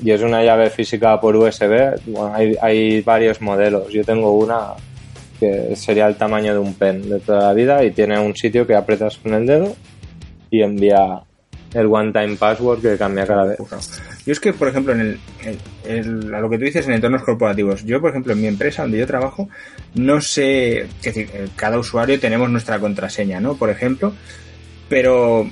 Y 0.04 0.12
es 0.12 0.22
una 0.22 0.44
llave 0.44 0.70
física 0.70 1.20
por 1.20 1.36
USB, 1.36 2.00
bueno, 2.06 2.34
hay, 2.34 2.56
hay 2.62 3.02
varios 3.02 3.42
modelos, 3.42 3.92
yo 3.92 4.04
tengo 4.04 4.32
una 4.32 4.74
que 5.40 5.76
sería 5.76 6.06
el 6.06 6.16
tamaño 6.16 6.54
de 6.54 6.60
un 6.60 6.76
pen 6.76 7.10
de 7.10 7.20
toda 7.20 7.48
la 7.48 7.54
vida 7.54 7.84
y 7.84 7.92
tiene 7.92 8.20
un 8.20 8.36
sitio 8.36 8.66
que 8.68 8.76
apretas 8.76 9.18
con 9.18 9.34
el 9.34 9.48
dedo 9.48 9.76
y 10.52 10.62
envía 10.62 11.24
el 11.74 11.88
one 11.88 12.12
time 12.12 12.36
password 12.36 12.82
que 12.82 12.98
cambia 12.98 13.26
cada 13.26 13.46
vez. 13.46 13.58
Yo 14.26 14.34
es 14.34 14.40
que, 14.40 14.54
por 14.54 14.68
ejemplo, 14.68 14.94
en 14.94 15.20
el, 15.86 16.34
a 16.34 16.40
lo 16.40 16.50
que 16.50 16.58
tú 16.58 16.66
dices 16.66 16.88
en 16.88 16.94
entornos 16.94 17.24
corporativos, 17.24 17.84
yo, 17.86 18.00
por 18.00 18.12
ejemplo, 18.12 18.34
en 18.34 18.42
mi 18.42 18.48
empresa 18.48 18.84
donde 18.84 19.00
yo 19.00 19.08
trabajo, 19.08 19.50
no 19.96 20.22
sé, 20.22 20.82
es 20.82 21.02
decir, 21.02 21.30
eh, 21.34 21.48
cada 21.56 21.80
usuario 21.80 22.20
tenemos 22.20 22.50
nuestra 22.50 22.80
contraseña, 22.80 23.40
¿no? 23.40 23.56
Por 23.56 23.72
ejemplo, 23.72 24.14
pero 24.88 25.50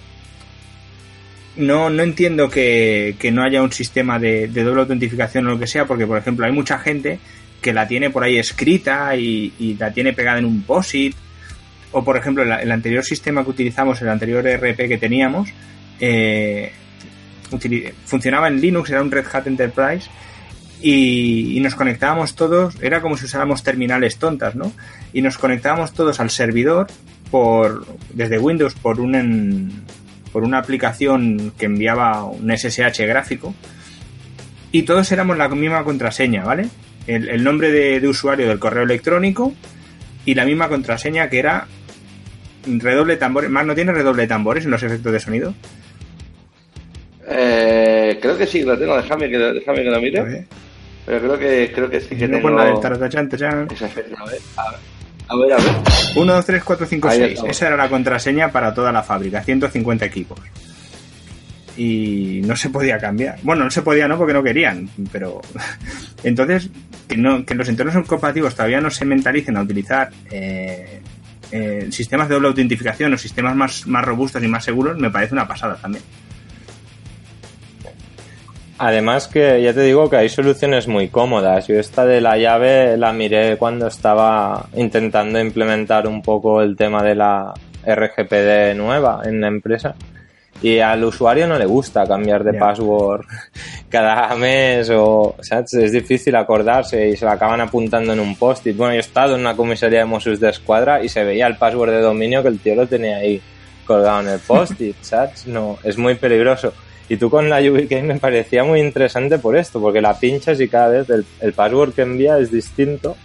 no, 1.55 1.89
no 1.89 2.03
entiendo 2.03 2.49
que, 2.49 3.15
que 3.19 3.31
no 3.31 3.43
haya 3.43 3.61
un 3.61 3.71
sistema 3.71 4.19
de, 4.19 4.47
doble 4.47 4.81
autentificación 4.81 5.47
o 5.47 5.51
lo 5.51 5.59
que 5.59 5.67
sea, 5.67 5.85
porque, 5.85 6.07
por 6.07 6.17
ejemplo, 6.17 6.45
hay 6.45 6.51
mucha 6.51 6.77
gente 6.79 7.19
que 7.61 7.73
la 7.73 7.87
tiene 7.87 8.09
por 8.09 8.23
ahí 8.23 8.37
escrita 8.37 9.15
y, 9.15 9.75
la 9.79 9.91
tiene 9.91 10.13
pegada 10.13 10.39
en 10.39 10.45
un 10.45 10.61
POSIT. 10.61 11.15
O, 11.91 12.03
por 12.03 12.17
ejemplo, 12.17 12.43
el, 12.43 12.71
anterior 12.71 13.03
sistema 13.03 13.43
que 13.43 13.49
utilizamos, 13.49 14.01
el 14.01 14.09
anterior 14.09 14.45
RP 14.45 14.87
que 14.87 14.97
teníamos, 14.99 15.49
eh, 15.99 16.71
funcionaba 18.05 18.47
en 18.47 18.61
Linux, 18.61 18.89
era 18.89 19.01
un 19.01 19.11
Red 19.11 19.25
Hat 19.31 19.47
Enterprise. 19.47 20.09
Y, 20.81 21.59
nos 21.61 21.75
conectábamos 21.75 22.35
todos, 22.35 22.75
era 22.81 23.01
como 23.01 23.17
si 23.17 23.25
usáramos 23.25 23.63
terminales 23.63 24.17
tontas, 24.17 24.55
¿no? 24.55 24.71
Y 25.11 25.21
nos 25.21 25.37
conectábamos 25.37 25.91
todos 25.93 26.21
al 26.21 26.29
servidor 26.29 26.87
por 27.29 27.85
desde 28.13 28.39
Windows 28.39 28.73
por 28.75 28.99
un 28.99 29.83
por 30.31 30.43
una 30.43 30.59
aplicación 30.59 31.51
que 31.57 31.65
enviaba 31.65 32.23
un 32.23 32.49
SSH 32.55 33.05
gráfico 33.07 33.53
y 34.71 34.83
todos 34.83 35.11
éramos 35.11 35.37
la 35.37 35.49
misma 35.49 35.83
contraseña, 35.83 36.43
¿vale? 36.43 36.69
el, 37.07 37.43
nombre 37.43 37.71
de, 37.71 38.07
usuario 38.07 38.47
del 38.47 38.59
correo 38.59 38.83
electrónico 38.83 39.53
y 40.25 40.35
la 40.35 40.45
misma 40.45 40.69
contraseña 40.69 41.29
que 41.29 41.39
era 41.39 41.67
redoble 42.65 43.13
de 43.13 43.19
tambores. 43.19 43.49
¿Más 43.49 43.65
no 43.65 43.73
tiene 43.73 43.91
redoble 43.91 44.23
de 44.23 44.27
tambores 44.27 44.65
en 44.65 44.71
los 44.71 44.83
efectos 44.83 45.11
de 45.11 45.19
sonido? 45.19 45.53
Eh, 47.29 48.17
creo 48.21 48.37
que 48.37 48.47
sí, 48.47 48.63
lo 48.63 48.77
tengo. 48.77 48.97
Déjame 48.97 49.29
que, 49.29 49.37
déjame 49.37 49.83
que 49.83 49.89
lo 49.89 50.01
mire. 50.01 50.45
Pero 51.05 51.19
creo 51.19 51.39
que, 51.39 51.71
creo 51.73 51.89
que 51.89 52.01
sí 52.01 52.15
que 52.15 52.27
tengo... 52.27 52.49
la 52.49 52.65
del 52.65 52.79
taratachan, 52.79 53.29
Ese 53.71 53.85
efecto, 53.85 54.15
a 54.17 54.25
ver, 54.25 54.39
a 54.57 54.71
ver. 54.71 54.79
A 55.31 55.35
ver, 55.35 55.57
1, 56.15 56.33
2, 56.33 56.45
3, 56.45 56.63
4, 56.63 56.85
5, 56.87 57.09
6. 57.11 57.39
Esa 57.47 57.67
era 57.67 57.77
la 57.77 57.87
contraseña 57.87 58.51
para 58.51 58.73
toda 58.73 58.91
la 58.91 59.03
fábrica, 59.03 59.43
150 59.43 60.05
equipos 60.05 60.39
y 61.79 62.41
no 62.43 62.55
se 62.57 62.69
podía 62.69 62.97
cambiar. 62.97 63.39
Bueno, 63.41 63.63
no 63.63 63.71
se 63.71 63.81
podía, 63.81 64.07
no, 64.07 64.17
porque 64.17 64.33
no 64.33 64.43
querían, 64.43 64.89
pero 65.11 65.39
entonces 66.23 66.69
que, 67.07 67.15
no, 67.15 67.45
que 67.45 67.55
los 67.55 67.69
entornos 67.69 67.95
corporativos 68.05 68.53
todavía 68.53 68.81
no 68.81 68.89
se 68.91 69.05
mentalicen 69.05 69.55
a 69.55 69.61
utilizar 69.61 70.09
eh, 70.29 71.01
eh, 71.51 71.87
sistemas 71.89 72.27
de 72.27 72.35
doble 72.35 72.49
autentificación 72.49 73.13
o 73.13 73.17
sistemas 73.17 73.55
más, 73.55 73.87
más 73.87 74.03
robustos 74.03 74.43
y 74.43 74.47
más 74.47 74.63
seguros 74.63 74.99
me 74.99 75.09
parece 75.09 75.33
una 75.33 75.47
pasada 75.47 75.75
también. 75.75 76.03
Además 78.81 79.27
que 79.27 79.61
ya 79.61 79.73
te 79.73 79.81
digo 79.81 80.09
que 80.09 80.15
hay 80.15 80.29
soluciones 80.29 80.87
muy 80.87 81.09
cómodas. 81.09 81.67
Yo 81.67 81.77
esta 81.77 82.05
de 82.05 82.21
la 82.21 82.37
llave 82.37 82.95
la 82.95 83.11
miré 83.11 83.57
cuando 83.57 83.87
estaba 83.87 84.67
intentando 84.73 85.37
implementar 85.37 86.07
un 86.07 86.21
poco 86.21 86.61
el 86.61 86.77
tema 86.77 87.03
de 87.03 87.13
la 87.13 87.53
RGPD 87.85 88.75
nueva 88.77 89.21
en 89.25 89.41
la 89.41 89.49
empresa 89.49 89.95
y 90.61 90.79
al 90.79 91.03
usuario 91.03 91.45
no 91.45 91.57
le 91.57 91.65
gusta 91.65 92.07
cambiar 92.07 92.45
de 92.45 92.53
password 92.53 93.25
cada 93.89 94.33
mes 94.35 94.89
o, 94.93 95.35
¿sabes? 95.41 95.73
Es 95.73 95.91
difícil 95.91 96.37
acordarse 96.37 97.09
y 97.09 97.17
se 97.17 97.25
lo 97.25 97.31
acaban 97.31 97.59
apuntando 97.59 98.13
en 98.13 98.21
un 98.21 98.37
post-it. 98.37 98.77
Bueno, 98.77 98.93
yo 98.93 98.99
he 98.99 99.01
estado 99.01 99.35
en 99.35 99.41
una 99.41 99.57
comisaría 99.57 99.99
de 99.99 100.05
Mossos 100.05 100.39
de 100.39 100.51
Escuadra 100.51 101.03
y 101.03 101.09
se 101.09 101.25
veía 101.25 101.47
el 101.47 101.57
password 101.57 101.91
de 101.91 101.99
dominio 101.99 102.41
que 102.41 102.47
el 102.47 102.59
tío 102.59 102.75
lo 102.75 102.87
tenía 102.87 103.17
ahí 103.17 103.41
colgado 103.85 104.21
en 104.21 104.29
el 104.29 104.39
post-it, 104.39 104.95
¿sabes? 105.01 105.47
No, 105.47 105.77
es 105.83 105.97
muy 105.97 106.15
peligroso. 106.15 106.73
Y 107.09 107.17
tú 107.17 107.29
con 107.29 107.49
la 107.49 107.59
UBK 107.59 108.03
me 108.03 108.19
parecía 108.19 108.63
muy 108.63 108.79
interesante 108.79 109.39
por 109.39 109.57
esto, 109.57 109.81
porque 109.81 110.01
la 110.01 110.17
pinchas 110.17 110.61
y 110.61 110.67
cada 110.67 110.89
vez 110.89 111.09
el, 111.09 111.25
el 111.41 111.53
password 111.53 111.93
que 111.93 112.03
envía 112.03 112.37
es 112.37 112.51
distinto, 112.51 113.17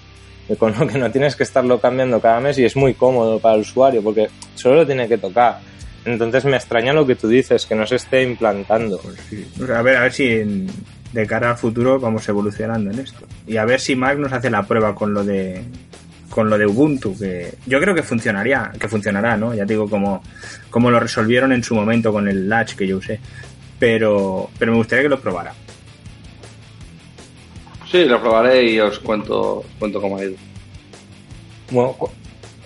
con 0.59 0.75
lo 0.79 0.87
que 0.87 0.99
no 0.99 1.11
tienes 1.11 1.37
que 1.37 1.43
estarlo 1.43 1.79
cambiando 1.81 2.21
cada 2.21 2.41
mes 2.41 2.59
y 2.59 2.65
es 2.65 2.77
muy 2.77 2.95
cómodo 2.95 3.39
para 3.39 3.55
el 3.57 3.61
usuario, 3.61 4.03
porque 4.03 4.29
solo 4.55 4.77
lo 4.77 4.87
tiene 4.87 5.07
que 5.07 5.19
tocar 5.19 5.61
entonces 6.05 6.45
me 6.45 6.57
extraña 6.57 6.93
lo 6.93 7.07
que 7.07 7.17
tú 7.17 7.29
dices, 7.29 7.67
que 7.67 7.75
no 7.75 7.87
se 7.87 7.97
esté 7.97 8.23
implantando. 8.23 9.01
Pues 9.01 9.71
a 9.71 9.83
ver, 9.83 9.97
a 9.97 10.03
ver 10.03 10.13
si 10.13 10.67
de 11.13 11.27
cara 11.27 11.51
al 11.51 11.57
futuro 11.57 11.99
vamos 11.99 12.29
evolucionando 12.29 12.91
en 12.91 12.99
esto. 12.99 13.27
Y 13.47 13.57
a 13.57 13.65
ver 13.65 13.81
si 13.81 13.97
Mac 13.97 14.19
nos 14.19 14.33
hace 14.33 14.51
la 14.51 14.63
prueba 14.65 14.95
con 14.95 15.15
lo 15.15 15.25
de 15.25 15.63
con 16.29 16.51
lo 16.51 16.59
de 16.59 16.67
Ubuntu, 16.67 17.17
que 17.17 17.55
yo 17.65 17.81
creo 17.81 17.95
que 17.95 18.03
funcionaría, 18.03 18.73
que 18.79 18.89
funcionará, 18.89 19.37
¿no? 19.37 19.55
Ya 19.55 19.65
digo, 19.65 19.89
como, 19.89 20.21
como 20.69 20.91
lo 20.91 20.99
resolvieron 20.99 21.53
en 21.53 21.63
su 21.63 21.77
momento 21.77 22.13
con 22.13 22.27
el 22.27 22.49
Latch 22.49 22.75
que 22.75 22.89
yo 22.89 22.97
usé. 22.97 23.21
Pero, 23.79 24.51
pero 24.59 24.73
me 24.73 24.79
gustaría 24.79 25.03
que 25.05 25.09
lo 25.09 25.21
probara. 25.21 25.55
Sí, 27.91 28.05
lo 28.05 28.21
probaré 28.21 28.71
y 28.71 28.81
os 28.81 28.99
cuento, 28.99 29.59
os 29.59 29.67
cuento 29.79 30.01
cómo 30.01 30.17
ha 30.17 30.25
ido. 30.25 30.37
Bueno, 31.71 31.97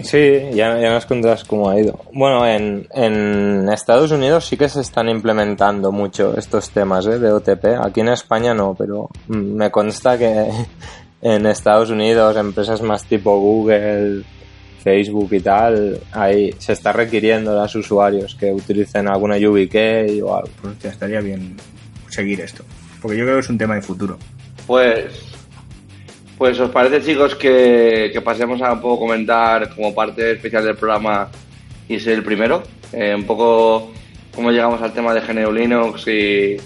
Sí, 0.02 0.50
ya, 0.52 0.78
ya 0.78 0.90
nos 0.92 1.06
contarás 1.06 1.44
cómo 1.44 1.68
ha 1.68 1.78
ido. 1.78 1.98
Bueno, 2.12 2.46
en, 2.46 2.86
en 2.92 3.68
Estados 3.68 4.12
Unidos 4.12 4.46
sí 4.46 4.56
que 4.56 4.68
se 4.68 4.80
están 4.80 5.08
implementando 5.08 5.90
mucho 5.90 6.36
estos 6.36 6.70
temas 6.70 7.06
¿eh? 7.06 7.18
de 7.18 7.32
OTP. 7.32 7.64
Aquí 7.82 8.00
en 8.00 8.08
España 8.08 8.54
no, 8.54 8.76
pero 8.78 9.08
me 9.26 9.70
consta 9.72 10.16
que 10.16 10.50
en 11.22 11.46
Estados 11.46 11.90
Unidos 11.90 12.36
empresas 12.36 12.80
más 12.80 13.04
tipo 13.04 13.40
Google, 13.40 14.22
Facebook 14.88 15.28
y 15.32 15.40
tal, 15.40 16.00
ahí 16.12 16.54
se 16.58 16.72
está 16.72 16.92
requiriendo 16.92 17.52
a 17.52 17.62
los 17.62 17.74
usuarios 17.74 18.34
que 18.34 18.52
utilicen 18.52 19.06
alguna 19.06 19.36
YubiKey 19.36 20.20
o 20.22 20.34
algo. 20.34 20.50
Pues 20.62 20.78
ya 20.78 20.90
estaría 20.90 21.20
bien 21.20 21.56
seguir 22.08 22.40
esto, 22.40 22.64
porque 23.02 23.18
yo 23.18 23.24
creo 23.24 23.36
que 23.36 23.40
es 23.40 23.50
un 23.50 23.58
tema 23.58 23.74
de 23.74 23.82
futuro. 23.82 24.18
Pues 24.66 25.28
pues 26.38 26.58
os 26.60 26.70
parece 26.70 27.02
chicos 27.02 27.34
que, 27.34 28.16
pasemos 28.24 28.62
a 28.62 28.72
un 28.72 28.80
poco 28.80 29.00
comentar 29.00 29.74
como 29.74 29.92
parte 29.92 30.32
especial 30.32 30.64
del 30.64 30.76
programa 30.76 31.28
y 31.88 31.98
ser 31.98 32.14
el 32.14 32.22
primero, 32.22 32.62
eh, 32.92 33.12
un 33.14 33.24
poco 33.24 33.92
cómo 34.32 34.52
llegamos 34.52 34.80
al 34.80 34.92
tema 34.92 35.12
de 35.12 35.20
GNU 35.20 35.52
Linux 35.52 36.06
y, 36.06 36.56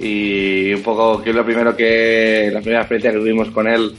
y 0.00 0.74
un 0.74 0.82
poco 0.82 1.22
qué 1.22 1.30
es 1.30 1.36
lo 1.36 1.44
primero 1.44 1.76
que, 1.76 2.50
la 2.52 2.60
primera 2.60 2.80
experiencia 2.80 3.12
que 3.12 3.18
tuvimos 3.18 3.50
con 3.50 3.68
él, 3.68 3.94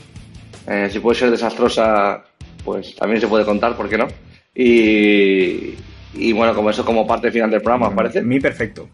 eh, 0.66 0.88
si 0.92 0.98
puede 1.00 1.18
ser 1.18 1.30
desastrosa, 1.30 2.22
pues 2.64 2.94
también 2.94 3.20
se 3.20 3.28
puede 3.28 3.44
contar, 3.44 3.76
¿por 3.76 3.88
qué 3.88 3.98
no? 3.98 4.08
Y, 4.54 5.74
y 6.14 6.32
bueno, 6.32 6.54
como 6.54 6.70
eso 6.70 6.84
como 6.84 7.06
parte 7.06 7.30
final 7.30 7.50
del 7.50 7.62
programa, 7.62 7.88
¿os 7.88 7.94
parece? 7.94 8.22
Mi 8.22 8.40
perfecto. 8.40 8.88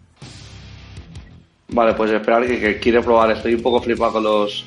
Vale, 1.68 1.94
pues 1.94 2.10
esperar 2.10 2.46
que, 2.46 2.60
que 2.60 2.78
quiere 2.78 3.00
probar, 3.00 3.30
estoy 3.30 3.54
un 3.54 3.62
poco 3.62 3.80
flipado 3.80 4.12
con 4.12 4.24
los 4.24 4.64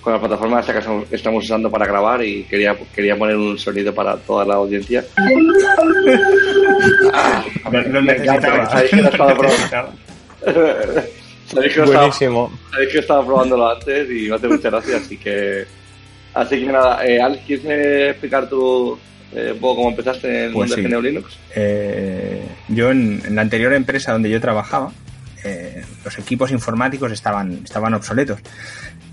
con 0.00 0.12
la 0.14 0.18
plataforma 0.18 0.60
esta 0.60 0.72
que 0.72 1.14
estamos 1.14 1.44
usando 1.44 1.70
para 1.70 1.86
grabar 1.86 2.24
y 2.24 2.44
quería, 2.44 2.76
quería 2.94 3.18
poner 3.18 3.36
un 3.36 3.58
sonido 3.58 3.94
para 3.94 4.16
toda 4.16 4.44
la 4.44 4.54
audiencia. 4.54 5.04
ah, 7.12 7.44
lo, 7.70 8.02
necesitaba. 8.02 8.70
Sabéis 8.70 8.90
que 8.90 8.96
lo 8.96 9.02
he 9.02 9.10
estado 9.10 9.36
probando. 9.36 9.92
Sabéis 11.46 11.74
que, 11.74 11.80
Buenísimo. 11.82 12.44
Estaba, 12.46 12.70
sabéis 12.70 12.90
que 12.90 12.96
he 12.96 13.00
estado 13.00 13.26
probándolo 13.26 13.68
antes 13.70 14.10
y 14.10 14.28
me 14.28 14.36
hace 14.36 14.48
mucha 14.48 14.70
gracia, 14.70 14.96
así 14.96 15.16
que... 15.18 15.66
Así 16.34 16.60
que 16.60 16.66
nada, 16.66 17.04
eh, 17.04 17.20
Alex, 17.20 17.42
¿quieres 17.46 18.10
explicar 18.10 18.48
tú 18.48 18.98
eh, 19.32 19.50
un 19.52 19.58
poco 19.58 19.76
cómo 19.76 19.90
empezaste 19.90 20.28
en 20.28 20.44
el 20.46 20.52
Pues 20.52 20.70
mundo 20.70 20.76
sí. 20.76 20.82
de 20.82 20.88
GNU 20.88 21.02
Linux? 21.02 21.38
Eh, 21.54 22.42
yo 22.68 22.90
en, 22.90 23.22
en 23.24 23.34
la 23.34 23.42
anterior 23.42 23.72
empresa 23.72 24.12
donde 24.12 24.30
yo 24.30 24.40
trabajaba, 24.40 24.92
eh, 25.44 25.82
los 26.04 26.18
equipos 26.18 26.50
informáticos 26.50 27.12
estaban, 27.12 27.60
estaban 27.64 27.94
obsoletos. 27.94 28.40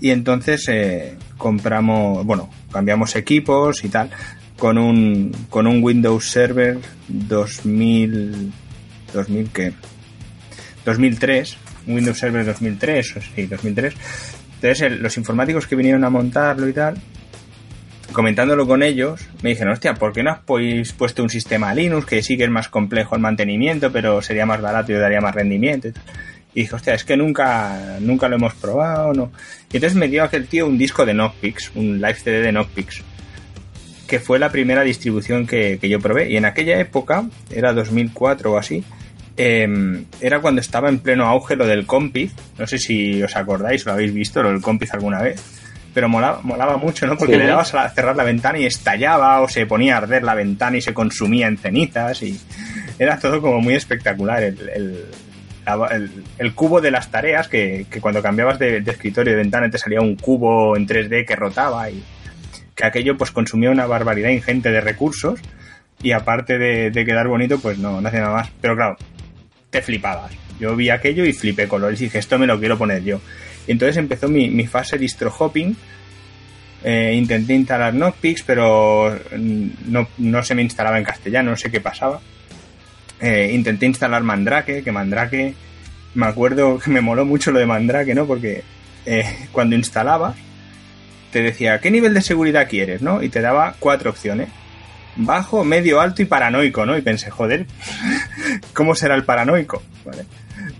Y 0.00 0.10
entonces 0.10 0.68
eh, 0.68 1.16
compramos, 1.36 2.24
bueno, 2.24 2.50
cambiamos 2.70 3.16
equipos 3.16 3.84
y 3.84 3.88
tal, 3.88 4.10
con 4.58 4.78
un, 4.78 5.32
con 5.48 5.66
un 5.66 5.82
Windows 5.82 6.30
Server 6.30 6.78
2000, 7.08 8.52
2000 9.12 9.50
¿qué? 9.50 9.72
2003, 10.84 11.56
un 11.86 11.94
Windows 11.94 12.18
Server 12.18 12.44
2003, 12.44 13.16
o 13.16 13.20
sí, 13.20 13.46
2003. 13.46 13.94
Entonces 14.60 14.82
el- 14.82 15.02
los 15.02 15.16
informáticos 15.16 15.66
que 15.66 15.76
vinieron 15.76 16.04
a 16.04 16.10
montarlo 16.10 16.68
y 16.68 16.72
tal, 16.72 16.96
comentándolo 18.12 18.66
con 18.66 18.82
ellos, 18.82 19.28
me 19.42 19.50
dijeron, 19.50 19.72
hostia, 19.72 19.94
¿por 19.94 20.12
qué 20.12 20.22
no 20.22 20.30
has 20.30 20.40
pues, 20.44 20.92
puesto 20.92 21.22
un 21.22 21.30
sistema 21.30 21.74
Linux 21.74 22.06
que 22.06 22.22
sí 22.22 22.36
que 22.36 22.44
es 22.44 22.50
más 22.50 22.68
complejo 22.68 23.14
el 23.14 23.20
mantenimiento, 23.20 23.92
pero 23.92 24.22
sería 24.22 24.46
más 24.46 24.60
barato 24.60 24.92
y 24.92 24.96
daría 24.96 25.20
más 25.20 25.34
rendimiento? 25.34 25.88
Y, 25.88 25.92
tal? 25.92 26.02
y 26.54 26.60
dije, 26.62 26.74
hostia, 26.74 26.94
es 26.94 27.04
que 27.04 27.16
nunca, 27.16 27.98
nunca 28.00 28.28
lo 28.28 28.36
hemos 28.36 28.54
probado, 28.54 29.12
¿no? 29.12 29.30
Y 29.72 29.76
entonces 29.76 29.96
me 29.96 30.08
dio 30.08 30.24
aquel 30.24 30.48
tío 30.48 30.66
un 30.66 30.78
disco 30.78 31.04
de 31.06 31.12
Knockpix, 31.12 31.72
un 31.74 31.96
live 32.00 32.14
CD 32.14 32.40
de 32.40 32.50
Knockpix, 32.52 33.02
que 34.08 34.18
fue 34.18 34.38
la 34.38 34.50
primera 34.50 34.82
distribución 34.82 35.46
que, 35.46 35.78
que 35.78 35.88
yo 35.90 36.00
probé. 36.00 36.30
Y 36.30 36.36
en 36.38 36.46
aquella 36.46 36.80
época, 36.80 37.26
era 37.54 37.74
2004 37.74 38.50
o 38.52 38.58
así, 38.58 38.82
eh, 39.38 40.04
era 40.20 40.40
cuando 40.40 40.60
estaba 40.60 40.88
en 40.88 40.98
pleno 40.98 41.26
auge 41.26 41.56
lo 41.56 41.66
del 41.66 41.86
Compiz. 41.86 42.34
No 42.58 42.66
sé 42.66 42.78
si 42.78 43.22
os 43.22 43.34
acordáis 43.36 43.86
o 43.86 43.90
lo 43.90 43.94
habéis 43.94 44.12
visto, 44.12 44.42
lo 44.42 44.50
del 44.50 44.60
Compiz 44.60 44.92
alguna 44.92 45.22
vez. 45.22 45.42
Pero 45.94 46.08
molaba, 46.08 46.40
molaba 46.42 46.76
mucho, 46.76 47.06
¿no? 47.06 47.16
Porque 47.16 47.32
Sí. 47.34 47.38
le 47.38 47.46
dabas 47.46 47.74
a 47.74 47.88
cerrar 47.88 48.14
la 48.16 48.24
ventana 48.24 48.58
y 48.58 48.66
estallaba, 48.66 49.40
o 49.40 49.48
se 49.48 49.64
ponía 49.66 49.94
a 49.94 49.98
arder 49.98 50.22
la 50.22 50.34
ventana 50.34 50.76
y 50.76 50.80
se 50.82 50.92
consumía 50.92 51.46
en 51.48 51.56
cenizas. 51.56 52.22
Y 52.22 52.38
era 52.98 53.18
todo 53.18 53.40
como 53.40 53.60
muy 53.60 53.74
espectacular. 53.74 54.42
El, 54.42 54.68
el, 54.68 55.04
la- 55.66 55.88
el- 55.92 56.10
el 56.38 56.54
cubo 56.54 56.80
de 56.80 56.90
las 56.90 57.10
tareas, 57.10 57.48
que, 57.48 57.86
que 57.90 58.00
cuando 58.00 58.22
cambiabas 58.22 58.58
de, 58.58 58.80
de 58.80 58.90
escritorio 58.90 59.32
de 59.32 59.38
ventana 59.38 59.70
te 59.70 59.78
salía 59.78 60.00
un 60.00 60.14
cubo 60.16 60.76
en 60.76 60.86
3D 60.86 61.26
que 61.26 61.36
rotaba 61.36 61.90
y 61.90 62.02
que 62.74 62.84
aquello 62.84 63.16
pues 63.16 63.30
consumía 63.32 63.70
una 63.70 63.86
barbaridad 63.86 64.28
ingente 64.30 64.70
de 64.70 64.80
recursos 64.80 65.40
y 66.00 66.12
aparte 66.12 66.58
de, 66.58 66.90
de 66.92 67.04
quedar 67.04 67.26
bonito 67.28 67.58
pues 67.58 67.76
no, 67.78 68.00
no 68.00 68.06
hacía 68.08 68.20
nada 68.20 68.34
más. 68.34 68.50
Pero 68.60 68.76
claro, 68.76 68.96
te 69.70 69.82
flipabas. 69.82 70.32
Yo 70.58 70.74
vi 70.74 70.90
aquello 70.90 71.24
y 71.24 71.32
flipé 71.32 71.68
colores 71.68 72.00
y 72.00 72.04
dije, 72.04 72.18
esto 72.18 72.38
me 72.38 72.46
lo 72.46 72.58
quiero 72.58 72.78
poner 72.78 73.04
yo. 73.04 73.20
Y 73.66 73.72
entonces 73.72 73.96
empezó 73.96 74.28
mi, 74.28 74.48
mi 74.50 74.66
fase 74.66 74.98
distro 74.98 75.32
hopping. 75.36 75.76
Eh, 76.82 77.14
intenté 77.14 77.54
instalar 77.54 77.92
Knockpix, 77.92 78.42
pero 78.44 79.18
mm, 79.36 79.66
no, 79.86 80.08
no 80.18 80.42
se 80.42 80.54
me 80.54 80.62
instalaba 80.62 80.98
en 80.98 81.04
castellano, 81.04 81.50
no 81.50 81.56
sé 81.56 81.70
qué 81.70 81.80
pasaba. 81.80 82.20
Eh, 83.20 83.50
intenté 83.52 83.86
instalar 83.86 84.22
Mandrake, 84.22 84.82
que 84.82 84.92
Mandrake, 84.92 85.54
me 86.14 86.26
acuerdo 86.26 86.78
que 86.84 86.90
me 86.90 87.00
moló 87.00 87.24
mucho 87.24 87.50
lo 87.50 87.58
de 87.58 87.66
Mandrake, 87.66 88.14
¿no? 88.14 88.26
Porque 88.26 88.62
eh, 89.06 89.48
cuando 89.52 89.76
instalabas, 89.76 90.36
te 91.32 91.42
decía, 91.42 91.80
¿qué 91.80 91.90
nivel 91.90 92.14
de 92.14 92.22
seguridad 92.22 92.68
quieres, 92.68 93.02
no? 93.02 93.22
Y 93.22 93.28
te 93.28 93.40
daba 93.40 93.74
cuatro 93.78 94.10
opciones. 94.10 94.48
Bajo, 95.20 95.64
medio, 95.64 96.00
alto 96.00 96.22
y 96.22 96.26
paranoico, 96.26 96.86
¿no? 96.86 96.96
Y 96.96 97.02
pensé, 97.02 97.28
joder, 97.28 97.66
¿cómo 98.72 98.94
será 98.94 99.16
el 99.16 99.24
paranoico? 99.24 99.82
Vale. 100.04 100.24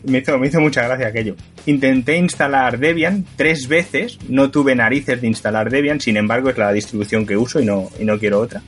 Me 0.04 0.18
hizo, 0.18 0.38
me 0.38 0.46
hizo 0.46 0.60
mucha 0.60 0.82
gracia 0.82 1.08
aquello. 1.08 1.34
Intenté 1.66 2.16
instalar 2.16 2.78
Debian 2.78 3.26
tres 3.36 3.66
veces, 3.66 4.16
no 4.28 4.50
tuve 4.50 4.76
narices 4.76 5.20
de 5.20 5.26
instalar 5.26 5.70
Debian, 5.70 6.00
sin 6.00 6.16
embargo 6.16 6.50
es 6.50 6.56
la 6.56 6.72
distribución 6.72 7.26
que 7.26 7.36
uso 7.36 7.60
y 7.60 7.64
no, 7.64 7.90
y 7.98 8.04
no 8.04 8.16
quiero 8.16 8.38
otra. 8.38 8.62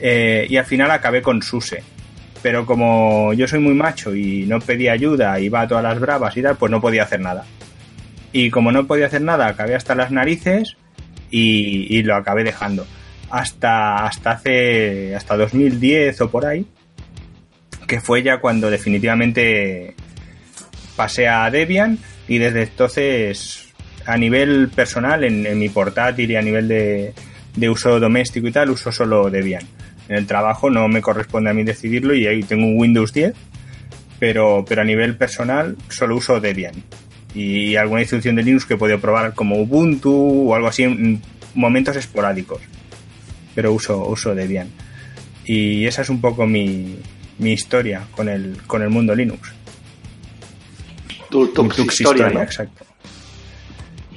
Eh, 0.00 0.46
y 0.50 0.56
al 0.56 0.64
final 0.64 0.90
acabé 0.90 1.22
con 1.22 1.42
SUSE. 1.42 1.84
Pero 2.42 2.66
como 2.66 3.32
yo 3.34 3.46
soy 3.46 3.60
muy 3.60 3.74
macho 3.74 4.14
y 4.14 4.46
no 4.46 4.60
pedía 4.60 4.92
ayuda, 4.92 5.38
iba 5.38 5.60
a 5.60 5.68
todas 5.68 5.84
las 5.84 6.00
bravas 6.00 6.36
y 6.36 6.42
tal, 6.42 6.56
pues 6.56 6.70
no 6.72 6.80
podía 6.80 7.04
hacer 7.04 7.20
nada. 7.20 7.44
Y 8.32 8.50
como 8.50 8.72
no 8.72 8.86
podía 8.86 9.06
hacer 9.06 9.22
nada, 9.22 9.46
acabé 9.46 9.76
hasta 9.76 9.94
las 9.94 10.10
narices 10.10 10.76
y 11.30 12.02
lo 12.02 12.16
acabé 12.16 12.42
dejando. 12.44 12.84
Hasta, 13.30 14.06
hasta 14.06 14.30
hace, 14.30 15.14
hasta 15.16 15.36
2010 15.36 16.20
o 16.20 16.30
por 16.30 16.46
ahí, 16.46 16.66
que 17.86 18.00
fue 18.00 18.22
ya 18.22 18.40
cuando 18.40 18.70
definitivamente 18.70 19.94
pasé 20.94 21.28
a 21.28 21.50
Debian 21.50 21.98
y 22.28 22.38
desde 22.38 22.62
entonces 22.62 23.74
a 24.06 24.16
nivel 24.16 24.68
personal 24.68 25.24
en, 25.24 25.58
mi 25.58 25.68
portátil 25.68 26.30
y 26.30 26.36
a 26.36 26.42
nivel 26.42 26.68
de, 26.68 27.12
de 27.56 27.70
uso 27.70 27.98
doméstico 27.98 28.46
y 28.46 28.52
tal 28.52 28.70
uso 28.70 28.92
solo 28.92 29.30
Debian. 29.30 29.64
En 30.08 30.16
el 30.16 30.26
trabajo 30.26 30.70
no 30.70 30.86
me 30.88 31.02
corresponde 31.02 31.50
a 31.50 31.54
mí 31.54 31.64
decidirlo 31.64 32.14
y 32.14 32.26
ahí 32.26 32.42
tengo 32.42 32.66
un 32.66 32.78
Windows 32.78 33.12
10, 33.12 33.34
pero, 34.18 34.64
pero 34.66 34.82
a 34.82 34.84
nivel 34.84 35.16
personal 35.16 35.76
solo 35.88 36.16
uso 36.16 36.40
Debian. 36.40 36.74
Y 37.34 37.76
alguna 37.76 38.00
distribución 38.00 38.36
de 38.36 38.44
Linux 38.44 38.64
que 38.64 38.74
he 38.74 38.78
podido 38.78 39.00
probar 39.00 39.34
como 39.34 39.60
Ubuntu 39.60 40.48
o 40.50 40.54
algo 40.54 40.68
así 40.68 40.84
en 40.84 41.20
momentos 41.54 41.96
esporádicos. 41.96 42.60
Pero 43.56 43.72
uso, 43.72 44.06
uso 44.06 44.32
Debian. 44.36 44.68
Y 45.46 45.84
esa 45.86 46.02
es 46.02 46.08
un 46.10 46.20
poco 46.20 46.46
mi, 46.46 46.96
mi 47.38 47.52
historia 47.52 48.02
con 48.12 48.28
el, 48.28 48.58
con 48.68 48.82
el 48.82 48.90
mundo 48.90 49.14
Linux. 49.14 49.52
Tu, 51.30 51.46
historia, 51.90 52.28
¿no? 52.30 52.42
exacto. 52.42 52.84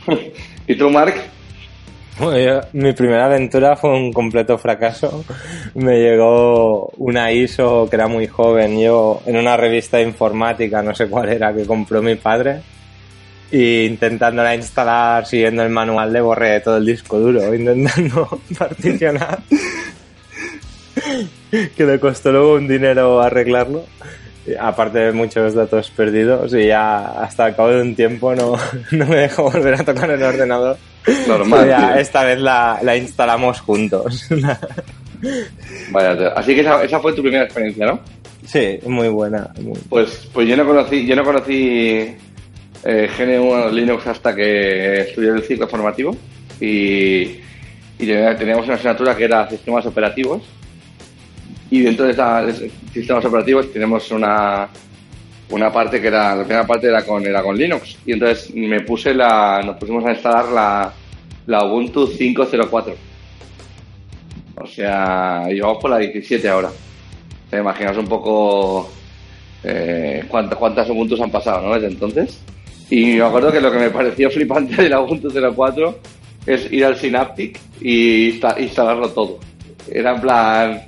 ¿Y 0.68 0.76
tú, 0.76 0.90
Mark? 0.92 1.16
Bueno, 2.20 2.38
yo- 2.38 2.62
mi 2.74 2.92
primera 2.94 3.26
aventura 3.26 3.76
fue 3.76 3.92
un 3.92 4.12
completo 4.14 4.58
fracaso. 4.58 5.24
Me 5.76 5.98
llegó 6.00 6.88
una 6.98 7.32
ISO 7.32 7.88
que 7.90 7.96
era 7.96 8.08
muy 8.08 8.28
joven, 8.28 8.80
yo 8.80 9.22
en 9.26 9.38
una 9.38 9.56
revista 9.58 9.98
de 9.98 10.04
informática, 10.04 10.82
no 10.84 10.94
sé 10.94 11.08
cuál 11.08 11.30
era, 11.30 11.54
que 11.54 11.66
compró 11.66 12.02
mi 12.02 12.16
padre. 12.16 12.62
Y 13.52 13.86
intentándola 13.86 14.54
instalar, 14.56 15.26
siguiendo 15.26 15.64
el 15.64 15.70
manual, 15.70 16.14
le 16.14 16.22
borré 16.22 16.60
todo 16.62 16.78
el 16.78 16.86
disco 16.86 17.20
duro, 17.20 17.54
intentando 17.56 18.40
particionar. 18.58 19.40
que 21.76 21.86
le 21.86 22.00
costó 22.00 22.32
luego 22.32 22.54
un 22.56 22.68
dinero 22.68 23.22
arreglarlo. 23.22 23.86
Aparte 24.60 24.98
de 25.00 25.12
muchos 25.12 25.54
datos 25.54 25.92
perdidos, 25.92 26.54
y 26.54 26.68
ya 26.68 27.22
hasta 27.22 27.48
el 27.50 27.56
cabo 27.56 27.70
de 27.70 27.82
un 27.82 27.96
tiempo 27.96 28.34
no, 28.34 28.56
no 28.92 29.06
me 29.06 29.16
dejó 29.18 29.44
volver 29.52 29.76
a 29.76 29.84
tocar 29.86 30.10
el 30.10 30.24
ordenador. 30.24 30.78
Normal. 31.28 31.68
Ya, 31.68 32.00
esta 32.00 32.24
vez 32.24 32.40
la, 32.40 32.80
la 32.82 32.96
instalamos 32.98 33.60
juntos. 33.62 34.28
Vaya. 35.92 36.30
Así 36.36 36.56
que 36.56 36.62
esa, 36.62 36.84
esa 36.84 37.00
fue 37.00 37.14
tu 37.14 37.22
primera 37.22 37.44
experiencia, 37.44 37.86
¿no? 37.88 38.00
sí, 38.46 38.80
muy 38.88 39.10
buena. 39.10 39.50
muy- 39.62 39.78
Pues, 39.90 40.28
pues 40.34 40.48
yo 40.48 40.58
no 40.58 40.66
conocí, 40.66 41.06
yo 41.06 41.16
no 41.16 41.24
conocí 41.24 42.16
eh, 42.86 43.10
GNU 43.18 43.70
Linux 43.72 44.08
hasta 44.08 44.36
que 44.36 45.02
estudié 45.02 45.30
el 45.32 45.44
ciclo 45.44 45.68
formativo 45.68 46.16
y, 46.62 47.22
y 47.22 47.40
tenía- 48.00 48.36
teníamos 48.38 48.66
una 48.66 48.76
asignatura 48.76 49.16
que 49.16 49.26
era 49.26 49.50
sistemas 49.50 49.86
operativos 49.86 50.42
y 51.72 51.82
dentro 51.82 52.06
de 52.06 52.72
sistemas 52.94 53.24
operativos 53.26 53.72
tenemos 53.72 54.10
una 54.12 54.68
una 55.52 55.72
parte 55.74 56.00
que 56.00 56.08
era 56.08 56.36
la 56.36 56.44
primera 56.44 56.66
parte 56.68 56.88
era 56.88 57.04
con 57.04 57.26
era 57.26 57.42
con 57.42 57.58
Linux 57.58 57.98
y 58.06 58.14
entonces 58.14 58.54
me 58.56 58.82
puse 58.82 59.14
la 59.14 59.62
nos 59.66 59.78
pusimos 59.78 60.06
a 60.06 60.12
instalar 60.12 60.46
la 60.50 60.94
la 61.48 61.64
Ubuntu 61.66 62.08
504 62.10 62.96
o 64.62 64.68
sea 64.68 65.48
llevamos 65.48 65.78
por 65.82 65.90
la 65.92 65.98
17 65.98 66.48
ahora 66.50 66.70
te 67.50 67.58
imaginas 67.58 67.98
un 67.98 68.08
poco 68.08 68.90
eh, 69.64 70.24
cuántas, 70.28 70.58
cuántas 70.58 70.90
Ubuntu 70.90 71.22
han 71.22 71.32
pasado, 71.32 71.68
¿no? 71.68 71.74
Desde 71.74 71.88
entonces. 71.88 72.40
Y 72.90 73.06
me 73.18 73.22
acuerdo 73.24 73.52
que 73.52 73.62
lo 73.62 73.72
que 73.72 73.78
me 73.78 73.90
pareció 73.90 74.30
flipante 74.32 74.82
de 74.82 74.90
la 74.90 75.02
Ubuntu 75.02 75.30
04 75.30 76.00
es 76.46 76.72
ir 76.72 76.84
al 76.86 76.98
Synaptic 76.98 77.60
y 77.82 78.32
insta- 78.32 78.60
instalarlo 78.60 79.10
todo. 79.10 79.40
Era 79.92 80.16
en 80.16 80.22
plan, 80.22 80.82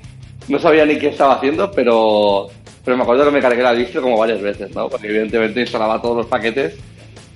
no 0.48 0.60
sabía 0.60 0.86
ni 0.86 0.98
qué 0.98 1.08
estaba 1.10 1.36
haciendo, 1.36 1.72
pero, 1.72 2.48
pero 2.84 2.98
me 2.98 3.04
acuerdo 3.04 3.26
que 3.26 3.32
me 3.32 3.40
cargué 3.40 3.62
la 3.62 3.74
distro 3.74 4.02
como 4.02 4.18
varias 4.18 4.42
veces, 4.42 4.74
¿no? 4.76 4.90
Porque 4.90 5.08
evidentemente 5.08 5.62
instalaba 5.62 6.02
todos 6.02 6.18
los 6.18 6.26
paquetes 6.26 6.76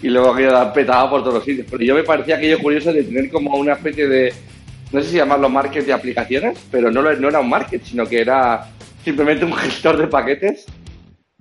y 0.01 0.07
luego 0.09 0.31
aquello 0.33 0.73
petaba 0.73 1.09
por 1.09 1.21
todos 1.21 1.35
los 1.35 1.43
sitios. 1.45 1.67
Pero 1.69 1.83
yo 1.83 1.95
me 1.95 2.03
parecía 2.03 2.35
aquello 2.37 2.59
curioso 2.59 2.91
de 2.91 3.03
tener 3.03 3.29
como 3.29 3.55
una 3.57 3.73
especie 3.73 4.07
de, 4.07 4.33
no 4.91 5.01
sé 5.01 5.09
si 5.09 5.17
llamarlo 5.17 5.49
market 5.49 5.85
de 5.85 5.93
aplicaciones, 5.93 6.57
pero 6.71 6.89
no, 6.89 7.01
no 7.03 7.29
era 7.29 7.39
un 7.39 7.49
market, 7.49 7.83
sino 7.83 8.05
que 8.07 8.21
era 8.21 8.67
simplemente 9.03 9.45
un 9.45 9.53
gestor 9.53 9.97
de 9.97 10.07
paquetes 10.07 10.65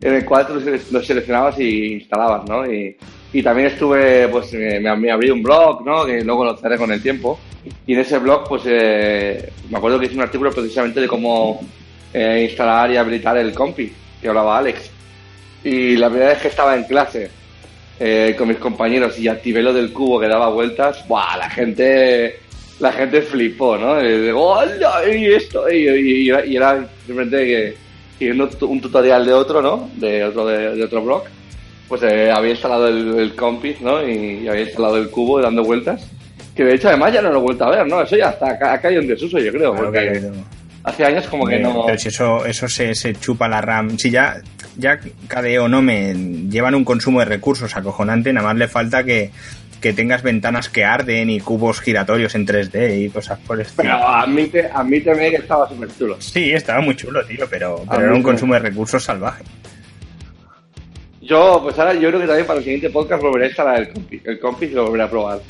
en 0.00 0.14
el 0.14 0.24
cual 0.24 0.46
tú 0.46 0.54
lo 0.54 0.60
sele- 0.60 0.80
lo 0.90 1.02
seleccionabas 1.02 1.58
y 1.60 1.94
instalabas, 1.94 2.48
¿no? 2.48 2.70
Y, 2.70 2.96
Y 3.32 3.42
también 3.42 3.66
estuve, 3.66 4.28
pues 4.28 4.52
me, 4.52 4.78
me 4.96 5.10
abrí 5.10 5.28
un 5.28 5.42
blog, 5.42 5.84
¿no? 5.84 6.04
Que 6.06 6.22
luego 6.22 6.44
lo 6.44 6.56
cerré 6.56 6.78
con 6.78 6.92
el 6.92 7.02
tiempo. 7.02 7.40
Y 7.84 7.94
en 7.94 7.98
ese 7.98 8.18
blog, 8.18 8.46
pues 8.48 8.62
eh, 8.66 9.50
me 9.70 9.78
acuerdo 9.78 9.98
que 9.98 10.06
hice 10.06 10.14
un 10.14 10.22
artículo 10.22 10.52
precisamente 10.52 11.00
de 11.00 11.08
cómo 11.08 11.60
eh, 12.12 12.46
instalar 12.48 12.92
y 12.92 12.96
habilitar 12.96 13.36
el 13.36 13.52
compi, 13.52 13.90
que 14.22 14.28
hablaba 14.28 14.58
Alex. 14.58 14.88
Y 15.64 15.96
la 15.96 16.08
primera 16.10 16.28
vez 16.30 16.42
que 16.42 16.48
estaba 16.48 16.76
en 16.76 16.84
clase 16.84 17.28
eh, 17.98 18.36
con 18.38 18.46
mis 18.46 18.58
compañeros 18.58 19.18
y 19.18 19.26
activé 19.26 19.62
lo 19.62 19.72
del 19.72 19.92
cubo 19.92 20.20
que 20.20 20.28
daba 20.28 20.48
vueltas, 20.50 21.04
¡buah! 21.08 21.36
La 21.36 21.50
gente, 21.50 22.36
la 22.78 22.92
gente 22.92 23.20
flipó, 23.22 23.76
¿no? 23.76 24.00
Y, 24.00 24.26
digo, 24.26 24.58
y 25.12 25.26
esto, 25.26 25.68
y, 25.68 25.88
y, 25.88 26.30
y 26.30 26.56
era 26.56 26.86
simplemente 27.04 27.44
que 27.44 27.74
siguiendo 28.18 28.48
un 28.62 28.80
tutorial 28.80 29.24
de 29.24 29.32
otro, 29.32 29.62
¿no? 29.62 29.90
De 29.96 30.24
otro, 30.24 30.46
de, 30.46 30.82
otro 30.82 31.02
blog, 31.02 31.24
pues 31.88 32.02
eh, 32.02 32.30
había 32.30 32.52
instalado 32.52 32.88
el, 32.88 33.18
el 33.18 33.34
Compis, 33.34 33.80
¿no? 33.80 34.06
Y, 34.06 34.46
había 34.48 34.62
instalado 34.62 34.96
el 34.96 35.10
cubo 35.10 35.40
dando 35.40 35.64
vueltas. 35.64 36.10
Que 36.54 36.64
de 36.64 36.74
hecho 36.74 36.88
además 36.88 37.12
ya 37.12 37.20
no 37.20 37.30
lo 37.30 37.38
he 37.38 37.42
vuelto 37.42 37.64
a 37.64 37.70
ver, 37.70 37.86
¿no? 37.86 38.02
Eso 38.02 38.16
ya 38.16 38.30
está, 38.30 38.72
ha 38.72 38.80
caído 38.80 39.02
en 39.02 39.08
desuso, 39.08 39.38
yo 39.38 39.52
creo. 39.52 39.74
porque 39.74 40.22
hace 40.84 41.04
años 41.04 41.26
como 41.26 41.46
que 41.46 41.58
no... 41.58 41.84
Pero 41.86 41.98
si 41.98 42.08
eso, 42.08 42.44
eso 42.46 42.68
se, 42.68 42.94
se 42.94 43.14
chupa 43.14 43.48
la 43.48 43.60
RAM. 43.60 43.98
Si 43.98 44.10
ya, 44.10 44.36
ya 44.76 44.98
KDE 44.98 45.58
o 45.58 45.68
no 45.68 45.82
me 45.82 46.14
llevan 46.48 46.74
un 46.74 46.84
consumo 46.84 47.20
de 47.20 47.24
recursos 47.24 47.74
acojonante, 47.76 48.32
nada 48.32 48.48
más 48.48 48.56
le 48.56 48.68
falta 48.68 49.02
que, 49.02 49.30
que 49.84 49.92
tengas 49.92 50.22
ventanas 50.22 50.70
que 50.70 50.82
arden 50.82 51.28
y 51.28 51.40
cubos 51.40 51.82
giratorios 51.82 52.34
en 52.34 52.46
3D 52.46 53.04
y 53.04 53.10
cosas 53.10 53.38
por 53.40 53.56
el 53.56 53.66
estilo. 53.66 53.82
Pero 53.82 54.08
admite, 54.08 54.70
admíteme 54.72 55.28
que 55.28 55.36
estaba 55.36 55.68
súper 55.68 55.90
chulo. 55.94 56.16
Sí, 56.22 56.52
estaba 56.52 56.80
muy 56.80 56.96
chulo, 56.96 57.22
tío, 57.26 57.46
pero, 57.50 57.84
pero 57.90 58.04
era 58.04 58.14
un 58.14 58.22
consumo 58.22 58.54
de 58.54 58.60
recursos 58.60 59.04
salvaje. 59.04 59.44
Yo, 61.20 61.60
pues 61.62 61.78
ahora 61.78 61.92
yo 61.92 62.08
creo 62.08 62.18
que 62.18 62.26
también 62.26 62.46
para 62.46 62.60
el 62.60 62.64
siguiente 62.64 62.88
podcast 62.88 63.22
volveré 63.22 63.44
a 63.44 63.48
instalar 63.48 63.80
el 63.82 63.92
Compis, 63.92 64.22
el 64.24 64.40
Compis 64.40 64.70
y 64.70 64.74
lo 64.74 64.84
volveré 64.84 65.04
a 65.04 65.10
probar. 65.10 65.40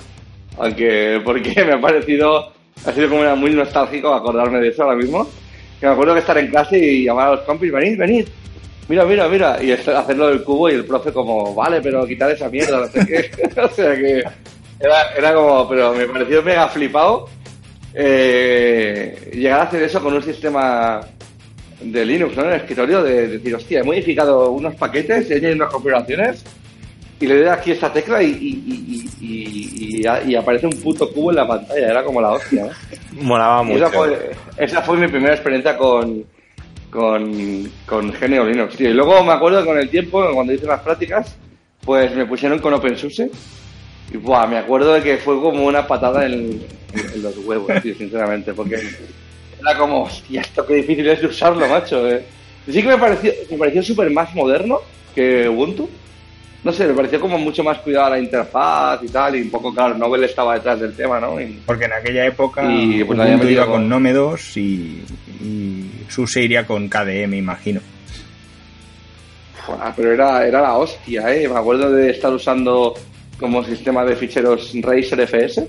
Aunque, 0.59 1.21
porque 1.25 1.55
me 1.65 1.75
ha 1.75 1.81
parecido, 1.81 2.53
ha 2.85 2.91
sido 2.91 3.11
como 3.11 3.21
una 3.21 3.37
muy 3.37 3.53
nostálgico 3.53 4.13
acordarme 4.13 4.59
de 4.59 4.71
eso 4.71 4.83
ahora 4.83 4.97
mismo. 4.97 5.29
Que 5.79 5.87
me 5.87 5.93
acuerdo 5.93 6.15
que 6.15 6.21
estar 6.21 6.37
en 6.39 6.49
clase 6.49 6.77
y 6.77 7.05
llamar 7.05 7.29
a 7.29 7.33
los 7.37 7.41
compis, 7.43 7.71
venid, 7.71 7.97
venid, 7.97 8.27
mira, 8.89 9.05
mira, 9.05 9.29
mira, 9.29 9.63
y 9.63 9.73
hacerlo 9.73 10.29
del 10.29 10.43
cubo 10.43 10.69
y 10.69 10.75
el 10.75 10.85
profe 10.85 11.13
como, 11.13 11.55
vale, 11.55 11.81
pero 11.81 12.07
quitar 12.07 12.31
esa 12.31 12.49
mierda, 12.49 12.81
no 12.81 12.87
sé 12.87 13.07
qué. 13.07 13.61
o 13.61 13.69
sea 13.69 13.95
que 13.95 14.25
era, 14.81 15.11
era 15.17 15.35
como, 15.35 15.69
pero 15.69 15.95
me 15.95 16.07
pareció 16.07 16.43
mega 16.43 16.69
flipado 16.69 17.29
eh, 17.95 19.31
llegar 19.33 19.61
a 19.61 19.63
hacer 19.65 19.83
eso 19.85 20.03
con 20.03 20.15
un 20.15 20.23
sistema 20.23 21.01
de 21.81 22.05
Linux, 22.05 22.37
¿no? 22.37 22.43
En 22.43 22.51
el 22.51 22.57
escritorio, 22.57 23.03
de, 23.03 23.29
decir, 23.29 23.55
hostia, 23.55 23.81
he 23.81 23.85
modificado 23.85 24.51
unos 24.51 24.75
paquetes, 24.75 25.31
he 25.31 25.35
añadido 25.35 25.57
unas 25.57 25.73
configuraciones 25.73 26.45
y 27.21 27.27
le 27.27 27.39
doy 27.39 27.49
aquí 27.49 27.71
esta 27.71 27.93
tecla 27.93 28.21
y, 28.21 28.31
y, 28.31 29.11
y, 29.21 30.03
y, 30.27 30.35
aparece 30.35 30.67
un 30.67 30.81
puto 30.81 31.11
cubo 31.13 31.31
en 31.31 31.37
la 31.37 31.47
pantalla, 31.47 31.89
era 31.89 32.03
como 32.03 32.21
la 32.21 32.33
hostia, 32.33 32.65
¿no? 32.65 33.23
Molaba 33.23 33.63
mucho. 33.63 33.87
Esa 33.87 33.91
fue, 33.91 34.31
esa 34.59 34.83
fue 34.83 34.97
mi 34.97 35.07
primera 35.07 35.35
experiencia 35.35 35.77
con, 35.77 36.25
con, 36.95 37.73
con 37.87 38.13
GNU 38.13 38.45
Linux, 38.45 38.77
tío. 38.77 38.89
Y 38.89 38.95
luego 38.95 39.23
me 39.25 39.33
acuerdo 39.33 39.61
que 39.61 39.67
con 39.67 39.79
el 39.79 39.91
tiempo, 39.91 40.25
cuando 40.33 40.53
hice 40.53 40.67
las 40.67 40.81
prácticas, 40.81 41.37
pues 41.85 42.15
me 42.15 42.25
pusieron 42.25 42.61
con 42.61 42.73
OpenSUSE. 42.73 43.31
Y 44.13 44.17
buah, 44.17 44.47
me 44.47 44.59
acuerdo 44.59 44.95
de 44.95 45.03
que 45.03 45.17
fue 45.17 45.41
como 45.41 45.67
una 45.67 45.87
patada 45.87 46.25
en, 46.25 46.63
los 47.21 47.37
huevos, 47.39 47.83
tío, 47.83 47.95
sinceramente, 47.97 48.55
porque 48.55 48.77
era 49.61 49.77
como, 49.77 50.05
hostia, 50.05 50.43
esto 50.43 50.65
qué 50.65 50.75
difícil 50.75 51.09
es 51.09 51.21
de 51.21 51.27
usarlo, 51.27 51.67
macho. 51.67 52.09
Eh. 52.09 52.25
Sí 52.67 52.81
que 52.81 52.89
me 52.89 52.99
pareció, 52.99 53.33
me 53.51 53.59
pareció 53.59 53.83
súper 53.83 54.11
más 54.11 54.33
moderno 54.35 54.79
que 55.15 55.49
Ubuntu. 55.49 55.91
No 56.65 56.73
sé, 56.73 56.87
me 56.87 56.95
pareció 56.95 57.21
como 57.21 57.37
mucho 57.39 57.63
más 57.63 57.79
cuidada 57.79 58.11
la 58.11 58.19
interfaz 58.19 59.01
y 59.03 59.09
tal, 59.09 59.37
y 59.37 59.43
un 59.43 59.51
poco, 59.51 59.73
claro, 59.75 59.95
Nobel 59.99 60.25
estaba 60.25 60.55
detrás 60.55 60.81
del 60.81 60.97
tema, 60.97 61.21
¿no? 61.21 61.39
Y, 61.41 61.61
Porque 61.67 61.85
en 61.85 61.93
aquella 61.93 62.25
época 62.27 62.65
Y, 62.73 63.05
pues, 63.05 63.19
Ubuntu 63.19 63.49
iba 63.49 63.65
con- 63.67 63.73
con 63.75 63.89
Nome 63.91 64.13
2 64.15 64.57
y, 64.57 65.05
y 65.43 65.91
SUSE 66.09 66.43
iría 66.43 66.67
con 66.67 66.89
KDE, 66.89 67.27
me 67.27 67.37
imagino. 67.37 67.81
Joder, 69.67 69.93
pero 69.97 70.13
era, 70.13 70.47
era 70.47 70.61
la 70.61 70.77
hostia, 70.77 71.35
¿eh? 71.35 71.49
Me 71.49 71.59
acuerdo 71.59 71.91
de 71.91 72.11
estar 72.11 72.33
usando 72.33 72.95
como 73.39 73.65
sistema 73.65 74.05
de 74.05 74.17
ficheros 74.17 74.73
Razer 74.81 75.21
FS, 75.21 75.69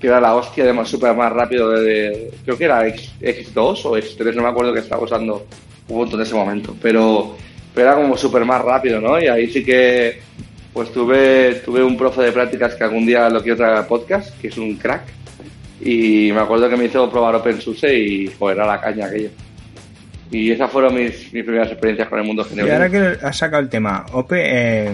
que 0.00 0.06
era 0.06 0.20
la 0.20 0.34
hostia, 0.34 0.64
además 0.64 0.88
súper 0.88 1.14
más 1.14 1.32
rápido 1.32 1.70
de, 1.70 1.80
de- 1.82 2.30
Creo 2.44 2.56
que 2.56 2.64
era 2.64 2.86
X, 2.88 3.12
X2 3.20 3.84
o 3.84 3.96
X3, 3.96 4.34
no 4.34 4.42
me 4.42 4.48
acuerdo 4.48 4.72
que 4.72 4.80
estaba 4.80 5.02
usando 5.02 5.46
Ubuntu 5.88 6.16
en 6.16 6.22
ese 6.22 6.34
momento, 6.34 6.74
pero, 6.80 7.36
pero 7.74 7.88
era 7.88 7.96
como 7.96 8.16
súper 8.16 8.44
más 8.44 8.62
rápido, 8.62 9.00
¿no? 9.00 9.20
Y 9.20 9.26
ahí 9.28 9.50
sí 9.50 9.64
que 9.64 10.20
pues 10.72 10.92
tuve, 10.92 11.56
tuve 11.64 11.82
un 11.82 11.96
profe 11.96 12.22
de 12.22 12.32
prácticas 12.32 12.74
que 12.74 12.84
algún 12.84 13.04
día 13.06 13.28
lo 13.28 13.42
quiero 13.42 13.56
traer 13.56 13.76
al 13.78 13.86
podcast, 13.86 14.38
que 14.40 14.48
es 14.48 14.56
un 14.58 14.76
crack, 14.76 15.02
y 15.80 16.30
me 16.32 16.40
acuerdo 16.40 16.68
que 16.68 16.76
me 16.76 16.84
hizo 16.84 17.10
probar 17.10 17.34
OpenSUSE 17.36 17.98
y 17.98 18.26
joder, 18.38 18.58
era 18.58 18.66
la 18.66 18.80
caña 18.80 19.06
aquello. 19.06 19.30
Y 20.30 20.52
esas 20.52 20.70
fueron 20.70 20.94
mis, 20.94 21.32
mis 21.32 21.42
primeras 21.44 21.68
experiencias 21.72 22.08
con 22.08 22.20
el 22.20 22.24
mundo 22.24 22.46
Y 22.46 22.50
general. 22.50 22.70
ahora 22.82 22.90
que 23.18 23.26
has 23.26 23.36
sacado 23.36 23.60
el 23.62 23.68
tema, 23.68 24.06
OP, 24.12 24.32
eh, 24.32 24.92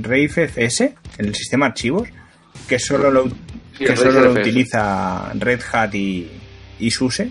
Rave 0.00 0.28
FS, 0.28 0.94
el 1.18 1.34
sistema 1.34 1.66
archivos, 1.66 2.08
que 2.68 2.78
solo 2.78 3.10
lo, 3.10 3.24
Sí, 3.76 3.84
que 3.84 3.96
solo 3.96 4.20
lo 4.20 4.32
utiliza 4.40 5.32
Red 5.34 5.60
Hat 5.72 5.94
y, 5.94 6.28
y 6.78 6.90
SUSE, 6.90 7.28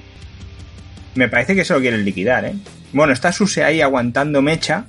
me 1.16 1.30
parece 1.30 1.56
que 1.56 1.64
se 1.64 1.74
lo 1.74 1.80
quieren 1.80 2.04
liquidar, 2.04 2.46
¿eh? 2.46 2.54
Bueno, 2.96 3.12
está 3.12 3.34
SUSE 3.34 3.62
ahí 3.62 3.82
aguantando 3.82 4.42
mecha, 4.42 4.86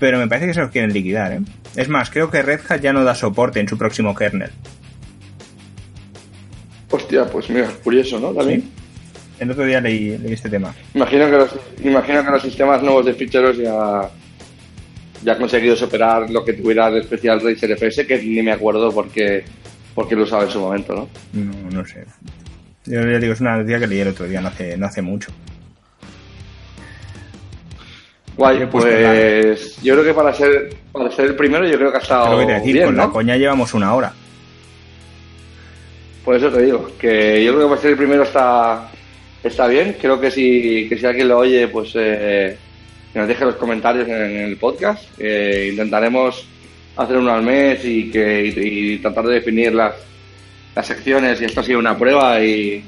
pero 0.00 0.18
me 0.18 0.26
parece 0.26 0.46
que 0.46 0.54
se 0.54 0.60
lo 0.60 0.70
quieren 0.70 0.94
liquidar, 0.94 1.30
¿eh? 1.30 1.40
Es 1.76 1.90
más, 1.90 2.08
creo 2.08 2.30
que 2.30 2.40
Red 2.40 2.60
Hat 2.66 2.80
ya 2.80 2.94
no 2.94 3.04
da 3.04 3.14
soporte 3.14 3.60
en 3.60 3.68
su 3.68 3.76
próximo 3.76 4.14
kernel. 4.14 4.50
Hostia, 6.88 7.26
pues 7.26 7.50
mira, 7.50 7.68
curioso, 7.84 8.18
¿no? 8.18 8.32
También. 8.32 8.62
¿sí? 8.62 8.72
El 9.40 9.50
otro 9.50 9.66
día 9.66 9.78
leí, 9.82 10.16
leí 10.16 10.32
este 10.32 10.48
tema. 10.48 10.74
Imagino 10.94 11.26
que 11.26 11.32
los, 11.32 11.50
imagino 11.84 12.24
que 12.24 12.30
los 12.30 12.42
sistemas 12.42 12.82
nuevos 12.82 13.04
de 13.04 13.12
ficheros 13.12 13.58
ya, 13.58 14.08
ya 15.22 15.32
han 15.32 15.38
conseguido 15.38 15.76
superar 15.76 16.30
lo 16.30 16.46
que 16.46 16.54
tuviera 16.54 16.88
el 16.88 16.96
especial 16.96 17.42
Razer 17.42 17.72
FS, 17.72 18.06
que 18.06 18.22
ni 18.22 18.40
me 18.40 18.52
acuerdo 18.52 18.90
porque, 18.90 19.44
porque 19.94 20.16
lo 20.16 20.22
usaba 20.22 20.44
en 20.44 20.50
su 20.50 20.60
momento, 20.60 20.94
¿no? 20.94 21.08
No, 21.34 21.70
no 21.70 21.84
sé. 21.84 22.06
Yo 22.86 23.02
ya 23.02 23.18
digo, 23.18 23.34
es 23.34 23.40
una 23.42 23.58
noticia 23.58 23.80
que 23.80 23.86
leí 23.86 24.00
el 24.00 24.08
otro 24.08 24.26
día, 24.26 24.40
no 24.40 24.48
hace, 24.48 24.78
no 24.78 24.86
hace 24.86 25.02
mucho. 25.02 25.30
Guay, 28.36 28.66
pues 28.66 29.80
yo 29.82 29.94
creo 29.94 30.04
que 30.04 30.14
para 30.14 30.32
ser, 30.34 30.74
para 30.90 31.10
ser 31.10 31.26
el 31.26 31.36
primero 31.36 31.66
yo 31.66 31.76
creo 31.76 31.90
que 31.90 31.96
ha 31.96 32.00
Es 32.00 32.04
estado 32.04 32.38
que 32.46 32.52
decir, 32.52 32.72
bien, 32.72 32.86
con 32.86 32.96
¿no? 32.96 33.06
la 33.06 33.10
coña 33.10 33.36
llevamos 33.36 33.72
una 33.74 33.94
hora. 33.94 34.12
Por 36.24 36.36
eso 36.36 36.50
te 36.50 36.62
digo, 36.62 36.90
que 36.98 37.44
yo 37.44 37.52
creo 37.52 37.64
que 37.64 37.68
para 37.68 37.80
ser 37.80 37.90
el 37.92 37.96
primero 37.96 38.22
está, 38.22 38.90
está 39.42 39.66
bien. 39.68 39.96
Creo 40.00 40.20
que 40.20 40.30
si, 40.30 40.86
que 40.88 40.96
si 40.98 41.06
alguien 41.06 41.28
lo 41.28 41.38
oye, 41.38 41.68
pues 41.68 41.92
eh, 41.94 42.56
que 43.12 43.18
nos 43.18 43.28
deje 43.28 43.44
los 43.44 43.56
comentarios 43.56 44.08
en, 44.08 44.14
el 44.14 44.56
podcast. 44.56 45.04
Eh, 45.18 45.68
intentaremos 45.70 46.46
hacer 46.96 47.16
uno 47.18 47.32
al 47.32 47.42
mes 47.42 47.84
y, 47.84 48.10
que, 48.10 48.46
y, 48.46 48.94
y 48.94 48.98
tratar 48.98 49.26
de 49.26 49.34
definir 49.34 49.74
las, 49.74 49.94
las 50.74 50.86
secciones. 50.86 51.40
Y 51.40 51.44
esto 51.44 51.60
ha 51.60 51.64
sido 51.64 51.78
una 51.78 51.96
prueba 51.96 52.42
y 52.42 52.82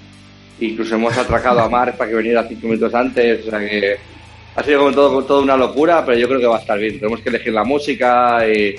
incluso 0.60 0.96
hemos 0.96 1.16
atracado 1.16 1.60
a 1.60 1.68
Mark 1.68 1.96
para 1.96 2.10
que 2.10 2.16
viniera 2.16 2.48
cinco 2.48 2.66
minutos 2.66 2.94
antes. 2.94 3.46
O 3.46 3.50
sea 3.50 3.60
que 3.60 3.96
ha 4.56 4.62
sido 4.62 4.78
como 4.78 4.92
todo, 4.92 5.22
toda 5.24 5.42
una 5.42 5.56
locura, 5.56 6.02
pero 6.04 6.18
yo 6.18 6.26
creo 6.28 6.40
que 6.40 6.46
va 6.46 6.56
a 6.56 6.60
estar 6.60 6.78
bien. 6.78 6.98
Tenemos 6.98 7.20
que 7.20 7.28
elegir 7.28 7.52
la 7.52 7.62
música 7.62 8.38
y, 8.48 8.74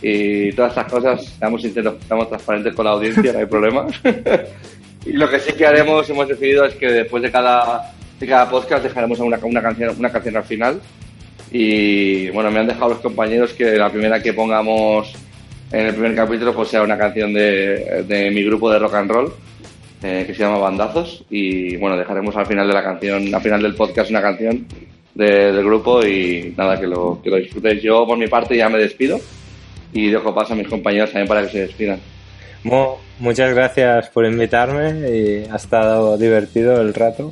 y 0.00 0.52
todas 0.52 0.70
estas 0.70 0.90
cosas. 0.90 1.24
Seamos 1.38 1.60
sinceros, 1.60 1.96
estamos 2.00 2.28
transparentes 2.28 2.72
con 2.72 2.84
la 2.84 2.92
audiencia, 2.92 3.32
no 3.32 3.38
hay 3.40 3.46
problema. 3.46 3.86
y 5.04 5.12
lo 5.12 5.28
que 5.28 5.40
sí 5.40 5.54
que 5.54 5.66
haremos, 5.66 6.08
hemos 6.08 6.28
decidido, 6.28 6.64
es 6.64 6.74
que 6.74 6.86
después 6.86 7.20
de 7.20 7.32
cada, 7.32 7.92
de 8.20 8.26
cada 8.28 8.48
podcast 8.48 8.84
dejaremos 8.84 9.18
una, 9.18 9.38
una, 9.42 9.60
canción, 9.60 9.94
una 9.98 10.10
canción 10.10 10.36
al 10.36 10.44
final. 10.44 10.80
Y 11.50 12.30
bueno, 12.30 12.52
me 12.52 12.60
han 12.60 12.68
dejado 12.68 12.90
los 12.90 13.00
compañeros 13.00 13.52
que 13.54 13.76
la 13.76 13.90
primera 13.90 14.22
que 14.22 14.32
pongamos 14.32 15.12
en 15.72 15.86
el 15.86 15.94
primer 15.94 16.14
capítulo 16.14 16.54
pues 16.54 16.68
sea 16.68 16.82
una 16.82 16.96
canción 16.96 17.32
de, 17.32 18.04
de 18.06 18.30
mi 18.30 18.42
grupo 18.44 18.70
de 18.70 18.78
rock 18.78 18.94
and 18.94 19.10
roll 19.10 19.32
eh, 20.02 20.24
que 20.26 20.34
se 20.34 20.42
llama 20.42 20.58
Bandazos 20.58 21.24
y 21.28 21.76
bueno 21.76 21.96
dejaremos 21.96 22.34
al 22.36 22.46
final 22.46 22.66
de 22.68 22.72
la 22.72 22.82
canción 22.82 23.34
al 23.34 23.42
final 23.42 23.62
del 23.62 23.74
podcast 23.74 24.08
una 24.10 24.22
canción 24.22 24.66
de- 25.18 25.52
del 25.52 25.64
grupo 25.64 26.02
y 26.06 26.54
nada 26.56 26.78
que 26.80 26.86
lo 26.86 27.20
que 27.22 27.28
lo 27.28 27.36
disfrutéis 27.36 27.82
yo 27.82 28.06
por 28.06 28.16
mi 28.16 28.28
parte 28.28 28.56
ya 28.56 28.68
me 28.70 28.78
despido 28.78 29.18
y 29.92 30.10
dejo 30.10 30.34
paso 30.34 30.52
a 30.52 30.56
mis 30.56 30.68
compañeros 30.68 31.10
también 31.10 31.28
para 31.28 31.42
que 31.42 31.48
se 31.50 31.60
despidan 31.66 31.98
Mo, 32.64 32.98
muchas 33.18 33.52
gracias 33.54 34.08
por 34.10 34.24
invitarme 34.24 35.08
y 35.10 35.44
ha 35.50 35.56
estado 35.56 36.16
divertido 36.18 36.80
el 36.80 36.92
rato. 36.92 37.30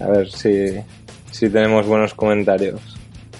A 0.00 0.06
ver 0.08 0.30
si, 0.30 0.66
si 1.32 1.48
tenemos 1.50 1.84
buenos 1.86 2.14
comentarios. 2.14 2.80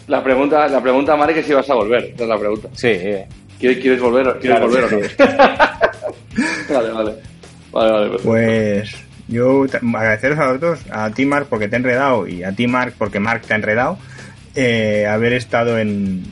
la 0.08 0.22
pregunta 0.22 0.66
la 0.68 0.80
pregunta 0.82 1.14
Mari 1.16 1.34
que 1.34 1.42
si 1.42 1.52
vas 1.52 1.68
a 1.70 1.74
volver 1.74 2.04
esa 2.14 2.22
es 2.24 2.28
la 2.28 2.38
pregunta 2.38 2.68
Sí, 2.74 2.88
eh. 2.88 3.26
¿quieres, 3.60 3.78
quieres 3.78 4.00
volver 4.00 4.28
o- 4.28 4.38
quieres 4.38 4.58
Claro 4.58 4.68
volver 4.68 4.84
o 4.84 4.90
no? 4.90 4.98
vale 6.74 6.90
vale 6.92 7.12
vale 7.72 7.90
vale 7.92 8.08
perfecto. 8.10 8.28
Pues 8.28 9.05
yo 9.28 9.64
agradeceros 9.64 10.38
a 10.38 10.46
los 10.46 10.60
dos, 10.60 10.80
a 10.90 11.10
ti 11.10 11.26
Mark 11.26 11.46
porque 11.48 11.68
te 11.68 11.76
he 11.76 11.78
enredado 11.78 12.26
y 12.26 12.44
a 12.44 12.52
ti 12.52 12.66
Mark 12.66 12.94
porque 12.96 13.20
Mark 13.20 13.42
te 13.42 13.52
ha 13.52 13.56
enredado, 13.56 13.98
eh, 14.54 15.06
haber 15.06 15.32
estado 15.32 15.78
en, 15.78 16.24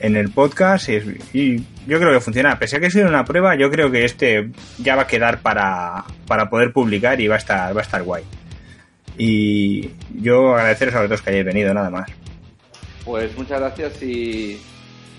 en 0.00 0.16
el 0.16 0.30
podcast 0.30 0.88
y, 1.32 1.64
yo 1.86 1.98
creo 1.98 2.12
que 2.12 2.20
funciona. 2.20 2.58
Pese 2.58 2.76
a 2.76 2.80
que 2.80 2.90
sido 2.90 3.08
una 3.08 3.24
prueba, 3.24 3.56
yo 3.56 3.70
creo 3.70 3.90
que 3.90 4.04
este 4.04 4.50
ya 4.76 4.94
va 4.94 5.02
a 5.02 5.06
quedar 5.06 5.40
para, 5.40 6.04
para 6.26 6.50
poder 6.50 6.70
publicar 6.70 7.18
y 7.18 7.28
va 7.28 7.36
a 7.36 7.38
estar, 7.38 7.74
va 7.74 7.80
a 7.80 7.84
estar 7.84 8.02
guay. 8.02 8.24
Y 9.16 9.90
yo 10.14 10.54
agradeceros 10.54 10.94
a 10.94 11.00
los 11.00 11.10
dos 11.10 11.22
que 11.22 11.30
hayáis 11.30 11.46
venido, 11.46 11.72
nada 11.72 11.88
más. 11.88 12.10
Pues 13.06 13.34
muchas 13.38 13.58
gracias 13.58 14.02
y 14.02 14.60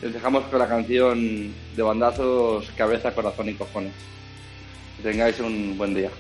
les 0.01 0.14
dejamos 0.14 0.43
con 0.45 0.60
la 0.60 0.68
canción 0.68 1.51
de 1.76 1.82
bandazos 1.82 2.72
Cabeza, 2.78 3.12
Corazón 3.16 3.49
y 3.49 3.55
Cojones. 3.55 3.93
Que 4.97 5.10
tengáis 5.10 5.39
un 5.39 5.76
buen 5.76 5.95
día. 5.95 6.12